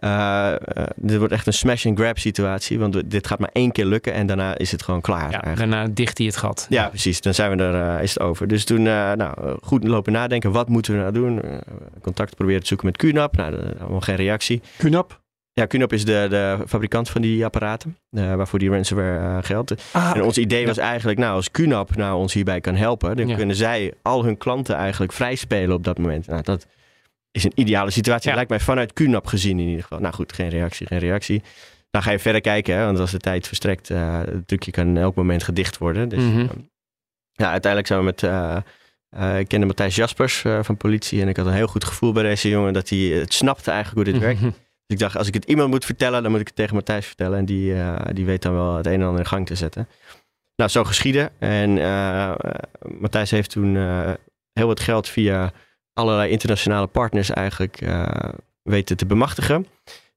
eh, 0.00 0.52
eh, 0.52 0.58
dit 0.96 1.18
wordt 1.18 1.32
echt 1.32 1.46
een 1.46 1.52
smash 1.52 1.86
and 1.86 1.98
grab 1.98 2.18
situatie. 2.18 2.78
Want 2.78 3.10
dit 3.10 3.26
gaat 3.26 3.38
maar 3.38 3.50
één 3.52 3.72
keer 3.72 3.84
lukken 3.84 4.12
en 4.12 4.26
daarna 4.26 4.58
is 4.58 4.72
het 4.72 4.82
gewoon 4.82 5.00
klaar. 5.00 5.30
Ja, 5.30 5.54
daarna 5.54 5.86
dicht 5.90 6.18
hij 6.18 6.26
het 6.26 6.36
gat. 6.36 6.66
Ja, 6.68 6.88
precies. 6.88 7.20
Dan 7.20 7.34
zijn 7.34 7.56
we 7.56 7.62
er, 7.62 7.96
eh, 7.96 8.02
is 8.02 8.14
het 8.14 8.20
over. 8.22 8.46
Dus 8.48 8.64
toen, 8.64 8.86
eh, 8.86 9.12
nou, 9.12 9.58
goed 9.62 9.84
lopen 9.84 10.12
nadenken. 10.12 10.52
Wat 10.52 10.68
moeten 10.68 10.92
we 10.94 10.98
nou 11.00 11.12
doen? 11.12 11.40
Contact 12.02 12.36
proberen 12.36 12.60
te 12.60 12.66
zoeken 12.66 12.86
met 12.86 12.96
QNAP. 12.96 13.36
Nou, 13.36 13.56
allemaal 13.80 14.00
geen 14.00 14.16
reactie. 14.16 14.62
Kunap. 14.76 15.18
Ja, 15.52 15.66
QNAP 15.66 15.92
is 15.92 16.04
de, 16.04 16.26
de 16.30 16.58
fabrikant 16.68 17.10
van 17.10 17.22
die 17.22 17.44
apparaten. 17.44 17.96
eh, 18.10 18.34
waarvoor 18.34 18.58
die 18.58 18.70
ransomware 18.70 19.42
geldt. 19.42 19.74
Ah, 19.92 20.10
En 20.14 20.22
ons 20.22 20.38
idee 20.38 20.60
Ja. 20.60 20.66
was 20.66 20.76
eigenlijk, 20.78 21.18
nou, 21.18 21.34
als 21.34 21.50
QNAP 21.50 21.96
nou 21.96 22.18
ons 22.18 22.32
hierbij 22.34 22.60
kan 22.60 22.74
helpen, 22.74 23.16
dan 23.16 23.28
Ja. 23.28 23.36
kunnen 23.36 23.56
zij 23.56 23.92
al 24.02 24.24
hun 24.24 24.38
klanten 24.38 24.74
eigenlijk 24.76 25.12
vrij 25.12 25.34
spelen 25.34 25.74
op 25.76 25.84
dat 25.84 25.98
moment. 25.98 26.26
Nou, 26.26 26.42
dat 26.42 26.66
is 27.30 27.44
een 27.44 27.52
ideale 27.54 27.90
situatie. 27.90 28.28
Ja. 28.28 28.34
Lijkt 28.34 28.50
mij 28.50 28.60
vanuit 28.60 28.92
QNAP 28.92 29.26
gezien 29.26 29.58
in 29.58 29.66
ieder 29.66 29.82
geval. 29.82 29.98
Nou 30.00 30.14
goed, 30.14 30.32
geen 30.32 30.48
reactie, 30.48 30.86
geen 30.86 30.98
reactie. 30.98 31.42
Dan 31.90 32.02
ga 32.02 32.10
je 32.10 32.18
verder 32.18 32.40
kijken, 32.40 32.76
hè, 32.76 32.84
want 32.84 32.98
als 32.98 33.10
de 33.10 33.18
tijd 33.18 33.46
verstrekt, 33.46 33.90
eh 33.90 34.18
het 34.20 34.46
trucje 34.48 34.70
kan 34.70 34.96
elk 34.96 35.14
moment 35.14 35.42
gedicht 35.42 35.78
worden. 35.78 36.08
Dus 36.08 36.22
Mhm. 36.22 36.40
eh, 36.40 36.48
ja, 37.32 37.50
uiteindelijk 37.50 37.86
zijn 37.86 37.98
we 37.98 38.04
met. 38.04 38.22
eh, 38.22 38.56
eh, 39.08 39.38
ik 39.38 39.48
kende 39.48 39.66
Matthijs 39.66 39.94
Jaspers 39.94 40.44
van 40.60 40.76
politie 40.76 41.20
en 41.22 41.28
ik 41.28 41.36
had 41.36 41.46
een 41.46 41.52
heel 41.52 41.66
goed 41.66 41.84
gevoel 41.84 42.12
bij 42.12 42.22
deze 42.22 42.48
jongen 42.48 42.72
dat 42.72 42.88
hij 42.88 42.98
het 42.98 43.34
snapte 43.34 43.70
eigenlijk 43.70 44.04
hoe 44.06 44.12
dit 44.14 44.22
werkt. 44.22 44.40
Mhm. 44.40 44.50
Dus 44.50 44.98
ik 44.98 44.98
dacht, 44.98 45.16
als 45.16 45.26
ik 45.28 45.34
het 45.34 45.44
iemand 45.44 45.70
moet 45.70 45.84
vertellen, 45.84 46.22
dan 46.22 46.30
moet 46.30 46.40
ik 46.40 46.46
het 46.46 46.56
tegen 46.56 46.74
Matthijs 46.74 47.06
vertellen. 47.06 47.38
En 47.38 47.44
die, 47.44 47.74
die 48.12 48.24
weet 48.24 48.42
dan 48.42 48.52
wel 48.52 48.76
het 48.76 48.86
een 48.86 48.92
en 48.92 49.02
ander 49.02 49.20
in 49.20 49.26
gang 49.26 49.46
te 49.46 49.54
zetten. 49.54 49.88
Nou, 50.56 50.70
zo 50.70 50.84
geschieden. 50.84 51.30
En 51.38 51.72
Matthijs 53.00 53.30
heeft 53.30 53.50
toen 53.50 53.76
heel 54.52 54.66
wat 54.66 54.80
geld 54.80 55.08
via 55.08 55.52
allerlei 56.00 56.30
internationale 56.30 56.86
partners 56.86 57.30
eigenlijk 57.30 57.80
eh, 57.80 58.06
weten 58.62 58.96
te 58.96 59.06
bemachtigen. 59.06 59.66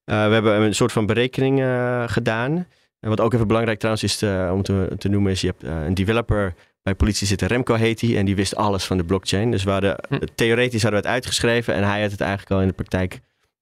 Eh, 0.06 0.28
we 0.28 0.34
hebben 0.34 0.62
een 0.62 0.76
soort 0.76 0.92
van 0.92 1.06
berekening 1.06 1.62
eh, 1.62 2.04
gedaan. 2.08 2.68
En 3.00 3.10
wat 3.10 3.20
ook 3.22 3.34
even 3.34 3.48
belangrijk 3.48 3.78
trouwens 3.80 4.04
is 4.06 4.16
te- 4.18 4.50
om 4.54 4.62
te, 4.64 4.92
te 4.98 5.10
noemen, 5.10 5.32
is 5.32 5.42
je 5.42 5.48
hebt 5.48 5.64
een 5.88 5.94
developer 5.94 6.54
bij 6.82 6.96
politie 6.96 7.28
zitten, 7.28 7.48
Remco 7.48 7.74
heet 7.76 8.02
hij, 8.02 8.18
en 8.18 8.26
die 8.26 8.36
wist 8.36 8.56
alles 8.56 8.84
van 8.86 8.98
de 8.98 9.04
blockchain. 9.04 9.52
Dus 9.52 9.64
we 9.64 9.72
hadden, 9.72 9.96
Hm. 10.10 10.18
theoretisch 10.36 10.82
hadden 10.82 11.02
we 11.02 11.06
het 11.08 11.16
uitgeschreven 11.16 11.74
en 11.74 11.84
hij 11.84 12.02
had 12.02 12.12
het 12.12 12.22
eigenlijk 12.22 12.52
al 12.52 12.62
in 12.62 12.68
de 12.68 12.74
praktijk 12.74 13.20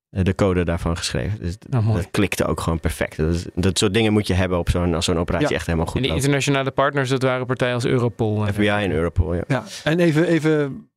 de 0.09 0.35
code 0.35 0.63
daarvan 0.63 0.97
geschreven. 0.97 1.39
Dus 1.39 1.55
d- 1.55 1.69
Nou, 1.69 1.93
dat 1.93 2.07
klikte 2.11 2.45
ook 2.45 2.59
gewoon 2.59 2.79
perfect. 2.79 3.17
Dat, 3.17 3.33
is- 3.33 3.45
dat 3.55 3.77
soort 3.77 3.93
dingen 3.93 4.13
moet 4.13 4.27
je 4.27 4.33
hebben 4.33 4.57
op 4.57 4.69
zo'n, 4.69 4.93
als 4.93 5.05
zo'n 5.05 5.17
operatie 5.19 5.49
Ja. 5.49 5.55
echt 5.55 5.65
helemaal 5.65 5.85
goed 5.87 5.95
En 5.95 6.01
die 6.01 6.11
loopt. 6.11 6.23
internationale 6.23 6.71
partners, 6.71 7.09
dat 7.09 7.21
waren 7.21 7.45
partijen 7.45 7.73
als 7.73 7.85
Europol. 7.85 8.45
en- 8.45 8.53
FBI 8.53 8.67
en 8.67 8.91
Europol, 8.91 9.33
ja. 9.35 9.43
Ja, 9.47 9.63
en 9.83 9.99
even, 9.99 10.27
even 10.27 10.89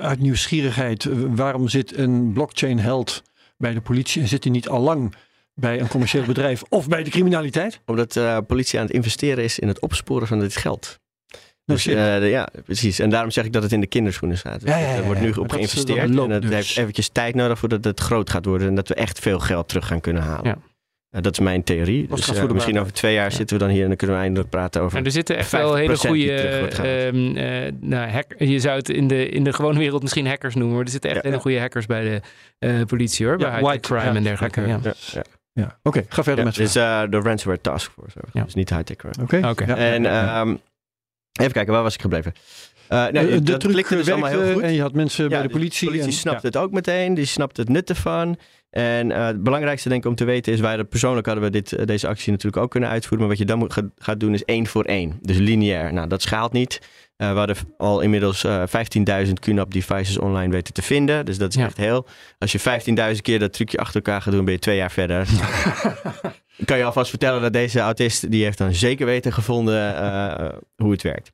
uit 0.00 0.20
nieuwsgierigheid. 0.20 1.04
eh, 1.04 1.16
Waarom 1.28 1.68
zit 1.68 1.96
een 1.96 2.32
blockchain 2.32 2.78
held 2.78 3.22
bij 3.56 3.74
de 3.74 3.80
politie 3.80 4.22
en 4.22 4.28
zit 4.28 4.44
hij 4.44 4.52
niet 4.52 4.68
al 4.68 4.80
lang 4.80 5.14
bij 5.54 5.80
een 5.80 5.88
commercieel 5.88 6.24
bedrijf 6.34 6.62
of 6.68 6.88
bij 6.88 7.02
de 7.02 7.10
criminaliteit? 7.10 7.80
Omdat 7.86 8.12
de 8.12 8.44
politie 8.46 8.78
aan 8.78 8.84
het 8.86 8.94
investeren 8.94 9.44
is 9.44 9.58
in 9.58 9.68
het 9.68 9.80
opsporen 9.80 10.26
van 10.26 10.38
dit 10.38 10.56
geld. 10.56 10.98
Dus, 11.64 11.86
eh, 11.86 12.18
de- 12.20 12.26
ja, 12.26 12.48
precies. 12.64 12.98
En 12.98 13.10
daarom 13.10 13.30
zeg 13.30 13.44
ik 13.44 13.52
dat 13.52 13.62
het 13.62 13.72
in 13.72 13.80
de 13.80 13.86
kinderschoenen 13.86 14.38
staat. 14.38 14.62
Ja, 14.62 14.76
ja, 14.78 14.88
ja, 14.90 14.94
er 14.96 15.04
wordt 15.04 15.20
nu 15.20 15.28
op 15.28 15.34
dat 15.34 15.52
geïnvesteerd. 15.52 16.14
dat 16.14 16.24
en 16.24 16.30
het 16.30 16.42
dus. 16.42 16.50
heeft 16.52 16.76
eventjes 16.76 17.08
tijd 17.08 17.34
nodig 17.34 17.58
voordat 17.58 17.84
het 17.84 18.00
groot 18.00 18.30
gaat 18.30 18.44
worden. 18.44 18.68
En 18.68 18.74
dat 18.74 18.88
we 18.88 18.94
echt 18.94 19.18
veel 19.18 19.38
geld 19.38 19.68
terug 19.68 19.86
gaan 19.86 20.00
kunnen 20.00 20.22
halen. 20.22 20.62
Ja. 21.10 21.20
Dat 21.20 21.32
is 21.32 21.38
mijn 21.38 21.64
theorie. 21.64 22.06
Dus, 22.06 22.32
eh, 22.34 22.50
misschien 22.50 22.78
over 22.80 22.92
twee 22.92 23.14
jaar 23.14 23.32
zitten 23.32 23.58
we 23.58 23.64
dan 23.64 23.72
hier 23.72 23.82
en 23.82 23.88
dan 23.88 23.96
kunnen 23.96 24.16
we 24.16 24.22
eindelijk 24.22 24.50
praten 24.50 24.82
over... 24.82 24.98
En 24.98 25.04
er 25.04 25.10
zitten 25.10 25.36
echt 25.36 25.50
wel 25.50 25.74
hele 25.74 25.96
50% 25.96 26.00
die 26.00 26.08
goede. 26.08 26.32
ehm, 26.82 27.36
eh, 27.36 27.72
nou, 27.80 28.10
hack, 28.10 28.34
je 28.38 28.58
zou 28.58 28.76
het 28.76 28.88
in 28.88 29.08
de, 29.08 29.28
in 29.28 29.44
de 29.44 29.52
gewone 29.52 29.78
wereld 29.78 30.02
misschien 30.02 30.26
hackers 30.26 30.54
noemen. 30.54 30.74
Maar 30.76 30.84
er 30.84 30.90
zitten 30.90 31.10
echt 31.10 31.22
Ja. 31.22 31.28
hele 31.28 31.40
goede 31.42 31.60
hackers 31.60 31.86
bij 31.86 32.02
de 32.02 32.20
eh, 32.58 32.82
politie 32.86 33.26
hoor. 33.26 33.38
Ja, 33.40 33.50
bij 33.50 33.60
white, 33.60 33.80
crime 33.88 34.04
ja, 34.04 34.14
en 34.14 34.22
dergelijke. 34.22 34.60
Ja. 34.60 34.78
ja, 34.82 34.92
ja. 35.12 35.22
Ja, 35.52 35.78
oké, 35.82 36.04
ga 36.08 36.22
verder 36.22 36.38
Ja, 36.44 36.44
met 36.44 36.54
dus 36.54 36.74
eh, 36.74 37.02
de 37.10 37.20
Ransomware 37.20 37.60
Task 37.60 37.90
Force. 37.92 38.18
Ja. 38.32 38.42
Dus 38.44 38.54
niet 38.54 38.70
high-tech 38.70 38.96
crime. 38.96 39.48
Oké. 39.50 39.64
En 39.64 40.06
ehm, 40.06 40.56
even 41.40 41.52
kijken, 41.52 41.72
waar 41.72 41.82
was 41.82 41.94
ik 41.94 42.00
gebleven? 42.00 42.32
Eh, 42.88 43.06
nee, 43.06 43.26
Eh, 43.28 43.32
de 43.34 43.42
dat 43.42 43.66
klikte 43.66 43.96
dus 43.96 44.10
allemaal 44.10 44.30
heel 44.30 44.52
goed. 44.52 44.62
en 44.62 44.72
je 44.72 44.80
had 44.80 44.92
mensen 44.92 45.28
bij 45.28 45.42
de 45.42 45.48
politie. 45.48 45.86
De 45.86 45.92
politie 45.94 46.12
en, 46.12 46.18
snapte 46.18 46.40
ja. 46.42 46.48
het 46.48 46.56
ook 46.56 46.72
meteen. 46.72 47.14
Die 47.14 47.24
snapte 47.24 47.60
het 47.60 47.70
nut 47.70 47.88
ervan. 47.88 48.36
En 48.70 49.12
eh, 49.12 49.26
het 49.26 49.42
belangrijkste 49.42 49.88
denk 49.88 50.02
ik 50.04 50.10
om 50.10 50.16
te 50.16 50.24
weten 50.24 50.52
is... 50.52 50.60
wij 50.60 50.68
hadden- 50.68 50.88
persoonlijk 50.88 51.26
hadden 51.26 51.44
we 51.44 51.50
dit, 51.50 51.86
deze 51.86 52.08
actie 52.08 52.30
natuurlijk 52.32 52.62
ook 52.62 52.70
kunnen 52.70 52.88
uitvoeren. 52.88 53.18
Maar 53.20 53.28
wat 53.28 53.38
je 53.38 53.44
dan 53.44 53.58
moet, 53.58 53.72
ga- 53.72 53.90
gaat 53.96 54.20
doen 54.20 54.34
is 54.34 54.44
één 54.44 54.66
voor 54.66 54.84
één. 54.84 55.18
Dus 55.22 55.36
lineair. 55.36 55.92
Nou, 55.92 56.08
dat 56.08 56.22
schaalt 56.22 56.52
niet. 56.52 56.78
We 57.16 57.24
hadden 57.24 57.56
al 57.76 58.00
inmiddels 58.00 58.44
eh 58.44 58.62
15.000 59.26 59.32
QNAP 59.40 59.72
devices 59.72 60.18
online 60.18 60.52
weten 60.52 60.74
te 60.74 60.82
vinden. 60.82 61.24
Dus 61.24 61.38
dat 61.38 61.48
is 61.50 61.60
Ja. 61.60 61.64
echt 61.66 61.76
heel. 61.76 62.06
Als 62.38 62.52
je 62.52 62.58
15.000 63.14 63.22
keer 63.22 63.38
dat 63.38 63.52
trucje 63.52 63.78
achter 63.78 63.94
elkaar 63.94 64.22
gaat 64.22 64.32
doen... 64.32 64.44
ben 64.44 64.54
je 64.54 64.60
twee 64.60 64.76
jaar 64.76 64.90
verder. 64.90 65.26
Kan 66.64 66.78
je 66.78 66.84
alvast 66.84 67.10
vertellen 67.10 67.42
dat 67.42 67.52
deze 67.52 67.80
autist... 67.80 68.30
die 68.30 68.44
heeft 68.44 68.58
dan 68.58 68.74
zeker 68.74 69.06
weten 69.06 69.32
gevonden 69.32 69.94
hoe 70.76 70.90
het 70.92 71.02
werkt. 71.02 71.30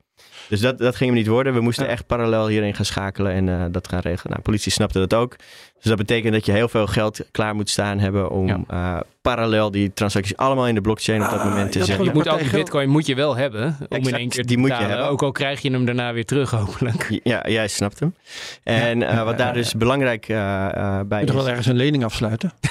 Dus 0.49 0.59
dat, 0.59 0.77
dat 0.77 0.95
ging 0.95 1.09
hem 1.09 1.19
niet 1.19 1.27
worden. 1.27 1.53
We 1.53 1.59
moesten 1.59 1.85
Ja. 1.85 1.91
echt 1.91 2.05
parallel 2.07 2.47
hierin 2.47 2.75
gaan 2.75 2.85
schakelen 2.85 3.31
en 3.31 3.49
eh, 3.49 3.65
dat 3.71 3.87
gaan 3.87 3.99
regelen. 3.99 4.31
Nou, 4.31 4.41
politie 4.41 4.71
snapte 4.71 4.99
dat 4.99 5.13
ook. 5.13 5.35
Dus 5.75 5.83
dat 5.83 5.97
betekent 5.97 6.33
dat 6.33 6.45
je 6.45 6.51
heel 6.51 6.67
veel 6.69 6.87
geld 6.87 7.19
klaar 7.31 7.55
moet 7.55 7.69
staan 7.69 7.99
hebben 7.99 8.29
om 8.29 8.47
Ja. 8.47 8.59
eh, 8.67 8.97
parallel 9.21 9.71
die 9.71 9.93
transacties 9.93 10.37
allemaal 10.37 10.67
in 10.67 10.75
de 10.75 10.81
blockchain 10.81 11.23
op 11.23 11.29
dat 11.29 11.39
Ah, 11.39 11.45
moment 11.49 11.71
te 11.71 11.83
zetten. 11.83 12.05
Je 12.05 12.11
moet 12.13 12.27
al 12.27 12.37
die 12.37 12.49
bitcoin 12.49 12.89
moet 12.89 13.05
je 13.05 13.15
wel 13.15 13.35
hebben 13.35 13.77
om 13.89 13.97
in 13.97 14.15
één 14.15 14.29
keer 14.29 14.41
te 14.41 14.47
die 14.47 14.57
moet 14.57 14.69
je 14.69 14.75
hebben. 14.83 15.07
Ook 15.09 15.23
al 15.23 15.31
krijg 15.31 15.61
je 15.61 15.71
hem 15.71 15.85
daarna 15.85 16.13
weer 16.13 16.25
terug 16.25 16.51
hopelijk. 16.51 17.19
Ja, 17.23 17.43
jij 17.47 17.67
snapt 17.67 17.99
hem. 17.99 18.15
En 18.63 19.03
eh, 19.03 19.23
wat 19.23 19.37
daar 19.37 19.53
dus 19.53 19.73
belangrijk 19.73 20.27
eh, 20.29 20.65
eh, 20.65 20.99
bij 21.07 21.19
Je 21.19 21.25
is... 21.25 21.31
toch 21.31 21.39
wel 21.41 21.49
ergens 21.49 21.67
een 21.67 21.75
lening 21.75 22.03
afsluiten? 22.03 22.51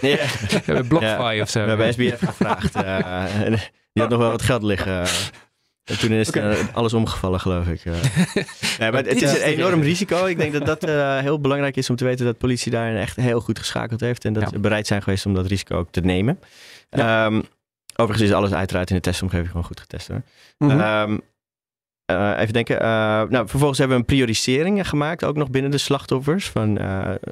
Nee, 0.00 0.18
BlockFi 0.88 1.40
of 1.40 1.48
zo. 1.50 1.62
we 1.62 1.68
hebben 1.68 1.92
SBF 1.92 2.18
gevraagd. 2.18 2.74
eh, 2.74 3.24
die 3.92 4.02
had 4.02 4.08
nog 4.08 4.18
wel 4.20 4.30
wat 4.30 4.42
geld 4.42 4.62
liggen. 4.62 5.02
En 5.84 5.98
toen 5.98 6.10
is 6.10 6.30
eh, 6.30 6.54
alles 6.72 6.92
omgevallen, 6.94 7.40
geloof 7.40 7.66
ik. 7.66 7.84
nee, 8.78 8.90
maar 8.90 9.04
het 9.04 9.22
is 9.22 9.32
een 9.32 9.42
enorm 9.42 9.80
risico. 9.80 10.24
Ik 10.26 10.36
denk 10.36 10.52
dat 10.52 10.66
dat 10.66 10.84
eh, 10.84 11.18
heel 11.18 11.40
belangrijk 11.40 11.76
is 11.76 11.90
om 11.90 11.96
te 11.96 12.04
weten 12.04 12.24
dat 12.24 12.38
politie 12.38 12.70
daarin 12.72 12.96
echt 12.96 13.16
heel 13.16 13.40
goed 13.40 13.58
geschakeld 13.58 14.00
heeft. 14.00 14.24
En 14.24 14.32
dat 14.32 14.42
Ja. 14.42 14.48
ze 14.48 14.58
bereid 14.58 14.86
zijn 14.86 15.02
geweest 15.02 15.26
om 15.26 15.34
dat 15.34 15.46
risico 15.46 15.76
ook 15.78 15.90
te 15.90 16.00
nemen. 16.00 16.38
Ehm, 16.90 17.40
overigens 17.96 18.28
is 18.30 18.34
alles 18.36 18.52
uiteraard 18.52 18.90
in 18.90 18.96
de 18.96 19.02
testomgeving 19.02 19.48
gewoon 19.48 19.64
goed 19.64 19.80
getest. 19.80 20.08
Hoor. 20.08 20.22
Mhm. 20.58 20.80
Ehm, 20.80 21.18
eh, 22.04 22.32
even 22.40 22.52
denken. 22.52 22.78
nou, 23.30 23.48
vervolgens 23.48 23.78
hebben 23.78 23.96
we 23.96 24.02
een 24.02 24.08
priorisering 24.08 24.88
gemaakt, 24.88 25.24
ook 25.24 25.36
nog 25.36 25.50
binnen 25.50 25.70
de 25.70 25.78
slachtoffers. 25.78 26.48
Van 26.48 26.74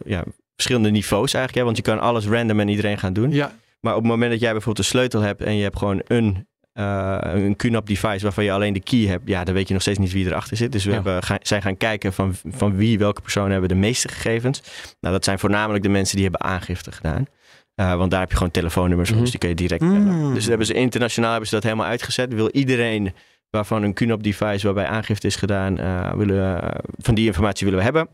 ja, 0.04 0.24
verschillende 0.54 0.90
niveaus 0.90 1.34
eigenlijk. 1.34 1.54
Hè, 1.54 1.64
want 1.64 1.76
je 1.76 1.82
kan 1.82 2.00
alles 2.00 2.26
random 2.26 2.60
en 2.60 2.68
iedereen 2.68 2.98
gaan 2.98 3.12
doen. 3.12 3.30
ja, 3.30 3.52
Maar 3.80 3.94
op 3.94 4.00
het 4.02 4.10
moment 4.10 4.30
dat 4.30 4.40
jij 4.40 4.52
bijvoorbeeld 4.52 4.84
een 4.86 4.90
sleutel 4.92 5.20
hebt 5.20 5.42
en 5.42 5.56
je 5.56 5.62
hebt 5.62 5.78
gewoon 5.78 6.02
een, 6.06 6.46
eh 6.72 7.18
een 7.22 7.56
QNAP 7.56 7.86
device 7.86 8.22
waarvan 8.22 8.44
je 8.44 8.52
alleen 8.52 8.72
de 8.72 8.80
key 8.82 9.00
hebt, 9.06 9.22
ja, 9.28 9.44
dan 9.44 9.54
weet 9.54 9.66
je 9.68 9.72
nog 9.72 9.82
steeds 9.82 9.98
niet 9.98 10.12
wie 10.12 10.26
erachter 10.26 10.56
zit. 10.56 10.72
Dus 10.72 10.84
we 10.84 10.88
Ja. 10.90 10.94
hebben, 10.96 11.22
ga, 11.22 11.38
zijn 11.42 11.62
gaan 11.62 11.76
kijken 11.76 12.12
van, 12.12 12.34
van 12.48 12.76
wie, 12.76 12.98
welke 12.98 13.20
personen 13.20 13.50
hebben 13.50 13.68
de 13.68 13.74
meeste 13.74 14.08
gegevens. 14.08 14.62
Nou, 15.00 15.14
dat 15.14 15.24
zijn 15.24 15.38
voornamelijk 15.38 15.82
de 15.84 15.88
mensen 15.90 16.14
die 16.16 16.28
hebben 16.28 16.42
aangifte 16.48 16.92
gedaan. 16.92 17.26
Eh, 17.74 17.94
want 17.96 18.10
daar 18.10 18.20
heb 18.20 18.30
je 18.30 18.36
gewoon 18.36 18.52
telefoonnummers, 18.52 19.10
Mhm. 19.10 19.20
dus 19.20 19.30
die 19.30 19.38
kun 19.38 19.48
je 19.48 19.54
direct 19.54 19.82
Mm. 19.82 20.34
Dus 20.34 20.46
hebben 20.46 20.66
ze 20.66 20.72
internationaal 20.74 21.30
hebben 21.30 21.48
ze 21.48 21.54
dat 21.54 21.64
helemaal 21.64 21.86
uitgezet. 21.86 22.34
Wil 22.34 22.50
iedereen 22.50 23.14
waarvan 23.50 23.82
een 23.82 23.94
QNAP 23.94 24.22
device 24.22 24.64
waarbij 24.66 24.86
aangifte 24.86 25.26
is 25.26 25.36
gedaan, 25.36 25.78
eh, 25.78 26.12
willen, 26.12 26.72
van 26.98 27.14
die 27.14 27.26
informatie 27.26 27.64
willen 27.64 27.78
we 27.80 27.84
hebben. 27.84 28.08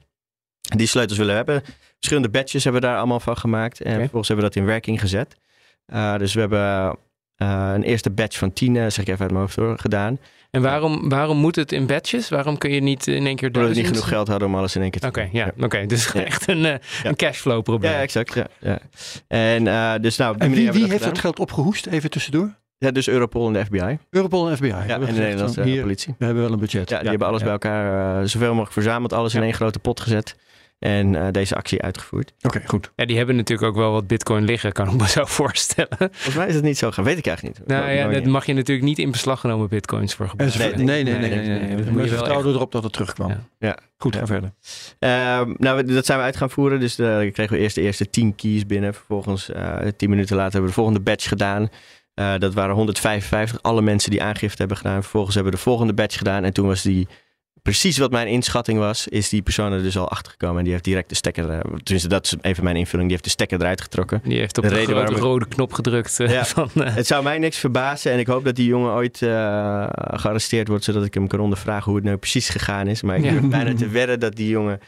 Die 0.76 0.86
sleutels 0.86 1.18
willen 1.18 1.32
we 1.32 1.38
hebben. 1.52 1.62
Verschillende 1.94 2.28
badges 2.28 2.64
hebben 2.64 2.80
we 2.82 2.86
daar 2.88 2.96
allemaal 2.98 3.20
van 3.20 3.36
gemaakt. 3.36 3.80
En 3.80 3.98
vervolgens 3.98 4.28
hebben 4.28 4.46
we 4.46 4.52
dat 4.52 4.62
in 4.62 4.68
werking 4.68 5.00
gezet. 5.00 5.36
Dus 6.18 6.34
we 6.34 6.40
hebben 6.40 6.96
uh, 7.42 7.70
een 7.74 7.82
eerste 7.82 8.10
badge 8.10 8.38
van 8.38 8.52
10, 8.52 8.74
uh, 8.74 8.80
zeg 8.82 8.98
ik 8.98 9.08
even 9.08 9.20
uit 9.20 9.30
mijn 9.30 9.42
hoofd 9.42 9.56
hoor, 9.56 9.78
gedaan. 9.78 10.18
En 10.50 10.62
waarom, 10.62 11.08
waarom 11.08 11.36
moet 11.38 11.56
het 11.56 11.72
in 11.72 11.86
batches? 11.86 12.28
Waarom 12.28 12.58
kun 12.58 12.70
je 12.70 12.80
niet 12.80 13.06
in 13.06 13.26
één 13.26 13.36
keer 13.36 13.48
Omdat 13.48 13.68
we 13.68 13.74
niet 13.76 13.86
genoeg 13.86 14.08
geld 14.08 14.28
hadden 14.28 14.48
om 14.48 14.54
alles 14.54 14.76
in 14.76 14.82
één 14.82 14.90
keer 14.90 15.00
te 15.00 15.06
Oké, 15.06 15.20
doen. 15.20 15.30
ja, 15.32 15.52
oké. 15.60 15.86
Dus 15.86 16.10
Ja. 16.12 16.24
echt 16.24 16.48
een, 16.48 16.64
uh, 16.64 16.74
een 17.02 17.16
cashflow 17.16 17.62
probleem. 17.62 17.92
Ja, 17.92 18.00
exact. 18.00 18.34
Ja, 18.34 18.46
ja. 18.60 18.78
En 19.28 19.66
uh, 19.66 19.92
dus 20.00 20.16
nou, 20.16 20.34
en 20.38 20.50
wie, 20.50 20.70
heeft 20.72 20.90
dat 20.90 21.00
dat 21.00 21.18
geld 21.18 21.38
opgehoest? 21.38 21.86
Even 21.86 22.10
tussendoor. 22.10 22.54
Ja, 22.78 22.90
dus 22.90 23.08
Europol 23.08 23.46
en 23.46 23.52
de 23.52 23.64
FBI. 23.64 23.98
Europol 24.10 24.50
en 24.50 24.56
FBI. 24.56 24.66
Ja, 24.68 24.78
Hebben 24.78 25.08
en 25.08 25.14
de 25.14 25.20
Nederlandse 25.20 25.60
politie. 25.80 26.14
We 26.18 26.24
hebben 26.24 26.42
wel 26.42 26.52
een 26.52 26.58
budget. 26.58 26.90
Ja, 26.90 26.98
die 27.00 27.08
hebben 27.08 27.28
alles 27.28 27.42
bij 27.42 27.52
elkaar 27.52 28.20
uh, 28.20 28.26
zoveel 28.28 28.48
mogelijk 28.48 28.72
verzameld, 28.72 29.12
alles 29.12 29.32
in 29.34 29.38
Ja. 29.40 29.44
één 29.46 29.54
grote 29.54 29.78
pot 29.78 30.00
gezet. 30.00 30.36
En 30.78 31.14
uh, 31.14 31.26
deze 31.30 31.54
actie 31.56 31.82
uitgevoerd. 31.82 32.32
Oké, 32.42 32.62
goed. 32.66 32.92
Ja, 32.96 33.04
die 33.06 33.16
hebben 33.16 33.36
natuurlijk 33.36 33.68
ook 33.68 33.76
wel 33.76 33.92
wat 33.92 34.06
bitcoin 34.06 34.44
liggen, 34.44 34.72
kan 34.72 34.88
ik 34.88 34.94
me 35.00 35.08
zo 35.08 35.24
voorstellen. 35.40 35.96
Volgens 35.98 36.34
mij 36.34 36.46
is 36.48 36.54
het 36.54 36.64
niet 36.64 36.78
zo 36.78 36.90
gaan, 36.90 37.04
weet 37.04 37.18
ik 37.18 37.26
eigenlijk 37.26 37.58
niet. 37.58 37.68
Nou 37.68 37.90
ja, 37.90 38.08
dat 38.08 38.24
mag 38.24 38.46
je 38.46 38.52
natuurlijk 38.52 38.86
niet 38.86 38.98
in 38.98 39.10
beslag 39.10 39.40
genomen 39.40 39.68
bitcoins 39.68 40.14
voor 40.14 40.32
En 40.36 40.50
gebruiken. 40.50 40.84
nee, 40.84 41.02
nee, 41.02 41.14
nee. 41.14 41.76
wel 41.84 42.06
vertrouwden 42.06 42.54
erop 42.54 42.72
dat 42.72 42.82
het 42.82 42.92
terugkwam. 42.92 43.28
Ja. 43.28 43.40
Ja. 43.58 43.78
Goed, 43.96 44.16
ga 44.16 44.26
verder. 44.26 44.52
Ehm, 44.98 45.54
nou, 45.56 45.76
we- 45.76 45.84
dat 45.92 46.06
zijn 46.06 46.18
we 46.18 46.24
uit 46.24 46.36
gaan 46.36 46.50
voeren. 46.50 46.80
Dus 46.80 46.98
uh, 46.98 47.32
kregen 47.32 47.56
we 47.56 47.58
eerst 47.58 47.74
de 47.74 47.82
eerste 47.82 48.10
10 48.10 48.34
keys 48.34 48.66
binnen. 48.66 48.94
Vervolgens, 48.94 49.50
uh, 49.50 49.76
10 49.96 50.10
minuten 50.10 50.36
later, 50.36 50.52
hebben 50.52 50.70
we 50.70 50.76
de 50.76 50.82
volgende 50.82 51.00
batch 51.00 51.28
gedaan. 51.28 51.68
Uh, 52.14 52.34
dat 52.38 52.54
waren 52.54 52.74
155, 52.74 53.62
alle 53.62 53.82
mensen 53.82 54.10
die 54.10 54.22
aangifte 54.22 54.56
hebben 54.58 54.76
gedaan. 54.76 55.00
Vervolgens 55.02 55.34
hebben 55.34 55.52
we 55.52 55.58
de 55.58 55.64
volgende 55.64 55.92
batch 55.94 56.18
gedaan. 56.18 56.44
En 56.44 56.52
toen 56.52 56.66
was 56.66 56.82
die, 56.82 57.08
precies 57.70 57.98
wat 57.98 58.10
mijn 58.10 58.26
inschatting 58.28 58.78
was, 58.78 59.08
is 59.08 59.28
die 59.28 59.42
persoon 59.42 59.72
er 59.72 59.82
dus 59.82 59.98
al 59.98 60.08
achter 60.08 60.30
gekomen. 60.32 60.56
En 60.58 60.62
die 60.64 60.72
heeft 60.72 60.84
direct 60.84 61.08
de 61.08 61.14
stekker, 61.14 61.44
uh, 61.50 61.58
tenminste 61.60 62.08
dat 62.08 62.24
is 62.24 62.34
even 62.40 62.64
mijn 62.64 62.76
invulling, 62.76 63.02
die 63.08 63.10
heeft 63.12 63.24
de 63.24 63.30
stekker 63.30 63.60
eruit 63.60 63.80
getrokken. 63.80 64.20
Die 64.24 64.38
heeft 64.38 64.58
op 64.58 64.64
De 64.64 64.68
de, 64.70 64.74
reden 64.76 64.88
grote 64.94 65.00
waarom 65.10 65.24
ik- 65.26 65.30
rode 65.32 65.46
knop 65.48 65.72
gedrukt. 65.72 66.20
eh, 66.20 66.30
Ja. 66.30 66.44
van, 66.44 66.70
eh, 66.74 66.94
Het 66.94 67.06
zou 67.06 67.22
mij 67.22 67.38
niks 67.38 67.58
verbazen 67.58 68.12
en 68.12 68.18
ik 68.18 68.26
hoop 68.26 68.44
dat 68.44 68.56
die 68.56 68.66
jongen 68.66 68.92
ooit 68.92 69.20
uh, 69.20 69.86
gearresteerd 69.96 70.68
wordt, 70.68 70.84
zodat 70.84 71.04
ik 71.04 71.14
hem 71.14 71.26
kan 71.26 71.40
ondervragen 71.40 71.84
hoe 71.84 71.94
het 71.94 72.04
nou 72.04 72.16
precies 72.16 72.48
gegaan 72.48 72.86
is. 72.86 73.02
Maar 73.02 73.16
ik 73.16 73.24
Ja. 73.24 73.30
durf 73.30 73.48
bijna 73.48 73.74
te 73.74 73.88
wedden 73.88 74.20
dat 74.20 74.36
die 74.36 74.48
jongen 74.48 74.80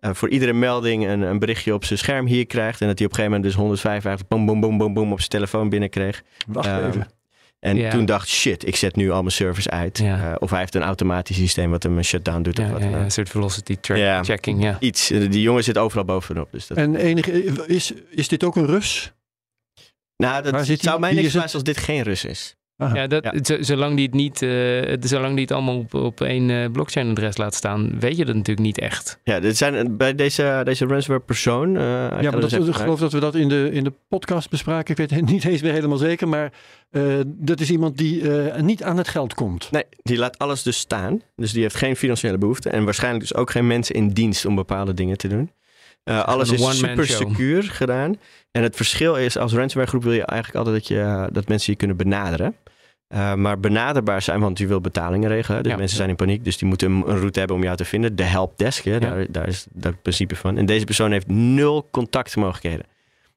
uh, 0.00 0.10
voor 0.14 0.28
iedere 0.28 0.52
melding 0.52 1.06
een, 1.08 1.20
een, 1.20 1.38
berichtje 1.38 1.74
op 1.74 1.84
zijn 1.84 1.98
scherm 1.98 2.26
hier 2.26 2.46
krijgt. 2.46 2.80
En 2.80 2.86
dat 2.86 2.98
hij 2.98 3.06
op 3.06 3.12
een 3.12 3.18
gegeven 3.18 3.24
moment 3.40 3.42
dus 3.44 3.54
155 3.54 4.28
boom, 4.28 4.46
boom, 4.46 4.60
boom, 4.60 4.78
boom, 4.78 4.94
boom 4.94 5.12
op 5.12 5.18
zijn 5.18 5.30
telefoon 5.30 5.68
binnenkreeg. 5.68 6.22
Wacht 6.46 6.68
Um, 6.68 6.86
even. 6.86 7.06
En 7.58 7.76
Ja. 7.76 7.90
toen 7.90 8.04
dacht 8.04 8.28
shit, 8.28 8.66
ik 8.66 8.76
zet 8.76 8.96
nu 8.96 9.10
al 9.10 9.20
mijn 9.20 9.32
servers 9.32 9.68
uit. 9.68 9.98
Ja. 9.98 10.30
Uh, 10.30 10.34
of 10.38 10.50
hij 10.50 10.58
heeft 10.58 10.74
een 10.74 10.82
automatisch 10.82 11.36
systeem 11.36 11.70
wat 11.70 11.82
hem 11.82 11.96
een 11.98 12.04
shutdown 12.04 12.42
doet. 12.42 12.58
of 12.58 12.64
ja, 12.64 12.70
wat 12.72 12.78
ja, 12.80 12.84
dan 12.84 12.92
ja, 12.94 12.98
ook. 12.98 13.04
een 13.04 13.10
soort 13.10 13.28
velocity 13.28 13.76
track 13.80 13.98
Ja. 13.98 14.22
checking, 14.24 14.62
ja. 14.62 14.76
Iets. 14.80 15.10
Uh, 15.10 15.30
Die 15.30 15.42
jongen 15.42 15.64
zit 15.64 15.78
overal 15.78 16.04
bovenop. 16.04 16.48
Dus 16.52 16.66
dat, 16.66 16.76
En 16.78 16.96
enige, 16.96 17.44
is, 17.66 17.92
is 18.10 18.28
dit 18.28 18.44
ook 18.44 18.56
een 18.56 18.66
Rus? 18.66 19.12
nou, 20.16 20.42
dat 20.50 20.66
zou 20.66 21.00
mij 21.00 21.12
niks 21.12 21.30
verbazen 21.30 21.54
als 21.54 21.62
dit 21.62 21.76
geen 21.76 22.02
Rus 22.02 22.24
is. 22.24 22.56
Aha. 22.80 22.94
Ja, 22.94 23.06
dat, 23.06 23.24
Ja. 23.48 23.62
zolang 23.62 23.96
die 23.96 24.04
het 24.06 24.14
niet, 24.14 24.42
eh, 24.42 24.96
zolang 25.00 25.32
die 25.32 25.40
het 25.40 25.52
allemaal 25.52 25.78
op, 25.78 25.94
op 25.94 26.20
één 26.20 26.50
eh, 26.50 26.70
blockchain-adres 26.70 27.36
laat 27.36 27.54
staan, 27.54 27.98
weet 27.98 28.16
je 28.16 28.24
dat 28.24 28.34
natuurlijk 28.34 28.66
niet 28.66 28.78
echt. 28.78 29.18
Ja, 29.24 29.40
dit 29.40 29.56
zijn, 29.56 29.96
bij 29.96 30.14
deze, 30.14 30.60
deze 30.64 30.86
ransomware 30.86 31.24
persoon... 31.24 31.74
uh, 31.74 31.82
Ja, 31.82 32.30
maar 32.30 32.40
dat, 32.40 32.52
ik 32.52 32.74
geloof 32.74 33.00
dat 33.00 33.12
we 33.12 33.20
dat 33.20 33.34
in 33.34 33.48
de, 33.48 33.68
in 33.72 33.84
de 33.84 33.92
podcast 34.08 34.50
bespraken. 34.50 34.90
Ik 34.90 34.96
weet 34.96 35.10
het 35.10 35.30
niet 35.30 35.44
eens 35.44 35.62
meer 35.62 35.72
helemaal 35.72 35.96
zeker. 35.96 36.28
Maar 36.28 36.52
uh, 36.90 37.14
dat 37.26 37.60
is 37.60 37.70
iemand 37.70 37.96
die 37.96 38.20
uh, 38.20 38.56
niet 38.56 38.82
aan 38.82 38.96
het 38.96 39.08
geld 39.08 39.34
komt. 39.34 39.70
Nee, 39.70 39.84
die 40.02 40.16
laat 40.18 40.38
alles 40.38 40.62
dus 40.62 40.78
staan. 40.78 41.20
Dus 41.36 41.52
die 41.52 41.62
heeft 41.62 41.76
geen 41.76 41.96
financiële 41.96 42.38
behoefte. 42.38 42.70
En 42.70 42.84
waarschijnlijk 42.84 43.28
dus 43.28 43.34
ook 43.34 43.50
geen 43.50 43.66
mensen 43.66 43.94
in 43.94 44.08
dienst 44.08 44.46
om 44.46 44.54
bepaalde 44.54 44.94
dingen 44.94 45.16
te 45.16 45.28
doen. 45.28 45.50
Uh, 46.04 46.24
alles 46.24 46.50
is 46.50 46.78
super 46.78 47.06
secuur 47.06 47.62
gedaan. 47.62 48.16
En 48.50 48.62
het 48.62 48.76
verschil 48.76 49.16
is, 49.16 49.36
als 49.36 49.52
ransomware 49.52 49.90
groep 49.90 50.02
wil 50.02 50.12
je 50.12 50.24
eigenlijk 50.24 50.66
altijd 50.66 50.76
dat, 50.76 50.96
je, 50.96 51.28
dat 51.32 51.48
mensen 51.48 51.72
je 51.72 51.78
kunnen 51.78 51.96
benaderen. 51.96 52.56
eh, 53.08 53.34
maar 53.34 53.60
benaderbaar 53.60 54.22
zijn, 54.22 54.40
want 54.40 54.58
je 54.58 54.66
wil 54.66 54.80
betalingen 54.80 55.28
regelen. 55.28 55.68
Ja. 55.68 55.76
mensen 55.76 55.96
zijn 55.96 56.08
in 56.08 56.16
paniek, 56.16 56.44
dus 56.44 56.58
die 56.58 56.68
moeten 56.68 56.90
een, 56.90 57.08
een 57.08 57.18
route 57.18 57.38
hebben 57.38 57.56
om 57.56 57.62
jou 57.62 57.76
te 57.76 57.84
vinden. 57.84 58.16
De 58.16 58.22
helpdesk, 58.22 58.84
hè, 58.84 59.00
daar, 59.00 59.26
daar 59.30 59.48
is 59.48 59.66
dat 59.70 60.02
principe 60.02 60.36
van. 60.36 60.58
En 60.58 60.66
deze 60.66 60.84
persoon 60.84 61.12
heeft 61.12 61.26
nul 61.28 61.88
contactmogelijkheden. 61.90 62.86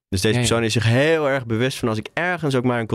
Dus 0.09 0.21
deze 0.21 0.37
persoon 0.37 0.63
is 0.63 0.73
zich 0.73 0.83
heel 0.85 1.29
erg 1.29 1.45
bewust 1.45 1.77
van 1.77 1.89
als 1.89 1.97
ik 1.97 2.07
ergens 2.13 2.55
ook 2.55 2.63
maar 2.63 2.79
een 2.79 2.87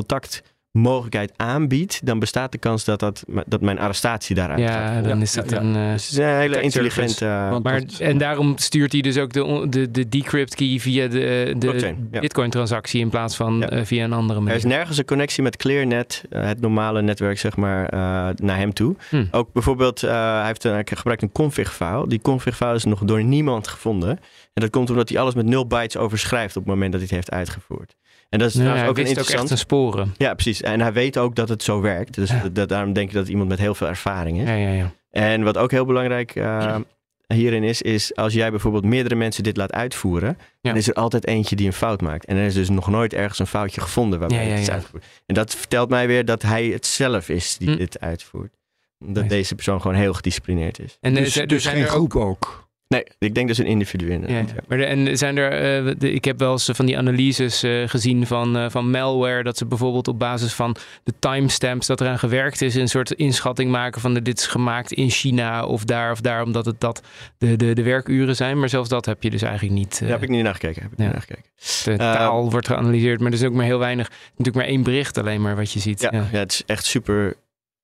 contactmogelijkheid 0.76 1.32
aanbied, 1.36 2.00
dan 2.04 2.18
bestaat 2.18 2.52
de 2.52 2.58
kans 2.58 2.84
dat, 2.84 3.00
dat, 3.00 3.24
dat 3.46 3.60
mijn 3.60 3.78
arrestatie 3.78 4.34
daaruit 4.34 4.60
gaat. 4.60 4.94
Ja, 4.94 5.00
dan 5.02 5.16
Ja, 5.16 5.22
is 5.22 5.34
ja, 5.34 5.42
ja. 5.48 5.56
een... 5.60 5.76
eh, 5.76 5.92
Dus 5.92 6.02
het 6.02 6.12
is 6.12 6.18
een 6.18 6.24
hele 6.36 6.60
intelligente... 6.60 7.26
eh, 7.26 7.50
Want 7.50 7.64
maar, 7.64 7.80
dat- 7.80 7.98
en 7.98 8.18
daarom 8.18 8.52
stuurt 8.58 8.92
hij 8.92 9.00
dus 9.00 9.18
ook 9.18 9.32
de, 9.32 9.66
de, 9.68 9.90
de 9.90 10.08
decrypt 10.08 10.54
key 10.54 10.78
via 10.78 11.06
de, 11.08 11.54
de 11.58 11.94
ja. 12.10 12.20
Bitcoin-transactie 12.20 13.00
in 13.00 13.08
plaats 13.08 13.36
van 13.36 13.58
Ja. 13.58 13.68
eh, 13.68 13.84
via 13.84 14.04
een 14.04 14.12
andere 14.12 14.38
Er 14.38 14.44
manier. 14.44 14.58
is 14.58 14.64
nergens 14.64 14.98
een 14.98 15.04
connectie 15.04 15.42
met 15.42 15.56
ClearNet, 15.56 16.24
het 16.30 16.60
normale 16.60 17.02
netwerk, 17.02 17.38
zeg 17.38 17.56
maar, 17.56 17.84
eh, 17.88 17.98
naar 18.36 18.56
hem 18.56 18.72
toe. 18.72 18.96
Hm. 19.10 19.24
Ook 19.30 19.52
bijvoorbeeld, 19.52 20.02
eh, 20.02 20.10
hij 20.38 20.46
heeft 20.46 20.64
een, 20.64 20.72
hij 20.72 20.84
gebruikt 20.86 21.22
een 21.22 21.32
config-file. 21.32 22.08
Die 22.08 22.20
config-file 22.20 22.74
is 22.74 22.84
nog 22.84 23.00
door 23.04 23.24
niemand 23.24 23.68
gevonden. 23.68 24.10
En 24.54 24.62
dat 24.62 24.70
komt 24.70 24.90
omdat 24.90 25.08
hij 25.08 25.18
alles 25.18 25.34
met 25.34 25.46
0 25.46 25.66
bytes 25.66 25.96
overschrijft 25.96 26.56
op 26.56 26.62
het 26.62 26.72
moment 26.72 26.92
dat 26.92 27.00
hij 27.00 27.08
het 27.10 27.16
heeft 27.18 27.30
uitgevoerd. 27.38 27.94
En 28.28 28.38
dat 28.38 28.48
is 28.48 28.54
Ja, 28.54 28.62
ook 28.62 28.76
een 28.76 28.76
wist 28.86 28.88
ook 28.98 28.98
echt 28.98 29.08
interessant. 29.30 29.58
sporen. 29.58 30.14
Ja, 30.16 30.34
precies. 30.34 30.62
En 30.62 30.80
hij 30.80 30.92
weet 30.92 31.18
ook 31.18 31.34
dat 31.34 31.48
het 31.48 31.62
zo 31.62 31.80
werkt. 31.80 32.14
Dus 32.14 32.30
Ja. 32.30 32.40
dat, 32.42 32.54
dat- 32.54 32.68
daarom 32.68 32.92
denk 32.92 33.06
ik 33.08 33.12
dat 33.14 33.22
het 33.22 33.30
iemand 33.30 33.48
met 33.48 33.58
heel 33.58 33.74
veel 33.74 33.86
ervaring 33.88 34.40
is. 34.40 34.48
Ja, 34.48 34.54
ja, 34.54 34.70
ja. 34.72 34.92
En 35.10 35.42
wat 35.42 35.56
ook 35.58 35.70
heel 35.70 35.84
belangrijk 35.84 36.34
eh, 36.36 36.76
hierin 37.34 37.62
is, 37.62 37.82
is 37.82 38.14
als 38.16 38.32
jij 38.32 38.50
bijvoorbeeld 38.50 38.84
meerdere 38.84 39.14
mensen 39.14 39.42
dit 39.42 39.56
laat 39.56 39.72
uitvoeren, 39.72 40.36
Ja. 40.38 40.70
dan 40.70 40.76
is 40.76 40.88
er 40.88 40.94
altijd 40.94 41.26
eentje 41.26 41.56
die 41.56 41.66
een 41.66 41.72
fout 41.72 42.00
maakt. 42.00 42.24
En 42.24 42.36
er 42.36 42.44
is 42.44 42.54
dus 42.54 42.68
nog 42.68 42.88
nooit 42.88 43.12
ergens 43.14 43.38
een 43.38 43.46
foutje 43.46 43.80
gevonden 43.80 44.18
waarbij 44.18 44.38
Ja, 44.38 44.44
ja, 44.44 44.50
het 44.50 44.60
is 44.60 44.70
uitgevoerd. 44.70 45.04
En 45.26 45.34
dat 45.34 45.54
vertelt 45.54 45.88
mij 45.88 46.06
weer 46.06 46.24
dat 46.24 46.42
hij 46.42 46.66
het 46.66 46.86
zelf 46.86 47.28
is 47.28 47.56
die 47.58 47.70
Hm. 47.70 47.76
dit 47.76 48.00
uitvoert. 48.00 48.54
Dat 48.98 49.28
deze 49.28 49.54
persoon 49.54 49.80
gewoon 49.80 49.96
heel 49.96 50.12
gedisciplineerd 50.12 50.78
is. 50.78 50.96
En 51.00 51.14
dus, 51.14 51.32
dus 51.34 51.62
zijn 51.62 51.74
geen 51.76 51.84
er 51.84 51.90
ook 51.94 52.12
groep 52.12 52.22
ook. 52.22 52.65
Nee, 52.88 53.04
ik 53.18 53.34
denk 53.34 53.48
dus 53.48 53.58
een 53.58 53.66
individu 53.66 54.10
inderdaad. 54.10 54.48
Ja. 54.48 54.54
maar 54.68 54.78
de- 54.78 54.84
en 54.84 55.18
zijn 55.18 55.36
er, 55.36 55.52
eh, 55.86 55.94
de- 55.98 56.12
ik 56.12 56.24
heb 56.24 56.38
wel 56.38 56.52
eens 56.52 56.70
van 56.72 56.86
die 56.86 56.98
analyses 56.98 57.62
eh, 57.62 57.88
gezien 57.88 58.26
van, 58.26 58.56
eh, 58.56 58.70
van 58.70 58.90
malware, 58.90 59.42
dat 59.42 59.56
ze 59.56 59.66
bijvoorbeeld 59.66 60.08
op 60.08 60.18
basis 60.18 60.52
van 60.52 60.76
de 61.04 61.12
timestamps 61.18 61.86
dat 61.86 62.00
eraan 62.00 62.18
gewerkt 62.18 62.62
is, 62.62 62.74
een 62.74 62.88
soort 62.88 63.10
inschatting 63.10 63.70
maken 63.70 64.00
van 64.00 64.14
de, 64.14 64.22
dit 64.22 64.38
is 64.38 64.46
gemaakt 64.46 64.92
in 64.92 65.10
China 65.10 65.64
of 65.66 65.84
daar 65.84 66.10
of 66.10 66.20
daar, 66.20 66.42
omdat 66.42 66.66
het 66.66 66.80
dat 66.80 67.02
de, 67.38 67.56
de, 67.56 67.72
de 67.74 67.82
werkuren 67.82 68.36
zijn. 68.36 68.58
Maar 68.58 68.68
zelfs 68.68 68.88
dat 68.88 69.06
heb 69.06 69.22
je 69.22 69.30
dus 69.30 69.42
eigenlijk 69.42 69.74
niet. 69.74 70.00
Daar 70.00 70.08
heb 70.08 70.22
ik 70.22 70.28
niet 70.28 70.42
naar 70.42 70.52
gekeken. 70.54 70.82
Heb 70.82 70.92
ik 70.92 70.98
Ja. 70.98 71.04
niet 71.04 71.12
naar 71.12 71.22
gekeken. 71.22 71.44
de 71.84 71.96
taal 71.96 72.50
wordt 72.50 72.66
geanalyseerd, 72.66 73.20
maar 73.20 73.28
er 73.32 73.38
is 73.38 73.44
ook 73.44 73.52
maar 73.52 73.64
heel 73.64 73.78
weinig, 73.78 74.10
natuurlijk 74.28 74.56
maar 74.56 74.66
één 74.66 74.82
bericht 74.82 75.18
alleen 75.18 75.42
maar 75.42 75.56
wat 75.56 75.72
je 75.72 75.80
ziet. 75.80 76.00
Ja, 76.00 76.08
Ja. 76.12 76.24
ja. 76.32 76.38
het 76.38 76.52
is 76.52 76.62
echt 76.66 76.84
super 76.84 77.34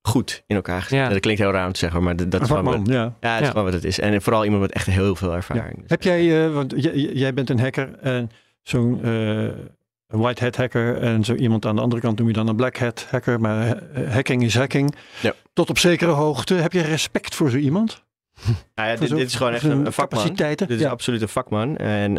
goed 0.07 0.43
in 0.47 0.55
elkaar 0.55 0.81
gezet. 0.81 0.99
Ja. 0.99 1.09
Dat 1.09 1.19
klinkt 1.19 1.41
heel 1.41 1.51
raar 1.51 1.65
om 1.65 1.71
te 1.71 1.79
zeggen, 1.79 2.03
maar 2.03 2.15
dat, 2.15 2.31
dat 2.31 2.41
is 2.41 2.49
wat, 2.49 2.79
ja. 2.83 3.13
ja, 3.19 3.35
het 3.35 3.47
is 3.47 3.51
wat 3.51 3.73
het 3.73 3.83
is. 3.83 3.99
En 3.99 4.21
vooral 4.21 4.43
iemand 4.43 4.61
met 4.61 4.71
echt 4.71 4.85
heel 4.85 5.15
veel 5.15 5.33
ervaring. 5.33 5.75
Dus, 5.81 5.89
Heb 5.89 6.03
jij, 6.03 6.45
eh, 6.45 6.53
want 6.53 6.73
jij 7.13 7.33
bent 7.33 7.49
een 7.49 7.59
hacker 7.59 7.97
en 8.01 8.31
zo'n 8.61 9.03
eh, 9.03 9.47
white 10.07 10.43
hat 10.43 10.55
hacker 10.55 10.97
en 10.97 11.23
zo 11.23 11.33
iemand 11.33 11.65
aan 11.65 11.75
de 11.75 11.81
andere 11.81 12.01
kant 12.01 12.17
noem 12.17 12.27
je 12.27 12.33
dan 12.33 12.47
een 12.47 12.55
black 12.55 12.77
hat 12.77 13.07
hacker, 13.09 13.39
maar 13.39 13.77
eh, 13.77 14.11
hacking 14.11 14.43
is 14.43 14.55
hacking. 14.55 14.95
Ja. 15.21 15.33
Tot 15.53 15.69
op 15.69 15.77
zekere 15.77 16.11
hoogte. 16.11 16.53
Heb 16.53 16.73
je 16.73 16.81
respect 16.81 17.35
voor 17.35 17.49
zo 17.49 17.57
iemand? 17.57 18.03
Nou 18.75 18.89
ja, 18.89 18.95
dit, 18.95 19.11
is 19.11 19.35
gewoon 19.35 19.53
echt 19.53 19.63
een, 19.63 19.93
vakman. 19.93 19.93
Capaciteiten? 19.93 20.67
Dit 20.67 20.77
is 20.77 20.83
ja. 20.83 20.89
absoluut 20.89 21.21
een 21.21 21.29
vakman. 21.29 21.77
En 21.77 22.11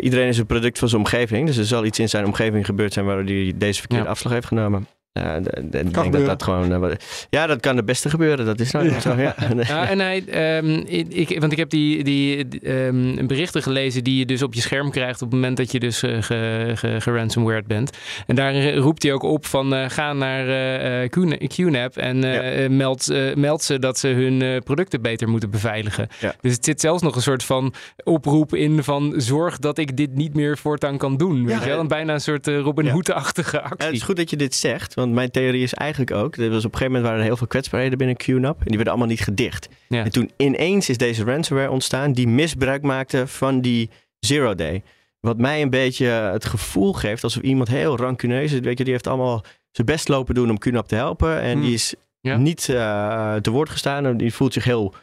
iedereen 0.00 0.28
is 0.28 0.38
een 0.38 0.46
product 0.46 0.78
van 0.78 0.88
zijn 0.88 1.00
omgeving. 1.00 1.46
Dus 1.46 1.56
er 1.56 1.64
zal 1.64 1.84
iets 1.84 1.98
in 1.98 2.08
zijn 2.08 2.24
omgeving 2.24 2.66
gebeurd 2.66 2.92
zijn 2.92 3.04
waardoor 3.06 3.24
hij 3.24 3.52
deze 3.56 3.78
verkeerde 3.78 4.04
Ja. 4.04 4.10
afslag 4.10 4.32
heeft 4.32 4.46
genomen. 4.46 4.86
Ja, 5.20 5.40
de- 5.40 5.50
de- 5.52 5.60
ik 5.60 5.70
denk 5.72 5.94
dat 5.94 6.04
gebeuren. 6.04 6.28
dat 6.28 6.42
gewoon. 6.42 6.84
eh, 6.90 6.96
ja, 7.30 7.46
dat 7.46 7.60
kan 7.60 7.76
het 7.76 7.84
beste 7.84 8.10
gebeuren. 8.10 8.46
Dat 8.46 8.60
is 8.60 8.70
nou 8.70 8.84
Ja. 8.90 9.00
zo. 9.00 9.14
Ja. 9.16 9.34
Ja, 9.66 9.88
en 9.88 9.98
hij, 9.98 10.24
ehm, 10.26 10.82
ik, 11.08 11.40
want 11.40 11.52
ik 11.52 11.58
heb 11.58 11.70
die, 11.70 12.04
die 12.04 12.46
ehm, 12.62 13.26
berichten 13.26 13.62
gelezen 13.62 14.04
die 14.04 14.18
je 14.18 14.26
dus 14.26 14.42
op 14.42 14.54
je 14.54 14.60
scherm 14.60 14.90
krijgt 14.90 15.22
op 15.22 15.30
het 15.30 15.40
moment 15.40 15.56
dat 15.56 15.72
je 15.72 15.80
dus 15.80 16.02
eh, 16.02 16.22
ge, 16.22 16.70
ge, 16.74 16.96
geransomwared 17.00 17.66
bent. 17.66 17.90
En 18.26 18.34
daarin 18.34 18.76
roept 18.76 19.02
hij 19.02 19.12
ook 19.12 19.22
op 19.22 19.46
van 19.46 19.74
eh, 19.74 19.88
ga 19.88 20.12
naar 20.12 20.48
eh, 20.48 21.02
eh, 21.02 21.10
Qna- 21.10 21.36
QNAP 21.56 21.96
en 21.96 22.24
eh, 22.24 22.68
meld, 22.68 23.10
eh, 23.10 23.34
meld 23.34 23.62
ze 23.62 23.78
dat 23.78 23.98
ze 23.98 24.08
hun 24.08 24.42
eh, 24.42 24.56
producten 24.64 25.02
beter 25.02 25.28
moeten 25.28 25.50
beveiligen. 25.50 26.08
Ja. 26.20 26.34
Dus 26.40 26.52
het 26.52 26.64
zit 26.64 26.80
zelfs 26.80 27.02
nog 27.02 27.16
een 27.16 27.22
soort 27.22 27.44
van 27.44 27.74
oproep 28.04 28.54
in 28.54 28.82
van 28.82 29.12
zorg 29.16 29.58
dat 29.58 29.78
ik 29.78 29.96
dit 29.96 30.14
niet 30.14 30.34
meer 30.34 30.58
voortaan 30.58 30.98
kan 30.98 31.16
doen. 31.16 31.44
Weet 31.46 31.54
Ja. 31.56 31.62
je 31.62 31.68
wel? 31.68 31.78
En 31.80 31.88
bijna 31.88 32.12
een 32.14 32.20
soort 32.20 32.46
eh, 32.48 32.58
Robin 32.58 32.84
Ja. 32.84 32.92
Hood-achtige 32.92 33.56
Ja, 33.56 33.62
actie. 33.62 33.86
het 33.86 33.96
is 33.96 34.02
goed 34.02 34.16
dat 34.16 34.30
je 34.30 34.36
dit 34.36 34.54
zegt, 34.54 34.94
want 35.04 35.16
mijn 35.16 35.30
theorie 35.30 35.62
is 35.62 35.74
eigenlijk 35.74 36.10
ook... 36.10 36.36
Er 36.36 36.50
was 36.50 36.64
op 36.64 36.72
een 36.72 36.78
gegeven 36.78 36.86
moment 36.86 37.04
waren 37.04 37.18
er 37.18 37.24
heel 37.24 37.36
veel 37.36 37.46
kwetsbaarheden 37.46 37.98
binnen 37.98 38.16
QNAP... 38.16 38.58
en 38.58 38.64
die 38.64 38.74
werden 38.74 38.88
allemaal 38.88 39.08
niet 39.08 39.20
gedicht. 39.20 39.68
Ja. 39.88 40.04
En 40.04 40.12
toen 40.12 40.30
ineens 40.36 40.88
is 40.88 40.96
deze 40.98 41.24
ransomware 41.24 41.70
ontstaan... 41.70 42.12
die 42.12 42.28
misbruik 42.28 42.82
maakte 42.82 43.26
van 43.26 43.60
die 43.60 43.90
zero 44.18 44.54
day. 44.54 44.82
Wat 45.20 45.38
mij 45.38 45.62
een 45.62 45.70
beetje 45.70 46.06
het 46.06 46.44
gevoel 46.44 46.92
geeft 46.92 47.24
alsof 47.24 47.42
iemand 47.42 47.68
heel 47.68 47.96
rancuneus 47.96 48.52
is. 48.52 48.60
Weet 48.60 48.78
je, 48.78 48.84
die 48.84 48.92
heeft 48.92 49.06
allemaal 49.06 49.44
zijn 49.70 49.86
best 49.86 50.08
lopen 50.08 50.34
doen 50.34 50.50
om 50.50 50.58
QNAP 50.58 50.86
te 50.88 50.94
helpen... 50.94 51.40
en 51.40 51.52
Hmm. 51.52 51.60
die 51.62 51.74
is 51.74 51.94
Ja. 52.20 52.36
niet 52.36 52.68
eh, 52.68 53.34
te 53.34 53.50
woord 53.50 53.70
gestaan. 53.70 54.06
en 54.06 54.16
Die 54.16 54.34
voelt 54.34 54.52
zich 54.52 54.64
heel 54.64 54.94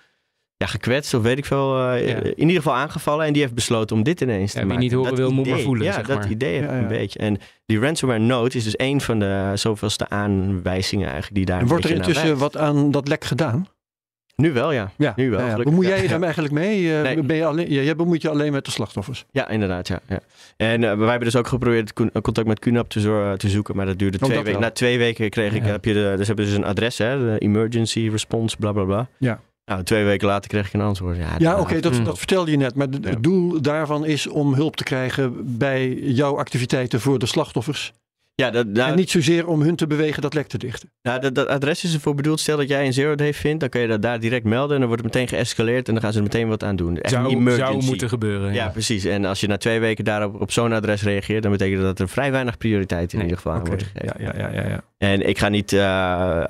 ja, 0.62 0.68
gekwetst 0.68 1.14
of 1.14 1.22
weet 1.22 1.38
ik 1.38 1.46
veel. 1.46 1.78
eh, 1.90 2.08
Ja. 2.08 2.16
In 2.24 2.34
ieder 2.40 2.56
geval 2.56 2.74
aangevallen. 2.76 3.26
En 3.26 3.34
die 3.34 3.42
heeft 3.42 3.54
besloten 3.54 3.96
om 3.96 4.04
dit 4.04 4.22
ineens 4.22 4.54
Ja, 4.54 4.60
te 4.60 4.66
wie 4.66 4.68
maken. 4.68 4.82
niet 4.84 4.92
horen 4.94 5.10
Dat 5.10 5.20
wil, 5.20 5.32
moet 5.32 5.46
maar 5.46 5.54
idee, 5.54 5.66
voelen, 5.66 5.86
Ja, 5.86 5.94
zeg 5.94 6.08
dat 6.08 6.18
maar. 6.20 6.30
idee 6.30 6.54
heb 6.56 6.64
ik 6.64 6.70
Ja, 6.70 6.76
ja. 6.76 6.82
een 6.82 6.88
beetje. 6.88 7.20
En 7.20 7.38
die 7.66 7.80
ransomware 7.80 8.20
note 8.20 8.58
is 8.58 8.64
dus 8.64 8.74
een 8.80 9.02
van 9.02 9.20
de 9.20 9.52
zoveelste 9.56 10.10
aanwijzingen 10.10 11.06
eigenlijk 11.06 11.36
die 11.36 11.46
daar 11.46 11.60
En 11.60 11.68
wordt 11.68 11.84
er 11.86 11.92
intussen 11.92 12.38
wat 12.38 12.58
aan 12.58 12.92
dat 12.92 13.08
lek 13.08 13.24
gedaan? 13.24 13.68
Nu 14.36 14.52
wel, 14.54 14.72
ja. 14.72 14.92
Ja, 14.98 15.14
Nu 15.16 15.30
wel, 15.30 15.40
ja, 15.40 15.46
ja. 15.46 15.52
gelukkig, 15.52 15.74
Bemoei 15.76 15.88
ja. 15.88 15.94
jij 15.94 16.04
je 16.04 16.10
Ja. 16.10 16.14
daar 16.16 16.24
eigenlijk 16.24 16.54
mee? 16.54 16.70
Eh, 16.96 17.02
Nee. 17.02 17.24
ben 17.24 17.36
je 17.36 17.46
alleen, 17.46 17.72
ja, 17.72 17.82
jij 17.82 17.96
bemoeit 17.96 18.22
je 18.22 18.30
alleen 18.30 18.52
met 18.52 18.66
de 18.66 18.72
slachtoffers. 18.72 19.26
Ja, 19.32 19.50
inderdaad, 19.50 19.88
ja. 19.88 20.00
ja. 20.08 20.20
En 20.58 20.84
eh, 20.84 20.98
wij 20.98 21.08
hebben 21.10 21.26
dus 21.26 21.36
ook 21.36 21.48
geprobeerd 21.48 21.94
con- 21.94 22.12
contact 22.22 22.48
met 22.48 22.60
QNAP 22.60 22.90
te, 22.90 23.00
zo- 23.00 23.36
te 23.36 23.50
zoeken, 23.50 23.76
maar 23.76 23.86
dat 23.86 24.00
duurde 24.00 24.18
Oh, 24.18 24.24
twee 24.24 24.36
dat 24.36 24.46
weken. 24.46 24.60
wel. 24.60 24.70
Na 24.70 24.76
twee 24.76 24.98
weken 24.98 25.30
kreeg 25.30 25.54
ik, 25.54 25.64
heb 25.64 25.86
je 25.86 25.94
de, 25.94 26.14
dus 26.18 26.28
hebben 26.28 26.46
ze 26.46 26.52
dus 26.52 26.60
een 26.62 26.68
adres, 26.70 26.98
hè, 26.98 27.18
de 27.18 27.38
emergency 27.40 28.10
response, 28.12 28.58
bla 28.58 28.72
bla 28.72 28.84
bla. 28.84 29.08
Ja. 29.18 29.40
Nou, 29.72 29.84
twee 29.84 30.04
weken 30.04 30.28
later 30.28 30.50
kreeg 30.50 30.68
ik 30.68 30.74
een 30.74 30.82
antwoord. 30.82 31.18
Ja, 31.18 31.36
Ja, 31.38 31.60
oké, 31.60 31.80
dat, 31.80 31.96
Hmm. 31.96 32.04
dat 32.04 32.18
vertelde 32.18 32.52
je 32.52 32.58
net. 32.58 32.76
Maar 32.76 32.88
Ja. 33.02 33.10
het 33.10 33.24
doel 33.24 33.62
daarvan 33.62 34.06
is 34.06 34.28
om 34.28 34.54
hulp 34.54 34.76
te 34.76 34.84
krijgen 34.84 35.58
bij 35.58 35.94
jouw 35.94 36.38
activiteiten 36.38 37.00
voor 37.02 37.20
de 37.20 37.26
slachtoffers. 37.26 37.94
ja 38.36 38.50
dat, 38.52 38.68
nou, 38.68 38.90
en 38.92 38.96
niet 38.96 39.10
zozeer 39.12 39.48
om 39.48 39.62
hun 39.62 39.76
te 39.76 39.88
bewegen 39.88 40.22
dat 40.22 40.34
lek 40.34 40.48
te 40.48 40.58
dichten. 40.58 40.90
Nou, 41.02 41.20
dat, 41.22 41.36
dat 41.36 41.48
adres 41.48 41.84
is 41.84 41.94
ervoor 41.94 42.16
bedoeld. 42.16 42.40
Stel 42.40 42.58
dat 42.58 42.68
jij 42.68 42.86
een 42.86 42.94
zero 42.94 43.16
day 43.16 43.34
vindt, 43.34 43.60
dan 43.60 43.70
kun 43.70 43.82
je 43.82 43.88
dat 43.88 44.02
daar 44.02 44.20
direct 44.20 44.46
melden. 44.46 44.74
En 44.74 44.80
dan 44.80 44.88
wordt 44.88 45.04
het 45.04 45.14
meteen 45.14 45.28
geëscaleerd 45.28 45.88
en 45.88 45.94
dan 45.94 46.04
gaan 46.04 46.12
ze 46.12 46.18
er 46.18 46.24
meteen 46.24 46.48
wat 46.48 46.64
aan 46.64 46.76
doen. 46.76 46.98
Echt 46.98 47.14
een 47.14 47.22
Zou, 47.22 47.34
emergency. 47.36 47.72
zou 47.72 47.84
moeten 47.86 48.10
gebeuren. 48.10 48.54
Ja, 48.54 48.68
precies. 48.70 49.06
En 49.06 49.26
als 49.26 49.40
je 49.40 49.48
na 49.48 49.58
twee 49.58 49.80
weken 49.80 50.04
daarop 50.06 50.42
op 50.42 50.52
zo'n 50.52 50.74
adres 50.74 51.04
reageert, 51.04 51.44
dan 51.44 51.52
betekent 51.52 51.82
dat 51.82 52.00
er 52.00 52.10
vrij 52.10 52.32
weinig 52.32 52.58
prioriteit 52.58 53.12
in 53.14 53.18
Nee, 53.18 53.28
ieder 53.28 53.42
geval 53.42 53.58
aan 53.60 53.66
wordt 53.66 53.84
gegeven. 53.84 54.24
Ja, 54.24 54.34
ja, 54.34 54.48
ja, 54.50 54.62
ja, 54.62 54.68
ja. 54.70 54.84
En 54.98 55.28
ik 55.28 55.38
ga 55.38 55.50
niet. 55.50 55.74
eh, 55.74 56.44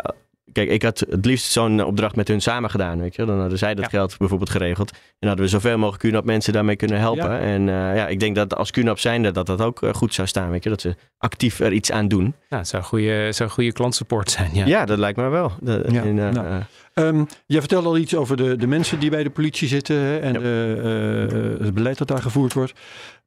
kijk, 0.54 0.70
ik 0.70 0.84
had 0.84 1.00
het 1.10 1.26
liefst 1.26 1.52
zo'n 1.52 1.84
opdracht 1.84 2.16
met 2.16 2.28
hun 2.28 2.42
samen 2.42 2.70
gedaan. 2.70 3.00
Weet 3.00 3.16
je? 3.16 3.26
Dan 3.26 3.40
hadden 3.40 3.58
zij 3.58 3.74
dat 3.76 3.84
Ja. 3.84 3.90
geld 3.90 4.18
bijvoorbeeld 4.18 4.50
geregeld. 4.50 4.92
En 5.20 5.28
hadden 5.28 5.46
we 5.46 5.52
zoveel 5.52 5.78
mogelijk 5.78 6.04
QNAP 6.14 6.26
mensen 6.26 6.54
daarmee 6.54 6.76
kunnen 6.76 7.00
helpen. 7.00 7.30
Ja. 7.32 7.40
En 7.40 7.70
eh, 7.70 7.76
ja, 7.76 8.08
ik 8.08 8.20
denk 8.20 8.36
dat 8.36 8.56
als 8.56 8.72
QNAP 8.72 9.00
zijnde 9.00 9.32
dat 9.32 9.46
dat 9.46 9.62
ook 9.62 9.82
eh, 9.84 9.94
goed 9.94 10.14
zou 10.14 10.28
staan. 10.28 10.50
Weet 10.50 10.64
je? 10.64 10.70
Dat 10.70 10.82
ze 10.82 10.96
actief 11.18 11.60
er 11.60 11.72
iets 11.74 11.92
aan 11.92 12.08
doen. 12.08 12.22
Nou, 12.24 12.34
het 12.62 12.68
zou 12.68 12.84
goede, 12.84 13.32
zou 13.32 13.50
goede 13.50 13.72
klantsupport 13.72 14.32
zijn. 14.32 14.50
Ja. 14.54 14.66
Ja, 14.66 14.86
dat 14.86 14.98
lijkt 14.98 15.18
me 15.18 15.30
wel. 15.30 15.52
De, 15.60 15.84
Ja, 15.92 16.02
in, 16.02 16.16
nou. 16.16 17.26
jij 17.46 17.60
vertelde 17.60 17.88
al 17.88 17.98
iets 17.98 18.16
over 18.16 18.38
de, 18.38 18.56
de 18.56 18.68
mensen 18.68 19.00
die 19.00 19.10
bij 19.10 19.24
de 19.24 19.30
politie 19.30 19.68
zitten 19.68 19.96
hè, 19.96 20.18
en 20.20 20.34
Ja. 20.34 20.40
de, 20.40 21.58
eh, 21.60 21.66
het 21.66 21.74
beleid 21.74 21.98
dat 21.98 22.08
daar 22.08 22.22
gevoerd 22.22 22.54
wordt. 22.54 22.74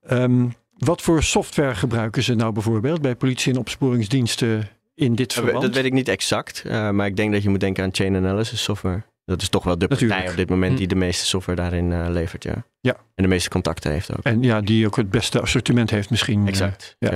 Ehm, 0.07 0.47
wat 0.79 1.03
voor 1.03 1.23
software 1.23 1.75
gebruiken 1.75 2.23
ze 2.23 2.35
nou 2.35 2.53
bijvoorbeeld 2.53 3.01
bij 3.03 3.15
politie- 3.17 3.53
en 3.53 3.59
opsporingsdiensten 3.59 4.69
in 4.95 5.15
dit 5.15 5.35
Dat 5.35 5.45
verband? 5.45 5.63
Dat 5.65 5.75
weet 5.75 5.85
ik 5.85 5.93
niet 5.93 6.09
exact, 6.09 6.63
eh, 6.67 6.91
maar 6.91 7.07
ik 7.07 7.17
denk 7.17 7.33
dat 7.33 7.43
je 7.43 7.49
moet 7.49 7.61
denken 7.61 7.85
aan 7.85 7.95
chain 7.95 8.17
analysis 8.17 8.63
software. 8.63 9.03
Dat 9.25 9.43
is 9.43 9.49
toch 9.49 9.65
wel 9.65 9.79
de 9.79 9.89
partij 9.89 10.07
Natuurlijk. 10.07 10.31
op 10.31 10.37
dit 10.37 10.49
moment 10.49 10.73
Hm. 10.73 10.79
die 10.79 10.87
de 10.87 10.95
meeste 10.95 11.27
software 11.27 11.61
daarin 11.61 11.93
eh, 11.93 12.07
levert, 12.09 12.43
ja. 12.43 12.65
Ja. 12.81 12.93
En 13.15 13.23
de 13.23 13.29
meeste 13.29 13.49
contacten 13.49 13.91
heeft 13.93 14.13
ook. 14.17 14.25
En 14.25 14.43
ja, 14.43 14.61
die 14.61 14.87
ook 14.87 14.97
het 14.97 15.11
beste 15.11 15.41
assortiment 15.41 15.91
heeft 15.91 16.11
misschien. 16.11 16.43
eh, 16.43 16.49
Exact. 16.49 16.97
Ja, 16.99 17.13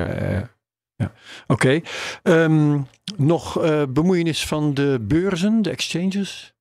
ja. 0.97 1.12
Oké. 1.47 1.81
Ehm, 2.22 2.81
nog 3.16 3.61
bemoeienis 3.93 4.47
van 4.47 4.74
de 4.74 4.99
beurzen, 5.03 5.62
de 5.62 5.70
exchanges? 5.70 6.55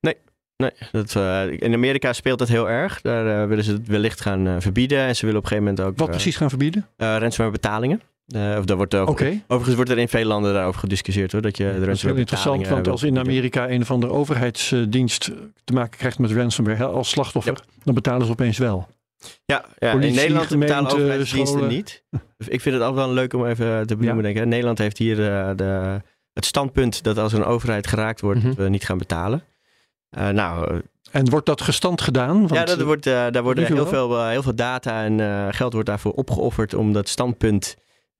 Nee, 0.00 0.72
dat, 0.92 1.16
eh, 1.16 1.50
in 1.60 1.74
Amerika 1.74 2.12
speelt 2.12 2.38
dat 2.38 2.48
heel 2.48 2.68
erg. 2.70 3.00
Daar 3.00 3.48
willen 3.48 3.64
ze 3.64 3.72
het 3.72 3.86
wellicht 3.86 4.20
gaan 4.20 4.62
verbieden. 4.62 4.98
En 4.98 5.16
ze 5.16 5.24
willen 5.26 5.38
op 5.40 5.44
een 5.44 5.50
gegeven 5.50 5.70
moment 5.74 5.92
ook 5.92 5.98
Wat 5.98 6.10
precies 6.10 6.36
gaan 6.36 6.48
verbieden? 6.48 6.86
ransomware 6.96 7.50
betalingen. 7.50 8.00
Eh, 8.28 8.56
of 8.58 8.64
daar 8.64 8.76
wordt 8.76 8.94
ook, 8.94 9.08
Overigens 9.46 9.74
wordt 9.74 9.90
er 9.90 9.98
in 9.98 10.08
veel 10.08 10.24
landen 10.24 10.52
daarover 10.54 10.80
gediscussieerd 10.80 11.32
hoor. 11.32 11.40
Dat 11.40 11.56
je 11.56 11.76
dat 11.80 11.88
is 11.88 12.02
heel 12.02 12.14
interessant, 12.14 12.68
want 12.68 12.84
wil 12.84 12.92
als 12.92 13.02
in. 13.02 13.18
Amerika 13.18 13.70
een 13.70 13.84
van 13.86 14.00
de 14.00 14.08
overheidsdienst 14.10 15.30
te 15.64 15.72
maken 15.72 15.98
krijgt 15.98 16.18
met 16.18 16.30
ransomware 16.32 16.84
als 16.84 17.08
slachtoffer, 17.08 17.60
dan 17.82 17.94
betalen 17.94 18.26
ze 18.26 18.32
opeens 18.32 18.58
wel. 18.58 18.88
Ja, 19.44 19.64
ja 19.78 19.90
Politie, 19.90 20.10
in 20.10 20.16
Nederland 20.16 20.48
betalen 20.48 20.74
gemeente, 20.76 20.94
overheidsdiensten 20.94 21.58
scholen. 21.58 21.74
niet. 21.74 22.02
Ik 22.38 22.60
vind 22.60 22.74
het 22.74 22.84
altijd 22.84 23.06
wel 23.06 23.14
leuk 23.14 23.32
om 23.34 23.46
even 23.46 23.86
te 23.86 23.96
benoemen. 23.96 24.16
Ja. 24.24 24.32
Denk 24.32 24.36
ik. 24.44 24.44
Nederland 24.50 24.78
heeft 24.78 24.98
hier 24.98 25.30
eh, 25.32 25.50
de 25.56 26.00
het 26.32 26.44
standpunt 26.46 27.02
dat 27.02 27.18
als 27.18 27.32
een 27.32 27.44
overheid 27.44 27.86
geraakt 27.86 28.20
wordt, 28.20 28.38
Mhm. 28.38 28.48
dat 28.48 28.56
we 28.56 28.68
niet 28.68 28.84
gaan 28.84 28.98
betalen. 28.98 29.42
Eh, 30.10 30.28
nou, 30.28 30.70
eh, 30.74 30.78
En 31.10 31.30
wordt 31.30 31.46
dat 31.46 31.60
gestand 31.60 32.00
gedaan? 32.00 32.38
Want, 32.38 32.54
ja, 32.54 32.64
dat 32.64 32.80
wordt, 32.80 33.06
eh, 33.06 33.26
daar 33.30 33.42
worden 33.42 33.64
heel 33.66 33.86
veel, 33.86 34.16
eh, 34.18 34.28
heel 34.28 34.42
veel 34.42 34.54
data 34.54 35.04
en 35.04 35.20
eh, 35.20 35.46
geld 35.50 35.72
wordt 35.72 35.88
daarvoor 35.88 36.12
opgeofferd 36.12 36.74
om 36.74 36.92
dat 36.92 37.08
standpunt, 37.08 37.76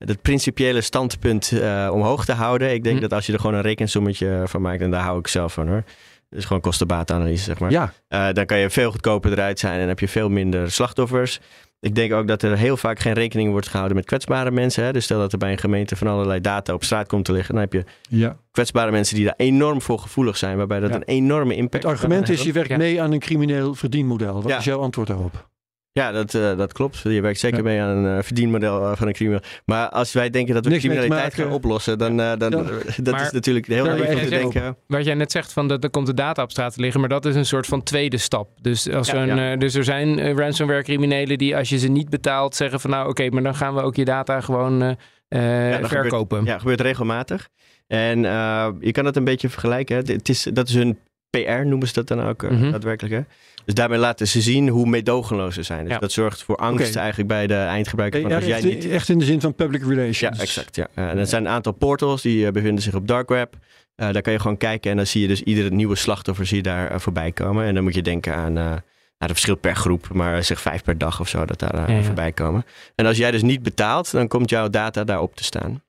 dat 0.07 0.21
principiële 0.21 0.81
standpunt 0.81 1.51
eh, 1.51 1.89
omhoog 1.93 2.25
te 2.25 2.33
houden. 2.33 2.73
Ik 2.73 2.83
denk 2.83 2.95
Hm. 2.95 3.01
dat 3.01 3.13
als 3.13 3.25
je 3.25 3.33
er 3.33 3.39
gewoon 3.39 3.55
een 3.55 3.61
rekensommetje 3.61 4.43
van 4.45 4.61
maakt, 4.61 4.81
en 4.81 4.91
daar 4.91 5.03
hou 5.03 5.19
ik 5.19 5.27
zelf 5.27 5.53
van 5.53 5.67
hoor. 5.67 5.83
Dus 6.29 6.45
gewoon 6.45 6.61
kostenbaatanalyse, 6.61 7.43
zeg 7.43 7.59
maar. 7.59 7.71
ja, 7.71 7.93
Eh, 8.07 8.27
dan 8.33 8.45
kan 8.45 8.57
je 8.57 8.69
veel 8.69 8.91
goedkoper 8.91 9.31
eruit 9.31 9.59
zijn 9.59 9.79
en 9.79 9.87
heb 9.87 9.99
je 9.99 10.07
veel 10.07 10.29
minder 10.29 10.71
slachtoffers. 10.71 11.39
Ik 11.79 11.95
denk 11.95 12.13
ook 12.13 12.27
dat 12.27 12.41
er 12.43 12.57
heel 12.57 12.77
vaak 12.77 12.99
geen 12.99 13.13
rekening 13.13 13.51
wordt 13.51 13.67
gehouden 13.67 13.95
met 13.97 14.05
kwetsbare 14.05 14.51
mensen. 14.51 14.83
Hè? 14.83 14.91
Dus 14.93 15.03
stel 15.03 15.19
dat 15.19 15.31
er 15.31 15.37
bij 15.37 15.51
een 15.51 15.57
gemeente 15.57 15.95
van 15.95 16.07
allerlei 16.07 16.41
data 16.41 16.73
op 16.73 16.83
straat 16.83 17.07
komt 17.07 17.25
te 17.25 17.31
liggen, 17.31 17.53
dan 17.53 17.63
heb 17.63 17.73
je 17.73 17.83
ja. 18.09 18.37
kwetsbare 18.51 18.91
mensen 18.91 19.15
die 19.15 19.25
daar 19.25 19.33
enorm 19.37 19.81
voor 19.81 19.99
gevoelig 19.99 20.37
zijn, 20.37 20.57
waarbij 20.57 20.79
dat 20.79 20.89
Ja. 20.89 20.95
een 20.95 21.03
enorme 21.03 21.55
impact 21.55 21.83
Het 21.83 21.91
argument 21.91 22.29
is, 22.29 22.43
je 22.43 22.51
werkt 22.51 22.69
Ja. 22.69 22.77
mee 22.77 23.01
aan 23.01 23.11
een 23.11 23.19
crimineel 23.19 23.73
verdienmodel. 23.75 24.33
Wat 24.41 24.51
Ja. 24.51 24.57
is 24.57 24.63
jouw 24.65 24.79
antwoord 24.79 25.07
daarop? 25.07 25.49
Ja, 25.91 26.11
dat, 26.11 26.33
eh, 26.33 26.57
dat 26.57 26.73
klopt. 26.73 26.97
Je 27.03 27.21
werkt 27.21 27.39
zeker 27.39 27.57
Ja. 27.57 27.63
mee 27.63 27.81
aan 27.81 27.97
een 27.97 28.17
eh, 28.17 28.23
verdienmodel 28.23 28.85
eh, 28.91 28.95
van 28.95 29.07
een 29.07 29.13
crimineel. 29.13 29.41
Maar 29.65 29.89
als 29.89 30.13
wij 30.13 30.29
denken 30.29 30.53
dat 30.53 30.63
we 30.63 30.69
Niks 30.69 30.83
criminaliteit 30.83 31.33
gaan 31.33 31.51
oplossen, 31.51 31.97
dan, 31.97 32.19
eh, 32.19 32.31
dan 32.37 32.51
Ja. 32.51 32.63
dat 33.03 33.13
Maar- 33.13 33.25
is 33.25 33.31
natuurlijk 33.31 33.65
heel 33.67 33.85
om 33.91 33.97
te 33.97 34.29
denken. 34.29 34.77
Wat 34.87 35.05
jij 35.05 35.13
net 35.13 35.31
zegt, 35.31 35.53
van 35.53 35.67
dat 35.67 35.83
er 35.83 35.89
komt 35.89 36.05
de 36.05 36.13
data 36.13 36.43
op 36.43 36.51
straat 36.51 36.73
te 36.73 36.81
liggen, 36.81 36.99
maar 36.99 37.09
dat 37.09 37.25
is 37.25 37.35
een 37.35 37.45
soort 37.45 37.65
van 37.65 37.83
tweede 37.83 38.17
stap. 38.17 38.49
Dus, 38.61 38.89
als 38.89 39.07
Ja, 39.07 39.13
er, 39.13 39.29
een, 39.29 39.37
ja. 39.37 39.51
eh, 39.51 39.57
dus 39.59 39.75
er 39.75 39.83
zijn 39.83 40.37
ransomware 40.37 40.83
criminelen 40.83 41.37
die 41.37 41.55
als 41.57 41.69
je 41.69 41.77
ze 41.77 41.87
niet 41.87 42.09
betaalt 42.09 42.55
zeggen 42.55 42.79
van 42.79 42.89
nou 42.89 43.09
oké, 43.09 43.29
maar 43.29 43.43
dan 43.43 43.55
gaan 43.55 43.75
we 43.75 43.81
ook 43.81 43.95
je 43.95 44.05
data 44.05 44.41
gewoon 44.41 44.79
dat 44.79 45.87
verkopen. 45.87 46.45
Ja, 46.45 46.57
gebeurt 46.59 46.81
regelmatig. 46.81 47.49
En 47.87 48.25
eh, 48.25 48.67
je 48.79 48.91
kan 48.91 49.05
het 49.05 49.15
een 49.15 49.23
beetje 49.23 49.49
vergelijken. 49.49 49.95
Hè. 49.95 50.13
Het 50.13 50.29
is, 50.29 50.43
dat 50.53 50.67
is 50.67 50.73
hun 50.75 50.99
PR, 51.29 51.65
noemen 51.65 51.87
ze 51.87 51.93
dat 51.93 52.07
dan 52.07 52.21
ook 52.23 52.43
eh, 52.43 52.49
Mhm. 52.49 52.71
daadwerkelijk. 52.71 53.15
Hè? 53.15 53.21
Dus 53.65 53.73
daarmee 53.73 53.97
laten 53.99 54.27
ze 54.27 54.41
zien 54.41 54.67
hoe 54.67 54.85
meedogenloos 54.89 55.53
ze 55.55 55.63
zijn. 55.63 55.83
Dus 55.83 55.93
Ja. 55.93 55.99
dat 55.99 56.11
zorgt 56.11 56.43
voor 56.43 56.55
angst 56.55 56.95
eigenlijk 56.95 57.27
bij 57.29 57.47
de 57.47 57.53
eindgebruiker. 57.55 58.21
Van 58.21 58.29
Ja, 58.29 58.35
als 58.35 58.45
jij 58.45 58.55
echt, 58.55 58.65
niet 58.65 58.89
echt 58.89 59.09
in 59.09 59.19
de 59.19 59.25
zin 59.25 59.41
van 59.41 59.55
public 59.55 59.81
relations. 59.83 60.37
Ja, 60.37 60.43
exact. 60.43 60.75
Ja. 60.75 60.87
Eh, 60.93 61.09
en 61.09 61.17
er 61.17 61.27
zijn 61.27 61.45
een 61.45 61.51
aantal 61.51 61.71
portals 61.73 62.21
die 62.21 62.45
eh, 62.45 62.51
bevinden 62.51 62.83
zich 62.83 62.93
op 62.95 63.07
dark 63.07 63.29
web. 63.29 63.53
Daar 63.95 64.21
kan 64.21 64.33
je 64.33 64.39
gewoon 64.39 64.57
kijken 64.57 64.91
en 64.91 64.97
dan 64.97 65.05
zie 65.07 65.21
je 65.21 65.27
dus 65.27 65.41
iedere 65.41 65.69
nieuwe 65.69 65.95
slachtoffer 65.95 66.45
zie 66.45 66.57
je 66.57 66.63
daar 66.63 67.01
voorbij 67.01 67.31
komen. 67.31 67.65
En 67.65 67.73
dan 67.73 67.83
moet 67.83 67.93
je 67.95 68.01
denken 68.01 68.35
aan, 68.35 68.53
nou, 68.53 68.79
dat 69.17 69.29
verschilt 69.29 69.59
per 69.61 69.75
groep, 69.75 70.07
maar 70.13 70.43
zeg 70.43 70.61
vijf 70.61 70.83
per 70.83 70.97
dag 70.97 71.19
of 71.19 71.27
zo 71.29 71.45
dat 71.45 71.59
daar 71.59 71.89
Ja, 71.89 71.95
ja. 71.97 72.03
voorbij 72.03 72.31
komen. 72.31 72.65
En 72.95 73.05
als 73.05 73.17
jij 73.17 73.31
dus 73.31 73.41
niet 73.41 73.63
betaalt, 73.63 74.11
dan 74.11 74.27
komt 74.27 74.49
jouw 74.49 74.69
data 74.69 75.03
daarop 75.03 75.35
te 75.35 75.43
staan. 75.43 75.81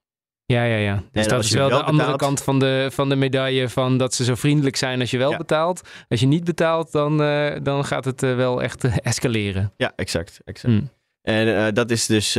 Ja, 0.51 0.65
ja, 0.65 0.77
ja. 0.77 0.95
Dus 0.95 1.23
En 1.23 1.29
dat 1.29 1.33
als 1.33 1.47
is 1.47 1.53
wel 1.53 1.69
wel 1.69 1.79
de 1.79 1.85
andere 1.85 2.17
kant 2.17 2.43
van 2.43 2.59
de, 2.59 2.89
van 2.93 3.09
de 3.09 3.17
medaille 3.17 3.69
van 3.69 3.97
dat 3.99 4.15
ze 4.15 4.25
zo 4.25 4.35
vriendelijk 4.35 4.77
zijn 4.77 5.01
als 5.01 5.11
je 5.11 5.19
wel 5.19 5.31
Ja. 5.31 5.37
betaalt. 5.37 5.81
Als 6.09 6.21
je 6.21 6.27
niet 6.27 6.45
betaalt, 6.45 6.93
dan, 6.93 7.23
eh, 7.23 7.53
dan 7.63 7.85
gaat 7.85 8.05
het 8.05 8.23
eh, 8.23 8.35
wel 8.37 8.63
echt 8.63 8.85
eh, 8.85 8.97
escaleren. 9.03 9.73
Ja, 9.77 9.93
exact. 9.97 10.41
exact. 10.45 10.75
Hm. 10.75 10.83
En 11.23 11.75
dat 11.75 11.91
is 11.91 12.07
dus 12.07 12.35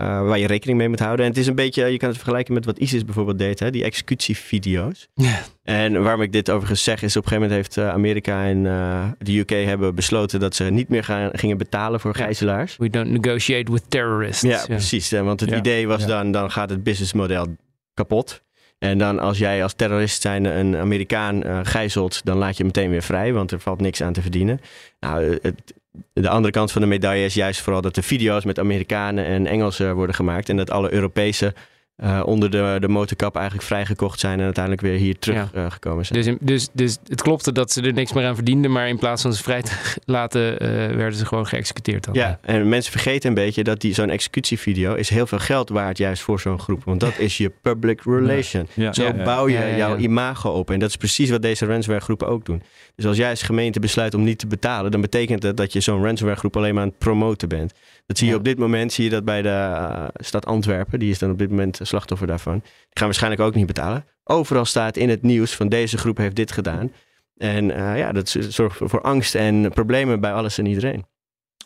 eh, 0.00 0.26
waar 0.26 0.38
je 0.38 0.46
rekening 0.46 0.78
mee 0.78 0.88
moet 0.88 0.98
houden. 0.98 1.24
En 1.24 1.30
het 1.30 1.40
is 1.40 1.46
een 1.46 1.54
beetje, 1.54 1.84
je 1.84 1.96
kan 1.96 2.08
het 2.08 2.18
vergelijken 2.18 2.54
met 2.54 2.64
wat 2.64 2.78
ISIS 2.78 3.04
bijvoorbeeld 3.04 3.38
deed, 3.38 3.58
hè? 3.58 3.70
die 3.70 3.84
executievideo's. 3.84 5.08
Ja. 5.14 5.42
En 5.62 6.02
waarom 6.02 6.22
ik 6.22 6.32
dit 6.32 6.50
overigens 6.50 6.82
zeg, 6.82 7.02
is 7.02 7.16
op 7.16 7.22
een 7.22 7.28
gegeven 7.28 7.48
moment 7.50 7.66
heeft 7.66 7.86
eh, 7.86 7.94
Amerika 7.94 8.44
en 8.44 8.66
eh, 8.66 9.08
de 9.18 9.38
UK 9.38 9.50
hebben 9.50 9.94
besloten 9.94 10.40
dat 10.40 10.54
ze 10.54 10.64
niet 10.64 10.88
meer 10.88 11.04
gaan, 11.04 11.30
gingen 11.32 11.58
betalen 11.58 12.00
voor 12.00 12.14
gijzelaars. 12.14 12.76
We 12.76 12.90
don't 12.90 13.10
negotiate 13.10 13.72
with 13.72 13.82
terrorists. 13.88 14.42
Ja, 14.42 14.64
precies. 14.66 15.10
hè, 15.10 15.22
Want 15.22 15.40
het 15.40 15.50
Ja, 15.50 15.56
idee 15.56 15.86
was 15.88 16.00
ja. 16.00 16.06
dan, 16.06 16.32
dan 16.32 16.50
gaat 16.50 16.70
het 16.70 16.82
businessmodel 16.82 17.46
kapot. 17.94 18.42
En 18.78 18.98
dan 18.98 19.18
als 19.18 19.38
jij 19.38 19.62
als 19.62 19.72
terrorist 19.74 20.22
zijn 20.22 20.44
een 20.44 20.76
Amerikaan 20.76 21.42
eh, 21.42 21.60
gijzelt, 21.62 22.24
dan 22.24 22.36
laat 22.36 22.56
je 22.56 22.62
hem 22.62 22.66
meteen 22.66 22.90
weer 22.90 23.02
vrij, 23.02 23.32
want 23.32 23.50
er 23.50 23.60
valt 23.60 23.80
niks 23.80 24.02
aan 24.02 24.12
te 24.12 24.22
verdienen. 24.22 24.60
Nou, 25.00 25.38
het, 25.42 25.74
de 26.12 26.28
andere 26.28 26.52
kant 26.52 26.72
van 26.72 26.80
de 26.82 26.88
medaille 26.88 27.24
is 27.24 27.34
juist 27.34 27.60
vooral 27.60 27.82
dat 27.82 27.96
er 27.96 28.02
video's 28.02 28.44
met 28.44 28.58
Amerikanen 28.58 29.24
en 29.24 29.46
Engelsen 29.46 29.94
worden 29.94 30.14
gemaakt. 30.14 30.48
En 30.48 30.56
dat 30.56 30.70
alle 30.70 30.92
Europese 30.92 31.54
eh, 32.00 32.22
onder 32.24 32.50
de, 32.50 32.76
de 32.80 32.88
motorkap 32.88 33.34
eigenlijk 33.36 33.66
vrijgekocht 33.66 34.20
zijn 34.20 34.38
en 34.38 34.44
uiteindelijk 34.44 34.82
weer 34.84 34.98
hier 34.98 35.18
teruggekomen 35.18 36.06
zijn. 36.06 36.18
Dus, 36.18 36.28
in- 36.28 36.38
dus, 36.40 36.68
dus 36.72 36.98
het 37.08 37.22
klopte 37.22 37.52
dat 37.52 37.72
ze 37.72 37.82
er 37.82 37.92
niks 37.92 38.12
meer 38.12 38.26
aan 38.26 38.34
verdienden, 38.34 38.72
maar 38.72 38.88
in 38.88 38.98
plaats 38.98 39.22
van 39.22 39.32
ze 39.34 39.42
vrij 39.42 39.62
te 39.62 39.72
laten, 40.04 40.58
eh, 40.60 40.68
werden 40.96 41.14
ze 41.18 41.26
gewoon 41.26 41.46
geëxecuteerd. 41.46 42.04
Dan. 42.04 42.14
Ja, 42.14 42.38
en 42.42 42.68
mensen 42.68 42.92
vergeten 42.92 43.28
een 43.28 43.34
beetje 43.34 43.64
dat 43.64 43.80
die, 43.80 43.94
zo'n 43.94 44.10
executievideo 44.10 44.94
is 44.94 45.08
heel 45.08 45.26
veel 45.26 45.38
geld 45.38 45.68
waard 45.68 45.98
juist 45.98 46.22
voor 46.22 46.40
zo'n 46.40 46.58
groep. 46.60 46.84
Want 46.84 47.00
dat 47.00 47.18
is 47.18 47.36
je 47.36 47.52
public 47.62 48.00
relation. 48.04 48.66
Ja, 48.74 48.92
Zo 48.92 49.02
ja, 49.04 49.12
bouw 49.12 49.48
je 49.48 49.54
Ja, 49.54 49.60
ja, 49.60 49.66
ja. 49.66 49.76
jouw 49.76 49.96
imago 49.96 50.50
op. 50.50 50.70
En 50.70 50.78
dat 50.78 50.88
is 50.88 50.96
precies 50.96 51.30
wat 51.30 51.42
deze 51.42 51.66
ransomware 51.66 52.04
groepen 52.04 52.28
ook 52.28 52.44
doen. 52.44 52.62
Dus 52.96 53.06
als 53.06 53.16
jij 53.16 53.30
als 53.30 53.42
gemeente 53.42 53.80
besluit 53.80 54.14
om 54.14 54.22
niet 54.24 54.38
te 54.38 54.46
betalen, 54.46 54.90
dan 54.90 55.00
betekent 55.00 55.42
dat 55.42 55.56
dat 55.56 55.72
je 55.72 55.80
zo'n 55.80 56.04
ransomware 56.04 56.38
groep 56.38 56.56
alleen 56.56 56.74
maar 56.74 56.82
aan 56.82 56.88
het 56.88 56.98
promoten 56.98 57.48
bent. 57.48 57.72
Dat 58.06 58.18
zie 58.18 58.26
je 58.26 58.32
Ja. 58.32 58.38
op 58.38 58.44
dit 58.44 58.58
moment, 58.58 58.92
zie 58.92 59.04
je 59.04 59.10
dat 59.10 59.24
bij 59.24 59.42
de 59.42 59.48
eh, 59.48 60.04
stad 60.14 60.46
Antwerpen. 60.46 60.98
Die 60.98 61.10
is 61.10 61.18
dan 61.18 61.30
op 61.30 61.38
dit 61.38 61.50
moment 61.50 61.78
slachtoffer 61.90 62.26
daarvan. 62.26 62.58
Die 62.60 62.70
gaan 62.90 63.06
waarschijnlijk 63.06 63.42
ook 63.42 63.54
niet 63.54 63.66
betalen. 63.66 64.04
Overal 64.24 64.64
staat 64.64 64.96
in 64.96 65.08
het 65.08 65.22
nieuws 65.22 65.54
van 65.56 65.68
deze 65.68 65.98
groep 65.98 66.16
heeft 66.16 66.36
dit 66.36 66.52
gedaan. 66.52 66.92
En 67.36 67.70
eh, 67.70 67.98
ja, 67.98 68.12
dat 68.12 68.28
zorgt 68.48 68.76
voor, 68.80 69.00
angst 69.00 69.34
en 69.34 69.70
problemen 69.70 70.20
bij 70.20 70.32
alles 70.32 70.58
en 70.58 70.66
iedereen. 70.66 71.04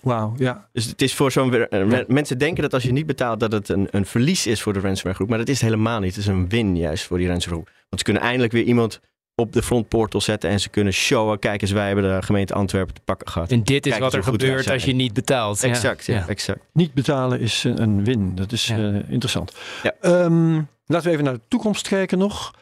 Wauw, 0.02 0.34
ja. 0.36 0.68
Dus 0.72 0.84
het 0.84 1.02
is 1.02 1.14
voor 1.14 1.32
zo'n. 1.32 1.54
eh, 1.68 2.06
Mensen 2.06 2.38
denken 2.38 2.62
dat 2.62 2.74
als 2.74 2.82
je 2.82 2.92
niet 2.92 3.06
betaalt, 3.06 3.40
dat 3.40 3.52
het 3.52 3.68
een, 3.68 3.88
een 3.90 4.06
verlies 4.06 4.46
is 4.46 4.62
voor 4.62 4.72
de 4.72 4.80
ransomware 4.80 5.14
groep. 5.14 5.28
Maar 5.28 5.38
dat 5.38 5.48
is 5.48 5.60
het 5.60 5.70
helemaal 5.70 6.00
niet. 6.00 6.14
Het 6.14 6.24
is 6.24 6.26
een 6.26 6.48
win 6.48 6.76
juist 6.76 7.04
voor 7.04 7.18
die 7.18 7.26
ransomware 7.28 7.62
groep. 7.62 7.76
Want 7.88 7.98
ze 7.98 8.04
kunnen 8.04 8.22
eindelijk 8.22 8.52
weer 8.52 8.64
iemand 8.64 9.00
op 9.34 9.52
de 9.52 9.62
frontportal 9.62 10.20
zetten 10.20 10.50
en 10.50 10.60
ze 10.60 10.68
kunnen 10.68 10.92
showen. 10.92 11.38
Kijk 11.38 11.62
eens, 11.62 11.70
wij 11.70 11.86
hebben 11.86 12.04
de 12.16 12.22
gemeente 12.26 12.54
Antwerpen 12.54 12.94
te 12.94 13.00
pakken 13.04 13.28
gehad. 13.28 13.50
En 13.50 13.62
dit 13.62 13.86
is 13.86 13.92
Kijk 13.92 14.04
wat 14.04 14.14
er 14.14 14.22
gebeurt 14.22 14.70
als 14.70 14.84
je 14.84 14.92
niet 14.94 15.12
betaalt. 15.12 15.60
Ja. 15.60 15.68
Exact, 15.68 16.04
ja, 16.06 16.28
exact. 16.28 16.60
Niet 16.72 16.94
betalen 16.94 17.40
is 17.40 17.64
een, 17.64 17.82
een 17.82 18.04
win. 18.04 18.34
Dat 18.34 18.52
is 18.52 18.66
Ja. 18.66 18.76
eh, 18.76 19.10
interessant. 19.10 19.52
Ja. 19.82 19.92
Ehm, 20.00 20.54
laten 20.86 21.06
we 21.06 21.10
even 21.10 21.24
naar 21.24 21.34
de 21.34 21.40
toekomst 21.48 21.88
kijken 21.88 22.18
nog. 22.18 22.54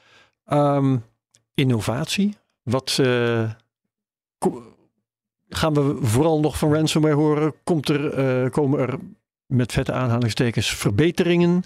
Ehm, 0.44 0.96
innovatie. 1.54 2.36
Wat 2.62 2.98
eh, 3.00 3.50
gaan 5.48 5.74
we 5.74 5.98
vooral 6.00 6.40
nog 6.40 6.58
van 6.58 6.74
ransomware 6.74 7.14
horen? 7.14 7.54
Komt 7.64 7.88
er, 7.88 8.12
eh, 8.14 8.50
komen 8.50 8.80
er 8.80 8.98
met 9.46 9.72
vette 9.72 9.92
aanhalingstekens 9.92 10.74
verbeteringen? 10.74 11.62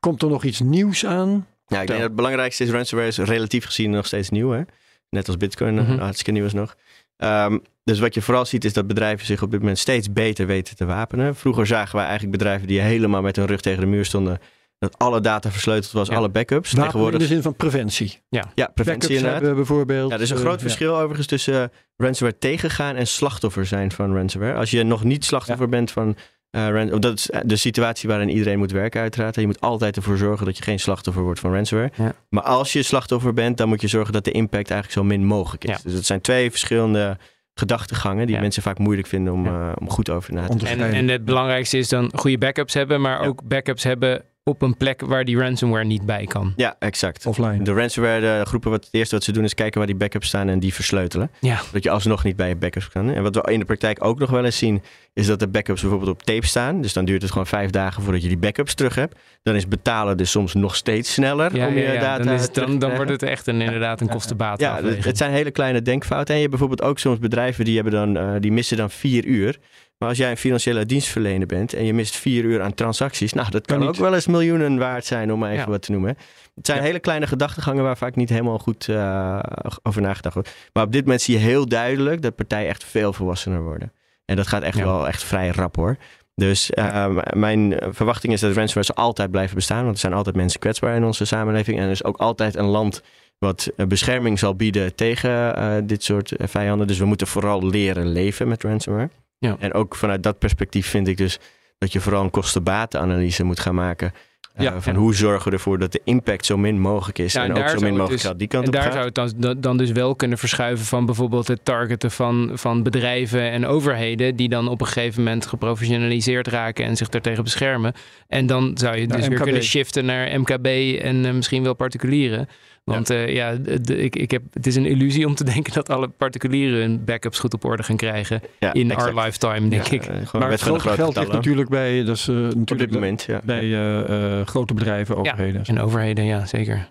Komt 0.00 0.22
er 0.22 0.28
nog 0.28 0.44
iets 0.44 0.60
nieuws 0.60 1.06
aan? 1.06 1.46
Ja, 1.68 1.80
ik 1.80 1.86
denk 1.86 1.98
dat 2.00 2.08
het 2.08 2.16
belangrijkste 2.16 2.64
is, 2.64 2.70
ransomware 2.70 3.08
is 3.10 3.18
relatief 3.18 3.64
gezien 3.64 3.90
nog 3.90 4.06
steeds 4.06 4.30
nieuw. 4.30 4.50
Hè? 4.50 4.62
Net 5.10 5.26
als 5.26 5.36
bitcoin, 5.36 5.78
eh, 5.78 5.88
Mhm. 5.88 5.98
hartstikke 5.98 6.30
nieuw 6.30 6.44
is 6.44 6.52
nog. 6.52 6.74
Ehm, 7.16 7.58
dus 7.84 7.98
wat 7.98 8.14
je 8.14 8.22
vooral 8.22 8.44
ziet 8.44 8.64
is 8.64 8.72
dat 8.72 8.86
bedrijven 8.86 9.26
zich 9.26 9.42
op 9.42 9.50
dit 9.50 9.60
moment 9.60 9.78
steeds 9.78 10.12
beter 10.12 10.46
weten 10.46 10.76
te 10.76 10.84
wapenen. 10.84 11.34
Vroeger 11.36 11.66
zagen 11.66 11.96
wij 11.96 12.04
eigenlijk 12.04 12.38
bedrijven 12.38 12.66
die 12.66 12.80
helemaal 12.80 13.22
met 13.22 13.36
hun 13.36 13.46
rug 13.46 13.60
tegen 13.60 13.80
de 13.80 13.86
muur 13.86 14.04
stonden. 14.04 14.38
Dat 14.78 14.98
alle 14.98 15.20
data 15.20 15.50
versleuteld 15.50 15.92
was, 15.92 16.08
Ja. 16.08 16.14
alle 16.16 16.28
backups. 16.28 16.68
Wapen 16.72 16.78
in 16.84 16.90
Tegenwoordig, 16.90 17.20
de 17.20 17.26
zin 17.34 17.42
van 17.42 17.54
preventie. 17.56 18.20
ja, 18.28 18.40
preventie 18.54 18.74
Backups 18.84 19.06
inderdaad. 19.08 19.30
hebben 19.32 19.50
we 19.50 19.54
bijvoorbeeld. 19.56 20.10
Ja, 20.10 20.16
er 20.16 20.22
is 20.22 20.30
een 20.30 20.36
eh, 20.36 20.42
groot 20.42 20.54
ja. 20.54 20.60
verschil 20.60 20.96
overigens 20.98 21.26
tussen 21.26 21.62
eh, 21.62 21.68
ransomware 21.96 22.38
tegengaan 22.38 22.96
en 22.96 23.06
slachtoffer 23.06 23.66
zijn 23.66 23.92
van 23.92 24.14
ransomware. 24.14 24.58
Als 24.58 24.70
je 24.70 24.82
nog 24.82 25.04
niet 25.04 25.24
slachtoffer 25.24 25.68
bent 25.68 25.90
van 25.90 26.16
eh 26.50 26.68
ran- 26.68 27.00
dat 27.00 27.14
is 27.18 27.30
de 27.44 27.56
situatie 27.56 28.08
waarin 28.08 28.28
iedereen 28.28 28.58
moet 28.58 28.70
werken 28.72 29.00
uiteraard. 29.00 29.34
En 29.34 29.40
je 29.40 29.46
moet 29.46 29.60
altijd 29.60 29.96
ervoor 29.96 30.16
zorgen 30.16 30.46
dat 30.46 30.56
je 30.56 30.62
geen 30.62 30.80
slachtoffer 30.80 31.22
wordt 31.22 31.40
van 31.40 31.52
ransomware. 31.54 31.90
Ja. 31.96 32.14
Maar 32.28 32.42
als 32.42 32.72
je 32.72 32.82
slachtoffer 32.82 33.32
bent, 33.34 33.56
dan 33.56 33.68
moet 33.68 33.80
je 33.80 33.88
zorgen 33.88 34.12
dat 34.12 34.24
de 34.24 34.30
impact 34.30 34.70
eigenlijk 34.70 34.92
zo 35.00 35.04
min 35.14 35.24
mogelijk 35.26 35.64
is. 35.64 35.70
Ja. 35.70 35.78
Dus 35.84 35.92
het 35.92 36.06
zijn 36.06 36.20
twee 36.20 36.50
verschillende 36.50 37.16
gedachtegangen 37.54 38.26
die 38.26 38.34
Ja. 38.34 38.40
mensen 38.40 38.62
vaak 38.62 38.78
moeilijk 38.78 39.08
vinden 39.08 39.32
om, 39.32 39.44
Ja. 39.44 39.70
eh, 39.70 39.76
om 39.80 39.90
goed 39.90 40.10
over 40.10 40.32
na 40.32 40.40
te 40.40 40.46
En, 40.46 40.52
Onderscheiden. 40.52 40.98
en 40.98 41.08
het 41.08 41.24
belangrijkste 41.24 41.78
is 41.78 41.88
dan 41.88 42.10
goede 42.14 42.38
backups 42.38 42.74
hebben, 42.74 43.00
maar 43.00 43.20
Ja. 43.22 43.26
ook 43.28 43.42
backups 43.48 43.82
hebben 43.84 44.22
op 44.44 44.62
een 44.62 44.76
plek 44.76 45.00
waar 45.00 45.24
die 45.24 45.38
ransomware 45.38 45.84
niet 45.84 46.06
bij 46.06 46.24
kan. 46.24 46.52
Ja, 46.56 46.76
exact. 46.78 47.26
Offline. 47.26 47.62
De 47.62 47.72
ransomware 47.72 48.20
de 48.20 48.46
groepen, 48.46 48.70
wat, 48.70 48.84
het 48.84 48.94
eerste 48.94 49.14
wat 49.14 49.24
ze 49.24 49.32
doen 49.32 49.44
is 49.44 49.54
kijken 49.54 49.78
waar 49.78 49.86
die 49.86 49.96
backups 49.96 50.28
staan 50.28 50.48
en 50.48 50.58
die 50.58 50.74
versleutelen. 50.74 51.30
Ja. 51.40 51.60
Dat 51.72 51.82
je 51.82 51.90
alsnog 51.90 52.24
niet 52.24 52.36
bij 52.36 52.48
je 52.48 52.56
backups 52.56 52.88
kan. 52.88 53.10
En 53.10 53.22
wat 53.22 53.34
we 53.34 53.52
in 53.52 53.58
de 53.58 53.64
praktijk 53.64 54.04
ook 54.04 54.18
nog 54.18 54.30
wel 54.30 54.44
eens 54.44 54.58
zien, 54.58 54.82
is 55.12 55.26
dat 55.26 55.38
de 55.38 55.48
backups 55.48 55.80
bijvoorbeeld 55.80 56.10
op 56.10 56.22
tape 56.22 56.46
staan. 56.46 56.80
Dus 56.80 56.92
dan 56.92 57.04
duurt 57.04 57.22
het 57.22 57.30
gewoon 57.30 57.46
vijf 57.46 57.70
dagen 57.70 58.02
voordat 58.02 58.22
je 58.22 58.28
die 58.28 58.38
backups 58.38 58.74
terug 58.74 58.94
hebt. 58.94 59.18
Dan 59.42 59.54
is 59.54 59.68
betalen 59.68 60.16
dus 60.16 60.30
soms 60.30 60.54
nog 60.54 60.76
steeds 60.76 61.12
sneller 61.12 61.56
Ja, 61.56 61.66
om 61.66 61.74
je 61.74 61.82
ja, 61.82 61.92
ja. 61.92 62.00
data 62.00 62.24
Dan, 62.24 62.34
is 62.34 62.42
het, 62.42 62.52
terug 62.52 62.68
te 62.68 62.78
dan, 62.78 62.88
dan 62.88 62.96
wordt 62.96 63.10
het 63.10 63.22
echt 63.22 63.46
een, 63.46 63.60
inderdaad 63.60 64.00
een 64.00 64.08
kostenbaat. 64.08 64.60
Ja, 64.60 64.82
het, 64.82 65.04
het 65.04 65.16
zijn 65.16 65.32
hele 65.32 65.50
kleine 65.50 65.82
denkfouten. 65.82 66.34
En 66.34 66.40
je 66.40 66.46
hebt 66.46 66.58
bijvoorbeeld 66.58 66.88
ook 66.88 66.98
soms 66.98 67.18
bedrijven 67.18 67.64
die, 67.64 67.74
hebben 67.74 67.92
dan, 67.92 68.16
eh, 68.16 68.40
die 68.40 68.52
missen 68.52 68.76
dan 68.76 68.90
vier 68.90 69.24
uur. 69.24 69.58
Maar 69.98 70.08
als 70.08 70.18
jij 70.18 70.30
een 70.30 70.36
financiële 70.36 70.86
dienstverlener 70.86 71.46
bent 71.46 71.72
en 71.72 71.84
je 71.84 71.94
mist 71.94 72.16
vier 72.16 72.44
uur 72.44 72.62
aan 72.62 72.74
transacties, 72.74 73.32
nou, 73.32 73.50
dat 73.50 73.66
kan, 73.66 73.78
Kan 73.78 73.88
ook 73.88 73.96
wel 73.96 74.14
eens 74.14 74.26
miljoenen 74.26 74.78
waard 74.78 75.04
zijn, 75.04 75.32
om 75.32 75.38
maar 75.38 75.50
even 75.50 75.64
Ja. 75.64 75.70
wat 75.70 75.82
te 75.82 75.92
noemen. 75.92 76.16
Het 76.54 76.66
zijn 76.66 76.78
Ja. 76.78 76.84
hele 76.84 76.98
kleine 76.98 77.26
gedachtegangen 77.26 77.82
waar 77.84 77.96
vaak 77.96 78.16
niet 78.16 78.28
helemaal 78.28 78.58
goed 78.58 78.88
eh, 78.88 79.38
over 79.82 80.02
nagedacht 80.02 80.34
wordt. 80.34 80.54
Maar 80.72 80.84
op 80.84 80.92
dit 80.92 81.02
moment 81.02 81.22
zie 81.22 81.34
je 81.34 81.40
heel 81.44 81.66
duidelijk 81.68 82.22
dat 82.22 82.34
partijen 82.36 82.68
echt 82.68 82.84
veel 82.84 83.12
volwassener 83.12 83.62
worden. 83.62 83.92
En 84.24 84.36
dat 84.36 84.46
gaat 84.46 84.62
echt 84.62 84.76
Ja. 84.78 84.84
wel 84.84 85.08
echt 85.08 85.24
vrij 85.24 85.48
rap 85.48 85.76
hoor. 85.76 85.96
Dus 86.34 86.70
uh, 86.74 87.18
mijn 87.32 87.74
verwachting 87.90 88.32
is 88.32 88.40
dat 88.40 88.56
ransomware 88.56 88.94
altijd 88.94 89.30
blijven 89.30 89.54
bestaan. 89.54 89.82
Want 89.82 89.94
er 89.94 90.00
zijn 90.00 90.12
altijd 90.12 90.36
mensen 90.36 90.60
kwetsbaar 90.60 90.96
in 90.96 91.04
onze 91.04 91.24
samenleving. 91.24 91.78
En 91.78 91.84
er 91.84 91.90
is 91.90 92.04
ook 92.04 92.16
altijd 92.16 92.56
een 92.56 92.64
land 92.66 93.02
wat 93.38 93.70
bescherming 93.88 94.38
zal 94.38 94.54
bieden 94.54 94.94
tegen 94.94 95.58
uh, 95.58 95.74
dit 95.84 96.02
soort 96.04 96.32
vijanden. 96.38 96.86
Dus 96.86 96.98
we 96.98 97.04
moeten 97.04 97.26
vooral 97.26 97.66
leren 97.68 98.08
leven 98.08 98.48
met 98.48 98.62
ransomware. 98.62 99.10
Ja. 99.38 99.56
En 99.58 99.72
ook 99.72 99.94
vanuit 99.94 100.22
dat 100.22 100.38
perspectief 100.38 100.86
vind 100.86 101.08
ik 101.08 101.16
dus 101.16 101.38
dat 101.78 101.92
je 101.92 102.00
vooral 102.00 102.22
een 102.22 102.30
kosten-batenanalyse 102.30 103.44
moet 103.44 103.60
gaan 103.60 103.74
maken. 103.74 104.12
Uh, 104.56 104.64
ja, 104.64 104.80
van 104.80 104.94
hoe 104.94 105.14
zorgen 105.14 105.50
we 105.50 105.56
ervoor 105.56 105.78
dat 105.78 105.92
de 105.92 106.00
impact 106.04 106.46
zo 106.46 106.56
min 106.56 106.80
mogelijk 106.80 107.18
is. 107.18 107.32
Ja, 107.32 107.44
en, 107.44 107.54
en 107.54 107.62
ook 107.62 107.68
zo 107.68 107.80
min 107.80 107.96
mogelijk 107.96 108.22
dus, 108.22 108.32
die 108.36 108.48
kant 108.48 108.62
en 108.62 108.68
op 108.68 108.74
daar 108.74 108.82
gaat. 108.82 108.92
zou 108.92 109.28
het 109.28 109.42
dan, 109.42 109.60
dan 109.60 109.76
dus 109.76 109.90
wel 109.90 110.16
kunnen 110.16 110.38
verschuiven 110.38 110.86
van 110.86 111.06
bijvoorbeeld 111.06 111.48
het 111.48 111.64
targeten 111.64 112.10
van, 112.10 112.50
van 112.54 112.82
bedrijven 112.82 113.50
en 113.50 113.66
overheden. 113.66 114.36
Die 114.36 114.48
dan 114.48 114.68
op 114.68 114.80
een 114.80 114.86
gegeven 114.86 115.22
moment 115.22 115.46
geprofessionaliseerd 115.46 116.46
raken 116.46 116.84
en 116.84 116.96
zich 116.96 117.08
daartegen 117.08 117.44
beschermen. 117.44 117.92
En 118.28 118.46
dan 118.46 118.70
zou 118.74 118.96
je 118.96 119.06
dus 119.06 119.28
weer 119.28 119.40
kunnen 119.40 119.62
shiften 119.62 120.04
naar 120.04 120.40
MKB 120.40 120.66
en 121.00 121.24
uh, 121.24 121.32
misschien 121.32 121.62
wel 121.62 121.74
particulieren. 121.74 122.48
Want 122.88 123.08
ja, 123.08 123.26
uh, 123.26 123.34
ja 123.34 123.54
de, 123.54 123.96
ik, 123.96 124.16
ik 124.16 124.30
heb, 124.30 124.42
het 124.52 124.66
is 124.66 124.76
een 124.76 124.86
illusie 124.86 125.26
om 125.26 125.34
te 125.34 125.44
denken 125.54 125.72
dat 125.72 125.90
alle 125.90 126.08
particulieren 126.08 126.80
hun 126.80 127.04
backups 127.04 127.38
goed 127.38 127.54
op 127.54 127.64
orde 127.64 127.82
gaan 127.82 127.96
krijgen 127.96 128.42
ja, 128.58 128.72
in 128.72 128.90
exact. 128.90 129.14
our 129.14 129.24
lifetime, 129.24 129.68
denk 129.68 129.86
ja, 129.86 129.92
ik. 129.92 130.08
Uh, 130.08 130.32
maar 130.32 130.50
het 130.50 130.60
grote 130.60 130.88
geld 130.88 131.16
ligt 131.16 131.32
natuurlijk 131.32 131.68
bij, 131.68 132.04
dat 132.04 132.16
is, 132.16 132.28
uh, 132.28 132.36
natuurlijk 132.36 132.70
op 132.70 132.78
dit 132.78 132.90
moment, 132.90 133.22
ja. 133.22 133.40
bij 133.44 133.64
uh, 133.64 134.46
grote 134.46 134.74
bedrijven, 134.74 135.16
overheden. 135.16 135.64
en 135.64 135.80
overheden, 135.80 136.24
ja, 136.24 136.46
zeker. 136.46 136.90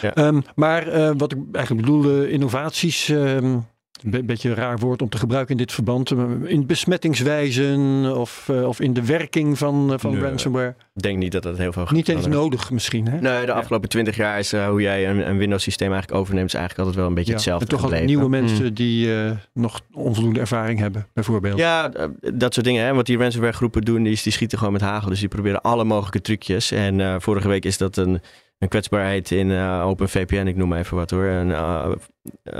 Ja. 0.00 0.16
Um, 0.26 0.42
maar 0.54 1.16
wat 1.16 1.32
ik 1.32 1.38
eigenlijk 1.52 1.86
bedoelde, 1.86 2.30
innovaties. 2.30 3.08
Um, 3.08 3.66
een 4.02 4.26
beetje 4.26 4.48
een 4.48 4.54
raar 4.54 4.78
woord 4.78 5.02
om 5.02 5.08
te 5.08 5.18
gebruiken 5.18 5.52
in 5.52 5.60
dit 5.60 5.72
verband. 5.72 6.10
In 6.44 6.66
besmettingswijzen 6.66 8.16
of, 8.16 8.48
uh, 8.50 8.68
of 8.68 8.80
in 8.80 8.92
de 8.92 9.04
werking 9.04 9.58
van, 9.58 9.92
uh, 9.92 9.98
van 9.98 10.12
nee, 10.12 10.20
ransomware. 10.20 10.74
Ik 10.94 11.02
denk 11.02 11.18
niet 11.18 11.32
dat 11.32 11.42
dat 11.42 11.58
heel 11.58 11.72
veel 11.72 11.86
Niet 11.90 12.08
eens 12.08 12.26
nodig 12.26 12.70
misschien. 12.70 13.08
Hè? 13.08 13.20
Nee, 13.20 13.46
de 13.46 13.52
afgelopen 13.52 13.88
twintig 13.88 14.16
jaar 14.16 14.38
is 14.38 14.52
uh, 14.52 14.68
hoe 14.68 14.80
jij 14.80 15.08
een, 15.08 15.28
een 15.28 15.36
Windows 15.36 15.62
systeem 15.62 15.92
eigenlijk 15.92 16.20
overneemt, 16.20 16.48
is 16.48 16.54
eigenlijk 16.54 16.86
altijd 16.86 16.98
wel 16.98 17.08
een 17.08 17.14
beetje 17.14 17.30
ja, 17.30 17.36
hetzelfde. 17.36 17.64
En 17.64 17.70
toch 17.70 17.80
gebleven. 17.80 18.06
nieuwe 18.06 18.28
mensen 18.28 18.64
mm. 18.64 18.74
die 18.74 19.08
nog 19.52 19.80
onvoldoende 19.92 20.40
ervaring 20.40 20.78
hebben, 20.78 21.06
bijvoorbeeld. 21.12 21.58
Ja, 21.58 21.92
dat 22.20 22.54
soort 22.54 22.66
dingen. 22.66 22.84
Hè? 22.84 22.94
Wat 22.94 23.06
die 23.06 23.18
ransomware 23.18 23.52
groepen 23.52 23.82
doen, 23.82 24.02
die, 24.02 24.20
die 24.22 24.32
schieten 24.32 24.58
gewoon 24.58 24.72
met 24.72 24.82
hagel. 24.82 25.08
Dus 25.08 25.20
die 25.20 25.28
proberen 25.28 25.60
alle 25.60 25.84
mogelijke 25.84 26.20
trucjes. 26.20 26.70
En 26.70 27.22
vorige 27.22 27.48
week 27.48 27.64
is 27.64 27.78
dat 27.78 27.96
een 27.96 28.20
een 28.60 28.68
kwetsbaarheid 28.68 29.30
in 29.30 29.50
uh, 29.50 29.86
OpenVPN, 29.86 30.46
ik 30.46 30.56
noem 30.56 30.68
maar 30.68 30.78
even 30.78 30.96
wat 30.96 31.10
hoor. 31.10 31.24
En 31.24 31.48
uh, 31.48 31.90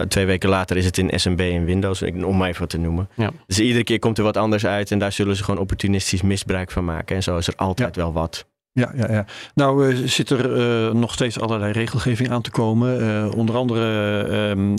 twee 0.09 0.27
weken 0.27 0.49
later 0.49 0.77
is 0.77 0.85
het 0.85 0.99
in 0.99 1.21
SMB 1.21 1.41
en 1.41 1.65
Windows, 1.65 2.03
om 2.03 2.37
maar 2.37 2.49
even 2.49 2.61
wat 2.61 2.71
te 2.71 2.79
noemen. 2.79 3.09
Ja. 3.17 3.31
Dus 3.47 3.61
iedere 3.61 3.85
keer 3.85 3.99
komt 3.99 4.19
er 4.19 4.25
wat 4.25 4.37
anders 4.37 4.67
uit 4.67 4.91
en 4.91 4.99
daar 4.99 5.13
zullen 5.13 5.37
ze 5.37 5.45
gewoon 5.45 5.61
opportunistisch 5.61 6.23
misbruik 6.23 6.71
van 6.71 6.85
maken. 6.85 7.17
En 7.17 7.23
zo 7.23 7.37
is 7.37 7.47
er 7.47 7.55
altijd 7.57 7.95
ja. 7.95 8.03
wel 8.03 8.13
wat. 8.13 8.47
Ja, 8.73 8.93
ja, 8.97 9.13
ja. 9.13 9.25
Nou 9.55 9.95
uh, 9.95 10.07
zit 10.07 10.31
er 10.31 10.95
nog 10.95 11.13
steeds 11.13 11.41
allerlei 11.41 11.73
regelgeving 11.73 12.31
aan 12.31 12.43
te 12.43 12.51
komen. 12.51 13.33
Onder 13.35 13.57
andere 13.57 14.51
um, 14.51 14.75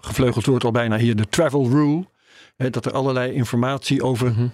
gevleugeld 0.00 0.46
wordt 0.46 0.64
al 0.64 0.70
bijna 0.70 0.96
hier 0.96 1.16
de 1.16 1.28
travel 1.28 1.68
rule. 1.68 2.04
Hè, 2.56 2.70
dat 2.70 2.86
er 2.86 2.92
allerlei 2.92 3.32
informatie 3.32 4.02
over... 4.02 4.28
Mm-hmm 4.28 4.52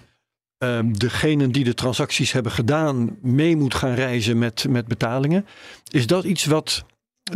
um, 0.57 0.97
degene 0.97 1.47
die 1.47 1.63
de 1.63 1.73
transacties 1.73 2.31
hebben 2.31 2.51
gedaan 2.51 3.17
mee 3.21 3.55
moet 3.55 3.75
gaan 3.75 3.93
reizen 3.93 4.37
met, 4.37 4.65
met 4.69 4.87
betalingen. 4.87 5.45
Is 5.91 6.07
dat 6.07 6.23
iets 6.23 6.45
wat 6.45 6.85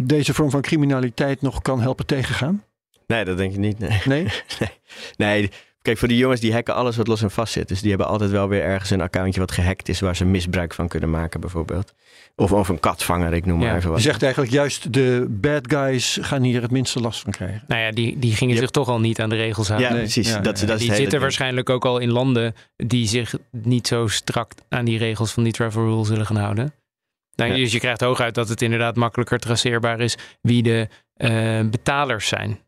deze 0.03 0.33
vorm 0.33 0.49
van 0.49 0.61
criminaliteit 0.61 1.41
nog 1.41 1.61
kan 1.61 1.81
helpen 1.81 2.05
tegengaan? 2.05 2.63
Nee, 3.07 3.25
dat 3.25 3.37
denk 3.37 3.51
ik 3.51 3.59
niet. 3.59 3.79
Nee. 3.79 4.01
Nee? 4.05 4.23
nee. 4.59 4.69
nee. 5.17 5.51
Kijk, 5.89 6.01
voor 6.01 6.09
die 6.09 6.17
jongens 6.17 6.39
die 6.39 6.53
hacken 6.53 6.75
alles 6.75 6.97
wat 6.97 7.07
los 7.07 7.21
en 7.21 7.31
vast 7.31 7.53
zit. 7.53 7.67
Dus 7.67 7.81
die 7.81 7.89
hebben 7.89 8.07
altijd 8.07 8.31
wel 8.31 8.47
weer 8.47 8.61
ergens 8.61 8.89
een 8.89 9.01
accountje 9.01 9.39
wat 9.39 9.51
gehackt 9.51 9.89
is, 9.89 9.99
waar 9.99 10.15
ze 10.15 10.25
misbruik 10.25 10.73
van 10.73 10.87
kunnen 10.87 11.09
maken, 11.09 11.39
bijvoorbeeld. 11.39 11.93
Of, 12.35 12.51
of 12.51 12.69
een 12.69 12.79
katvanger, 12.79 13.33
ik 13.33 13.45
noem 13.45 13.59
maar 13.59 13.75
even 13.75 13.89
wat. 13.89 13.97
Je 13.97 14.03
zegt 14.03 14.23
eigenlijk 14.23 14.53
juist 14.53 14.93
de 14.93 15.25
bad 15.29 15.71
guys 15.71 16.17
gaan 16.21 16.41
hier 16.41 16.61
het 16.61 16.71
minste 16.71 16.99
last 16.99 17.21
van 17.21 17.31
krijgen. 17.31 17.63
Nou 17.67 17.81
ja, 17.81 17.91
die, 17.91 18.19
die 18.19 18.35
gingen 18.35 18.57
zich 18.57 18.69
toch 18.69 18.87
al 18.87 18.99
niet 18.99 19.19
aan 19.21 19.29
de 19.29 19.35
regels 19.35 19.67
houden. 19.67 19.87
Ja, 19.87 19.93
nee. 19.93 20.03
precies. 20.03 20.29
Ja, 20.29 20.39
dat, 20.39 20.59
ja. 20.59 20.65
dat 20.65 20.75
is 20.75 20.81
die 20.81 20.91
zitten 20.91 21.09
ding. 21.09 21.21
waarschijnlijk 21.21 21.69
ook 21.69 21.85
al 21.85 21.99
in 21.99 22.11
landen 22.11 22.55
die 22.75 23.07
zich 23.07 23.33
niet 23.51 23.87
zo 23.87 24.07
strak 24.07 24.51
aan 24.69 24.85
die 24.85 24.97
regels 24.97 25.31
van 25.31 25.43
die 25.43 25.53
travel 25.53 25.83
rule 25.83 26.05
zullen 26.05 26.25
gaan 26.25 26.37
houden. 26.37 26.73
Nou, 27.35 27.55
dus 27.55 27.71
je 27.71 27.79
krijgt 27.79 28.01
hooguit 28.01 28.35
dat 28.35 28.49
het 28.49 28.61
inderdaad 28.61 28.95
makkelijker 28.95 29.39
traceerbaar 29.39 29.99
is 29.99 30.17
wie 30.41 30.63
de 30.63 30.87
uh, 31.17 31.69
betalers 31.69 32.27
zijn. 32.27 32.59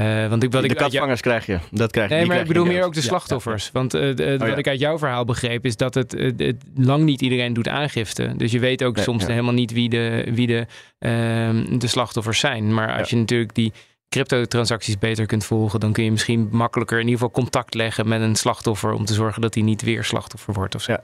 Uh, 0.00 0.28
want 0.28 0.42
ik, 0.42 0.52
wat 0.52 0.62
de 0.62 0.68
ik 0.68 0.76
katvangers 0.76 1.20
jou... 1.20 1.40
krijg 1.40 1.46
je. 1.46 1.76
Dat 1.76 1.90
krijg 1.90 2.08
je. 2.08 2.14
Nee, 2.14 2.26
maar 2.26 2.40
ik 2.40 2.46
bedoel 2.46 2.64
meer 2.64 2.84
ook 2.84 2.94
de 2.94 3.00
slachtoffers. 3.00 3.64
Ja, 3.64 3.70
ja. 3.72 3.78
Want 3.78 3.94
uh, 3.94 4.26
uh, 4.26 4.32
oh, 4.32 4.38
wat 4.38 4.48
ja. 4.48 4.56
ik 4.56 4.68
uit 4.68 4.80
jouw 4.80 4.98
verhaal 4.98 5.24
begreep 5.24 5.64
is 5.64 5.76
dat 5.76 5.94
het, 5.94 6.12
het, 6.36 6.56
lang 6.74 7.04
niet 7.04 7.20
iedereen 7.20 7.52
doet 7.52 7.68
aangifte. 7.68 8.34
Dus 8.36 8.52
je 8.52 8.58
weet 8.58 8.84
ook 8.84 8.94
nee, 8.94 9.04
soms 9.04 9.26
helemaal 9.26 9.52
niet 9.52 9.72
wie 9.72 9.88
de, 9.88 10.30
wie 10.34 10.46
de, 10.46 10.66
ehm, 10.98 11.78
de 11.78 11.86
slachtoffers 11.86 12.38
zijn. 12.38 12.74
Maar 12.74 12.98
als 12.98 13.10
je 13.10 13.16
natuurlijk 13.16 13.54
die 13.54 13.72
cryptotransacties 14.08 14.98
beter 14.98 15.26
kunt 15.26 15.44
volgen, 15.44 15.80
dan 15.80 15.92
kun 15.92 16.04
je 16.04 16.10
misschien 16.10 16.48
makkelijker 16.50 16.98
in 16.98 17.04
ieder 17.04 17.18
geval 17.18 17.42
contact 17.42 17.74
leggen 17.74 18.08
met 18.08 18.20
een 18.20 18.36
slachtoffer 18.36 18.92
om 18.92 19.04
te 19.04 19.14
zorgen 19.14 19.42
dat 19.42 19.54
hij 19.54 19.62
niet 19.62 19.82
weer 19.82 20.04
slachtoffer 20.04 20.54
wordt. 20.54 20.74
Of 20.74 20.82
zo. 20.82 20.92
Ja. 20.92 21.02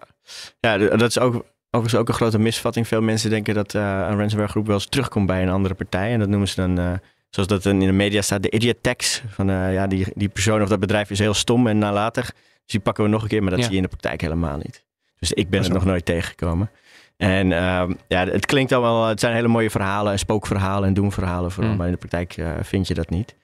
ja, 0.60 0.96
dat 0.96 1.08
is 1.08 1.18
ook 1.18 1.44
overigens 1.70 2.00
ook 2.00 2.08
een 2.08 2.14
grote 2.14 2.38
misvatting. 2.38 2.88
Veel 2.88 3.02
mensen 3.02 3.30
denken 3.30 3.54
dat 3.54 3.72
een 3.72 4.16
ransomware 4.16 4.50
groep 4.50 4.66
wel 4.66 4.74
eens 4.74 4.86
terugkomt 4.86 5.26
bij 5.26 5.42
een 5.42 5.48
andere 5.48 5.74
partij. 5.74 6.12
En 6.12 6.18
dat 6.18 6.28
noemen 6.28 6.48
ze 6.48 6.54
dan 6.56 7.00
zoals 7.30 7.48
dat 7.48 7.64
in 7.64 7.78
de 7.78 7.92
media 7.92 8.22
staat, 8.22 8.42
de 8.42 8.50
idiot 8.50 8.82
tax. 8.82 9.22
Van 9.28 9.50
uh, 9.50 9.72
ja, 9.72 9.86
die, 9.86 10.06
die 10.14 10.28
persoon 10.28 10.62
of 10.62 10.68
dat 10.68 10.80
bedrijf 10.80 11.10
is 11.10 11.18
heel 11.18 11.34
stom 11.34 11.66
en 11.66 11.78
nalatig. 11.78 12.32
Dus 12.64 12.72
die 12.72 12.80
pakken 12.80 13.04
we 13.04 13.10
nog 13.10 13.22
een 13.22 13.28
keer, 13.28 13.42
maar 13.42 13.50
dat 13.50 13.58
ja. 13.58 13.64
zie 13.64 13.74
je 13.74 13.80
in 13.80 13.88
de 13.88 13.96
praktijk 13.96 14.20
helemaal 14.20 14.56
niet. 14.56 14.84
Dus 15.18 15.32
ik 15.32 15.50
ben 15.50 15.64
er 15.64 15.70
nog 15.70 15.84
nooit 15.84 16.04
tegengekomen. 16.04 16.70
En 17.16 17.50
uh, 17.50 17.88
ja, 18.08 18.26
het 18.26 18.46
klinkt 18.46 18.72
al 18.72 18.80
wel, 18.80 19.06
het 19.06 19.20
zijn 19.20 19.34
hele 19.34 19.48
mooie 19.48 19.70
verhalen, 19.70 20.18
spookverhalen 20.18 20.88
en 20.88 20.94
doemverhalen 20.94 21.50
vooral. 21.50 21.72
Mm. 21.72 21.78
Maar 21.78 21.86
in 21.86 21.92
de 21.92 21.98
praktijk 21.98 22.36
uh, 22.36 22.52
vind 22.60 22.88
je 22.88 22.94
dat 22.94 23.10
niet. 23.10 23.34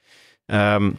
Um, 0.46 0.98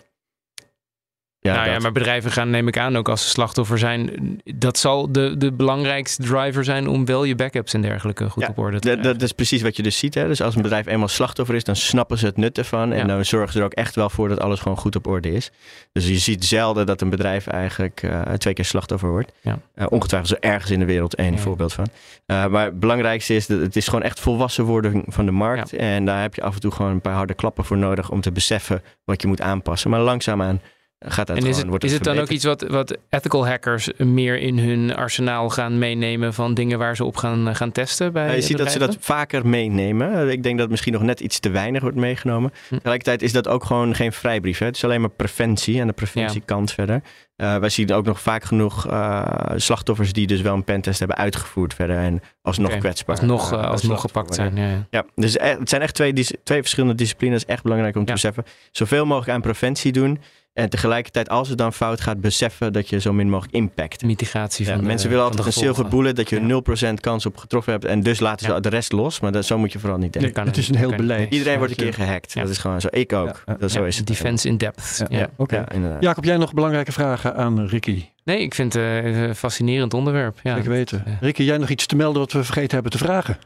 ja, 1.47 1.55
nou 1.55 1.69
ja, 1.69 1.79
maar 1.79 1.91
bedrijven 1.91 2.31
gaan, 2.31 2.49
neem 2.49 2.67
ik 2.67 2.77
aan, 2.77 2.97
ook 2.97 3.09
als 3.09 3.21
ze 3.23 3.29
slachtoffer 3.29 3.77
zijn. 3.77 4.11
Dat 4.43 4.77
zal 4.77 5.11
de, 5.11 5.37
de 5.37 5.51
belangrijkste 5.51 6.23
driver 6.23 6.63
zijn 6.63 6.87
om 6.87 7.05
wel 7.05 7.23
je 7.23 7.35
backups 7.35 7.73
en 7.73 7.81
dergelijke 7.81 8.29
goed 8.29 8.43
ja, 8.43 8.49
op 8.49 8.57
orde 8.57 8.79
te 8.79 8.87
krijgen. 8.87 9.03
Dat 9.03 9.21
is 9.21 9.31
precies 9.31 9.61
wat 9.61 9.75
je 9.75 9.83
dus 9.83 9.97
ziet. 9.97 10.13
Hè? 10.13 10.27
Dus 10.27 10.41
als 10.41 10.55
een 10.55 10.61
bedrijf 10.61 10.85
eenmaal 10.85 11.07
slachtoffer 11.07 11.55
is, 11.55 11.63
dan 11.63 11.75
snappen 11.75 12.17
ze 12.17 12.25
het 12.25 12.37
nut 12.37 12.57
ervan. 12.57 12.91
En 12.91 12.97
ja. 12.97 13.05
dan 13.05 13.25
zorgen 13.25 13.53
ze 13.53 13.59
er 13.59 13.65
ook 13.65 13.73
echt 13.73 13.95
wel 13.95 14.09
voor 14.09 14.29
dat 14.29 14.39
alles 14.39 14.59
gewoon 14.59 14.77
goed 14.77 14.95
op 14.95 15.07
orde 15.07 15.31
is. 15.31 15.51
Dus 15.91 16.07
je 16.07 16.17
ziet 16.17 16.45
zelden 16.45 16.85
dat 16.85 17.01
een 17.01 17.09
bedrijf 17.09 17.47
eigenlijk 17.47 18.01
uh, 18.03 18.21
twee 18.21 18.53
keer 18.53 18.65
slachtoffer 18.65 19.09
wordt. 19.09 19.31
Ja. 19.41 19.59
Uh, 19.75 19.85
ongetwijfeld 19.89 20.31
is 20.31 20.49
er 20.49 20.51
ergens 20.51 20.71
in 20.71 20.79
de 20.79 20.85
wereld 20.85 21.15
één 21.15 21.39
voorbeeld 21.39 21.73
van. 21.73 21.87
Uh, 22.27 22.45
maar 22.45 22.65
het 22.65 22.79
belangrijkste 22.79 23.35
is 23.35 23.47
dat 23.47 23.59
het 23.59 23.75
is 23.75 23.87
gewoon 23.87 24.03
echt 24.03 24.19
volwassen 24.19 24.63
worden 24.63 25.03
van 25.07 25.25
de 25.25 25.31
markt. 25.31 25.73
En 25.73 26.05
daar 26.05 26.21
heb 26.21 26.35
je 26.35 26.41
af 26.41 26.53
en 26.53 26.61
toe 26.61 26.71
gewoon 26.71 26.91
een 26.91 27.01
paar 27.01 27.13
harde 27.13 27.33
klappen 27.33 27.65
voor 27.65 27.77
nodig 27.77 28.09
om 28.09 28.21
te 28.21 28.31
beseffen 28.31 28.81
wat 29.05 29.21
je 29.21 29.27
moet 29.27 29.41
aanpassen. 29.41 29.89
Maar 29.89 29.99
langzaamaan 29.99 30.61
gaat 30.99 31.27
dat 31.27 31.37
en 31.37 31.45
is 31.45 31.57
gewoon, 31.57 31.73
het, 31.73 31.83
is 31.83 31.93
het 31.93 32.03
dan 32.03 32.19
ook 32.19 32.29
iets 32.29 32.43
wat, 32.43 32.61
wat 32.61 32.97
ethical 33.09 33.47
hackers 33.47 33.89
meer 33.97 34.39
in 34.39 34.59
hun 34.59 34.95
arsenaal 34.95 35.49
gaan 35.49 35.77
meenemen 35.77 36.33
van 36.33 36.53
dingen 36.53 36.79
waar 36.79 36.95
ze 36.95 37.03
op 37.03 37.17
gaan, 37.17 37.55
gaan 37.55 37.71
testen? 37.71 38.13
Bij 38.13 38.27
ja, 38.27 38.33
je 38.33 38.41
ziet 38.41 38.57
dat 38.57 38.71
ze 38.71 38.79
dat 38.79 38.97
vaker 38.99 39.47
meenemen. 39.47 40.29
Ik 40.29 40.43
denk 40.43 40.57
dat 40.57 40.69
misschien 40.69 40.93
nog 40.93 41.01
net 41.01 41.19
iets 41.19 41.39
te 41.39 41.49
weinig 41.49 41.81
wordt 41.81 41.97
meegenomen. 41.97 42.51
Hm. 42.67 42.75
Tegelijkertijd 42.75 43.21
is 43.21 43.31
dat 43.31 43.47
ook 43.47 43.63
gewoon 43.63 43.95
geen 43.95 44.13
vrijbrief. 44.13 44.57
Hè? 44.57 44.65
Het 44.65 44.75
is 44.75 44.83
alleen 44.83 45.01
maar 45.01 45.09
preventie 45.09 45.79
en 45.79 45.87
de 45.87 45.93
preventiekant 45.93 46.69
ja. 46.69 46.75
verder. 46.75 47.01
Uh, 47.37 47.57
wij 47.57 47.69
zien 47.69 47.93
ook 47.93 48.05
nog 48.05 48.21
vaak 48.21 48.43
genoeg 48.43 48.87
uh, 48.87 49.25
slachtoffers 49.55 50.13
die 50.13 50.27
dus 50.27 50.41
wel 50.41 50.53
een 50.53 50.63
pentest 50.63 50.99
hebben 50.99 51.17
uitgevoerd 51.17 51.73
verder 51.73 51.97
en 51.97 52.21
alsnog 52.41 52.67
okay. 52.67 52.79
kwetsbaar. 52.79 53.15
Alsnog, 53.15 53.53
uh, 53.53 53.69
alsnog 53.69 54.01
gepakt 54.01 54.35
zijn. 54.35 54.55
Ja, 54.55 54.67
ja. 54.67 54.87
ja 54.89 55.05
dus 55.15 55.37
e 55.37 55.57
het 55.59 55.69
zijn 55.69 55.81
echt 55.81 55.93
twee, 55.93 56.13
twee 56.43 56.61
verschillende 56.61 56.95
disciplines. 56.95 57.45
Echt 57.45 57.63
belangrijk 57.63 57.95
om 57.95 58.05
te 58.05 58.11
beseffen. 58.11 58.43
Zoveel 58.71 59.05
mogelijk 59.05 59.31
aan 59.31 59.41
preventie 59.41 59.91
doen. 59.91 60.19
En 60.57 60.69
tegelijkertijd, 60.69 61.29
als 61.29 61.49
het 61.49 61.57
dan 61.57 61.73
fout 61.73 62.01
gaat, 62.01 62.21
beseffen 62.21 62.73
dat 62.73 62.89
je 62.89 62.99
zo 62.99 63.13
min 63.13 63.29
mogelijk 63.29 63.55
impact. 63.55 64.03
Mitigatie 64.03 64.65
van 64.65 64.75
ja, 64.75 64.79
de, 64.81 64.85
Mensen 64.85 65.09
willen 65.09 65.23
altijd 65.23 65.45
een 65.45 65.53
silver 65.53 65.87
bullet, 65.87 66.15
dat 66.15 66.29
je 66.29 66.45
ja. 66.45 66.91
0% 66.91 66.93
kans 66.99 67.25
op 67.25 67.37
getroffen 67.37 67.73
hebt. 67.73 67.85
En 67.85 68.01
dus 68.01 68.19
laten 68.19 68.45
ze 68.45 68.51
ja. 68.51 68.59
de 68.59 68.69
rest 68.69 68.91
los. 68.91 69.19
Maar 69.19 69.31
dat, 69.31 69.45
zo 69.45 69.57
moet 69.57 69.71
je 69.71 69.79
vooral 69.79 69.97
niet 69.97 70.13
denken. 70.13 70.33
Nee, 70.35 70.45
het 70.45 70.57
is 70.57 70.69
een 70.69 70.75
heel 70.75 70.95
beleid. 70.95 71.33
Iedereen 71.33 71.57
wordt 71.57 71.71
een 71.71 71.77
keer 71.77 71.93
gehackt. 71.93 72.33
Dat 72.33 72.49
is 72.49 72.57
gewoon 72.57 72.81
zo. 72.81 72.87
Ik 72.91 73.13
ook. 73.13 73.43
Dat, 73.59 73.71
zo 73.71 73.83
is 73.83 73.97
het. 73.97 74.07
Defense 74.07 74.47
in 74.47 74.57
depth. 74.57 75.03
Ja. 75.09 75.29
Okay. 75.35 75.65
Jacob, 75.99 76.23
jij 76.23 76.37
nog 76.37 76.53
belangrijke 76.53 76.91
vragen 76.91 77.35
aan 77.35 77.65
Ricky? 77.65 78.05
Nee, 78.23 78.39
ik 78.39 78.53
vind 78.53 78.73
het 78.73 78.83
een 78.83 79.35
fascinerend 79.35 79.93
onderwerp. 79.93 80.39
Ja. 80.43 80.55
Zeker 80.55 80.69
weten. 80.69 81.03
Ricky, 81.21 81.43
jij 81.43 81.57
nog 81.57 81.69
iets 81.69 81.85
te 81.85 81.95
melden 81.95 82.21
wat 82.21 82.31
we 82.31 82.43
vergeten 82.43 82.73
hebben 82.73 82.91
te 82.91 82.97
vragen? 82.97 83.37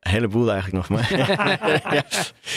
Een 0.00 0.10
heleboel 0.10 0.50
eigenlijk 0.50 0.88
nog 0.88 0.98
maar. 0.98 1.16
ja. 1.94 2.02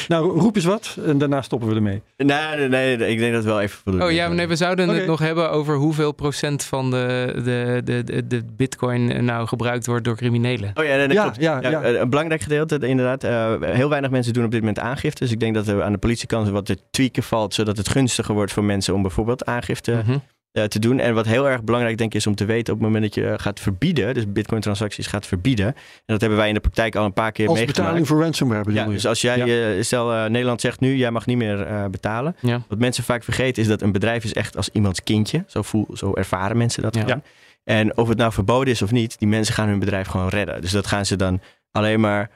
Nou, 0.07 0.39
roep 0.39 0.55
eens 0.55 0.65
wat 0.65 0.97
en 1.05 1.17
daarna 1.17 1.41
stoppen 1.41 1.69
we 1.69 1.75
ermee. 1.75 2.01
Nee, 2.17 2.67
nee, 2.67 2.67
nee 2.67 3.11
ik 3.11 3.19
denk 3.19 3.33
dat 3.33 3.43
wel 3.43 3.61
even 3.61 3.77
voldoende. 3.77 4.07
Oh 4.07 4.11
ja, 4.11 4.27
nee, 4.27 4.47
we 4.47 4.55
zouden 4.55 4.85
okay. 4.85 4.97
het 4.97 5.07
nog 5.07 5.19
hebben 5.19 5.51
over 5.51 5.75
hoeveel 5.75 6.11
procent 6.11 6.63
van 6.63 6.91
de, 6.91 7.31
de, 7.43 7.81
de, 7.83 8.03
de, 8.03 8.27
de 8.27 8.43
bitcoin 8.57 9.25
nou 9.25 9.47
gebruikt 9.47 9.85
wordt 9.85 10.03
door 10.03 10.15
criminelen. 10.15 10.71
Oh 10.73 10.83
ja, 10.83 10.95
nee, 10.95 11.07
dat 11.07 11.15
ja, 11.15 11.21
klopt. 11.23 11.39
Ja, 11.39 11.69
ja, 11.69 11.83
Een 11.83 12.09
belangrijk 12.09 12.41
gedeelte 12.41 12.87
inderdaad. 12.87 13.23
Uh, 13.23 13.53
heel 13.61 13.89
weinig 13.89 14.11
mensen 14.11 14.33
doen 14.33 14.45
op 14.45 14.51
dit 14.51 14.59
moment 14.59 14.79
aangifte. 14.79 15.23
Dus 15.23 15.31
ik 15.31 15.39
denk 15.39 15.53
dat 15.53 15.67
er 15.67 15.83
aan 15.83 15.91
de 15.91 15.97
politiekant 15.97 16.49
wat 16.49 16.65
te 16.65 16.77
tweaken 16.91 17.23
valt, 17.23 17.53
zodat 17.53 17.77
het 17.77 17.89
gunstiger 17.89 18.33
wordt 18.33 18.51
voor 18.51 18.63
mensen 18.63 18.93
om 18.93 19.01
bijvoorbeeld 19.01 19.45
aangifte 19.45 19.91
mm 19.91 20.01
-hmm. 20.01 20.21
Eh, 20.53 20.63
te 20.63 20.79
doen. 20.79 20.99
En 20.99 21.13
wat 21.13 21.25
heel 21.25 21.49
erg 21.49 21.63
belangrijk 21.63 21.97
denk 21.97 22.11
ik 22.11 22.17
is 22.19 22.27
om 22.27 22.35
te 22.35 22.45
weten 22.45 22.73
op 22.73 22.79
het 22.79 22.87
moment 22.91 23.03
dat 23.13 23.23
je 23.23 23.33
gaat 23.39 23.59
verbieden, 23.59 24.13
dus 24.13 24.31
bitcoin 24.31 24.61
transacties 24.61 25.07
gaat 25.07 25.25
verbieden. 25.25 25.65
En 25.65 25.73
dat 26.05 26.19
hebben 26.21 26.39
wij 26.39 26.47
in 26.47 26.53
de 26.53 26.59
praktijk 26.59 26.95
al 26.95 27.05
een 27.05 27.13
paar 27.13 27.31
keer 27.31 27.47
Als 27.47 27.57
meegemaakt. 27.57 27.83
betaling 27.83 28.07
voor 28.07 28.21
ransomware 28.21 28.63
bedoel 28.63 28.79
Ja, 28.79 28.85
je? 28.85 28.91
dus 28.93 29.05
als 29.05 29.21
jij, 29.21 29.37
Ja. 29.37 29.75
eh, 29.75 29.81
stel 29.83 30.13
eh, 30.13 30.25
Nederland 30.29 30.61
zegt 30.61 30.79
nu, 30.79 30.95
jij 30.95 31.11
mag 31.11 31.25
niet 31.25 31.37
meer 31.37 31.61
eh, 31.61 31.85
betalen. 31.85 32.35
Ja. 32.39 32.61
Wat 32.67 32.79
mensen 32.79 33.03
vaak 33.03 33.23
vergeten 33.23 33.61
is 33.61 33.67
dat 33.67 33.81
een 33.81 33.91
bedrijf 33.91 34.23
is 34.23 34.33
echt 34.33 34.57
als 34.57 34.69
iemands 34.69 35.03
kindje. 35.03 35.43
Zo, 35.47 35.61
voel, 35.61 35.87
zo 35.93 36.13
ervaren 36.13 36.57
mensen 36.57 36.81
dat 36.83 36.95
Ja. 36.95 37.01
gewoon. 37.01 37.23
En 37.63 37.97
of 37.97 38.07
het 38.07 38.17
nou 38.17 38.31
verboden 38.33 38.73
is 38.73 38.81
of 38.81 38.91
niet, 38.91 39.19
die 39.19 39.27
mensen 39.27 39.53
gaan 39.53 39.67
hun 39.67 39.79
bedrijf 39.79 40.07
gewoon 40.07 40.29
redden. 40.29 40.61
Dus 40.61 40.71
dat 40.71 40.87
gaan 40.87 41.05
ze 41.05 41.15
dan 41.15 41.41
alleen 41.71 41.99
maar 41.99 42.29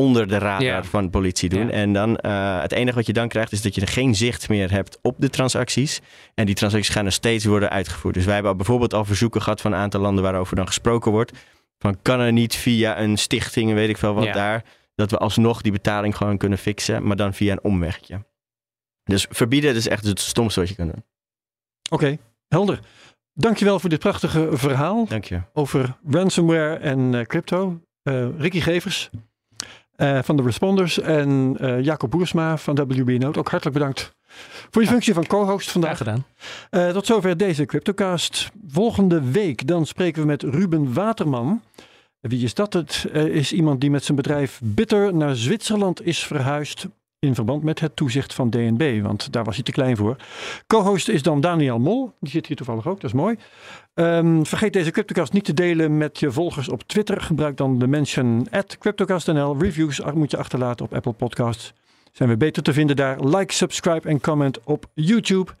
onder 0.00 0.28
de 0.28 0.38
radar 0.38 0.84
van 0.84 1.04
de 1.04 1.10
politie 1.10 1.48
doen. 1.48 1.70
En 1.70 1.92
dan 1.92 2.16
eh, 2.16 2.60
het 2.60 2.72
enige 2.72 2.96
wat 2.96 3.06
je 3.06 3.12
dan 3.12 3.28
krijgt 3.28 3.52
is 3.52 3.62
dat 3.62 3.74
je 3.74 3.80
er 3.80 3.88
geen 3.88 4.14
zicht 4.14 4.48
meer 4.48 4.70
hebt 4.70 4.98
op 5.02 5.14
de 5.18 5.30
transacties. 5.30 6.00
En 6.34 6.46
die 6.46 6.54
transacties 6.54 6.94
gaan 6.94 7.04
nog 7.04 7.12
steeds 7.12 7.44
worden 7.44 7.70
uitgevoerd. 7.70 8.14
Dus 8.14 8.24
wij 8.24 8.34
hebben 8.34 8.56
bijvoorbeeld 8.56 8.94
al 8.94 9.04
verzoeken 9.04 9.42
gehad 9.42 9.60
van 9.60 9.72
een 9.72 9.78
aantal 9.78 10.00
landen 10.00 10.22
waarover 10.22 10.56
dan 10.56 10.66
gesproken 10.66 11.10
wordt. 11.10 11.32
Van 11.78 12.02
kan 12.02 12.20
er 12.20 12.32
niet 12.32 12.54
via 12.54 13.00
een 13.00 13.16
stichting, 13.18 13.68
en 13.68 13.74
weet 13.74 13.88
ik 13.88 13.96
veel 13.96 14.14
wat 14.14 14.32
daar, 14.32 14.64
dat 14.94 15.10
we 15.10 15.18
alsnog 15.18 15.62
die 15.62 15.72
betaling 15.72 16.16
gewoon 16.16 16.36
kunnen 16.36 16.58
fixen, 16.58 17.06
maar 17.06 17.16
dan 17.16 17.34
via 17.34 17.52
een 17.52 17.62
omwegje. 17.62 18.24
Dus 19.04 19.26
verbieden 19.30 19.74
is 19.74 19.88
echt 19.88 20.04
het 20.04 20.20
stomste 20.20 20.60
wat 20.60 20.68
je 20.68 20.74
kan 20.74 20.86
doen. 20.86 21.04
Oké, 21.90 22.18
helder. 22.48 22.80
Dankjewel 23.32 23.80
voor 23.80 23.90
dit 23.90 23.98
prachtige 23.98 24.48
verhaal 24.52 25.06
Dank 25.06 25.24
je. 25.24 25.40
over 25.52 25.96
ransomware 26.10 26.74
en 26.74 27.14
eh, 27.14 27.24
crypto. 27.24 27.80
Eh, 28.02 28.38
Ricky 28.38 28.60
Gevers 28.60 29.10
eh, 30.00 30.18
van 30.22 30.36
de 30.36 30.42
Responders 30.42 31.00
en 31.00 31.56
eh, 31.60 31.84
Jacob 31.84 32.10
Boersma 32.10 32.56
van 32.56 32.74
WB 32.74 33.18
Note. 33.18 33.38
Ook 33.38 33.48
hartelijk 33.48 33.78
bedankt 33.78 34.14
voor 34.70 34.82
je 34.82 34.88
functie 34.88 35.14
van 35.14 35.26
co-host 35.26 35.70
Graag 35.70 35.72
vandaag. 35.72 35.96
gedaan. 35.96 36.24
Eh, 36.70 36.88
tot 36.88 37.06
zover 37.06 37.36
deze 37.36 37.64
CryptoCast. 37.64 38.50
Volgende 38.68 39.30
week 39.30 39.66
dan 39.66 39.86
spreken 39.86 40.20
we 40.20 40.26
met 40.26 40.42
Ruben 40.42 40.92
Waterman. 40.92 41.62
Wie 42.20 42.44
is 42.44 42.54
dat? 42.54 42.72
Het 42.72 43.06
is 43.12 43.52
iemand 43.52 43.80
die 43.80 43.90
met 43.90 44.04
zijn 44.04 44.16
bedrijf 44.16 44.60
Bitter 44.64 45.14
naar 45.14 45.36
Zwitserland 45.36 46.06
is 46.06 46.24
verhuisd. 46.24 46.86
In 47.26 47.34
verband 47.34 47.62
met 47.62 47.80
het 47.80 47.96
toezicht 47.96 48.34
van 48.34 48.50
DNB, 48.50 49.02
want 49.02 49.32
daar 49.32 49.44
was 49.44 49.54
hij 49.54 49.64
te 49.64 49.72
klein 49.72 49.96
voor. 49.96 50.16
Co-host 50.66 51.08
is 51.08 51.22
dan 51.22 51.40
Daniel 51.40 51.78
Mol. 51.78 52.12
Die 52.20 52.30
zit 52.30 52.46
hier 52.46 52.56
toevallig 52.56 52.86
ook, 52.86 53.00
dat 53.00 53.10
is 53.10 53.16
mooi. 53.16 53.36
Ehm, 53.94 54.42
vergeet 54.42 54.72
deze 54.72 54.90
CryptoCast 54.90 55.32
niet 55.32 55.44
te 55.44 55.54
delen 55.54 55.96
met 55.96 56.20
je 56.20 56.30
volgers 56.30 56.68
op 56.68 56.82
Twitter. 56.82 57.20
Gebruik 57.20 57.56
dan 57.56 57.78
de 57.78 57.86
mention 57.86 58.46
at 58.50 58.78
CryptoCastNL. 58.78 59.56
Reviews 59.58 60.00
moet 60.14 60.30
je 60.30 60.36
achterlaten 60.36 60.84
op 60.84 60.94
Apple 60.94 61.12
Podcasts. 61.12 61.72
Zijn 62.12 62.28
we 62.28 62.36
beter 62.36 62.62
te 62.62 62.72
vinden 62.72 62.96
daar. 62.96 63.24
Like, 63.24 63.52
subscribe 63.52 64.08
en 64.08 64.20
comment 64.20 64.64
op 64.64 64.86
YouTube. 64.94 65.52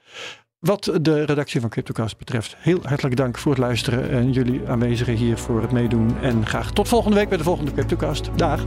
Wat 0.58 0.98
de 1.02 1.24
redactie 1.24 1.60
van 1.60 1.70
CryptoCast 1.70 2.18
betreft, 2.18 2.56
heel 2.58 2.78
hartelijk 2.82 3.16
dank 3.16 3.38
voor 3.38 3.52
het 3.52 3.60
luisteren 3.60 4.10
en 4.10 4.32
jullie 4.32 4.68
aanwezigen 4.68 5.14
hier 5.14 5.38
voor 5.38 5.62
het 5.62 5.72
meedoen. 5.72 6.18
En 6.20 6.46
graag 6.46 6.72
tot 6.72 6.88
volgende 6.88 7.16
week 7.16 7.28
bij 7.28 7.38
de 7.38 7.44
volgende 7.44 7.72
CryptoCast. 7.72 8.30
Dag! 8.36 8.66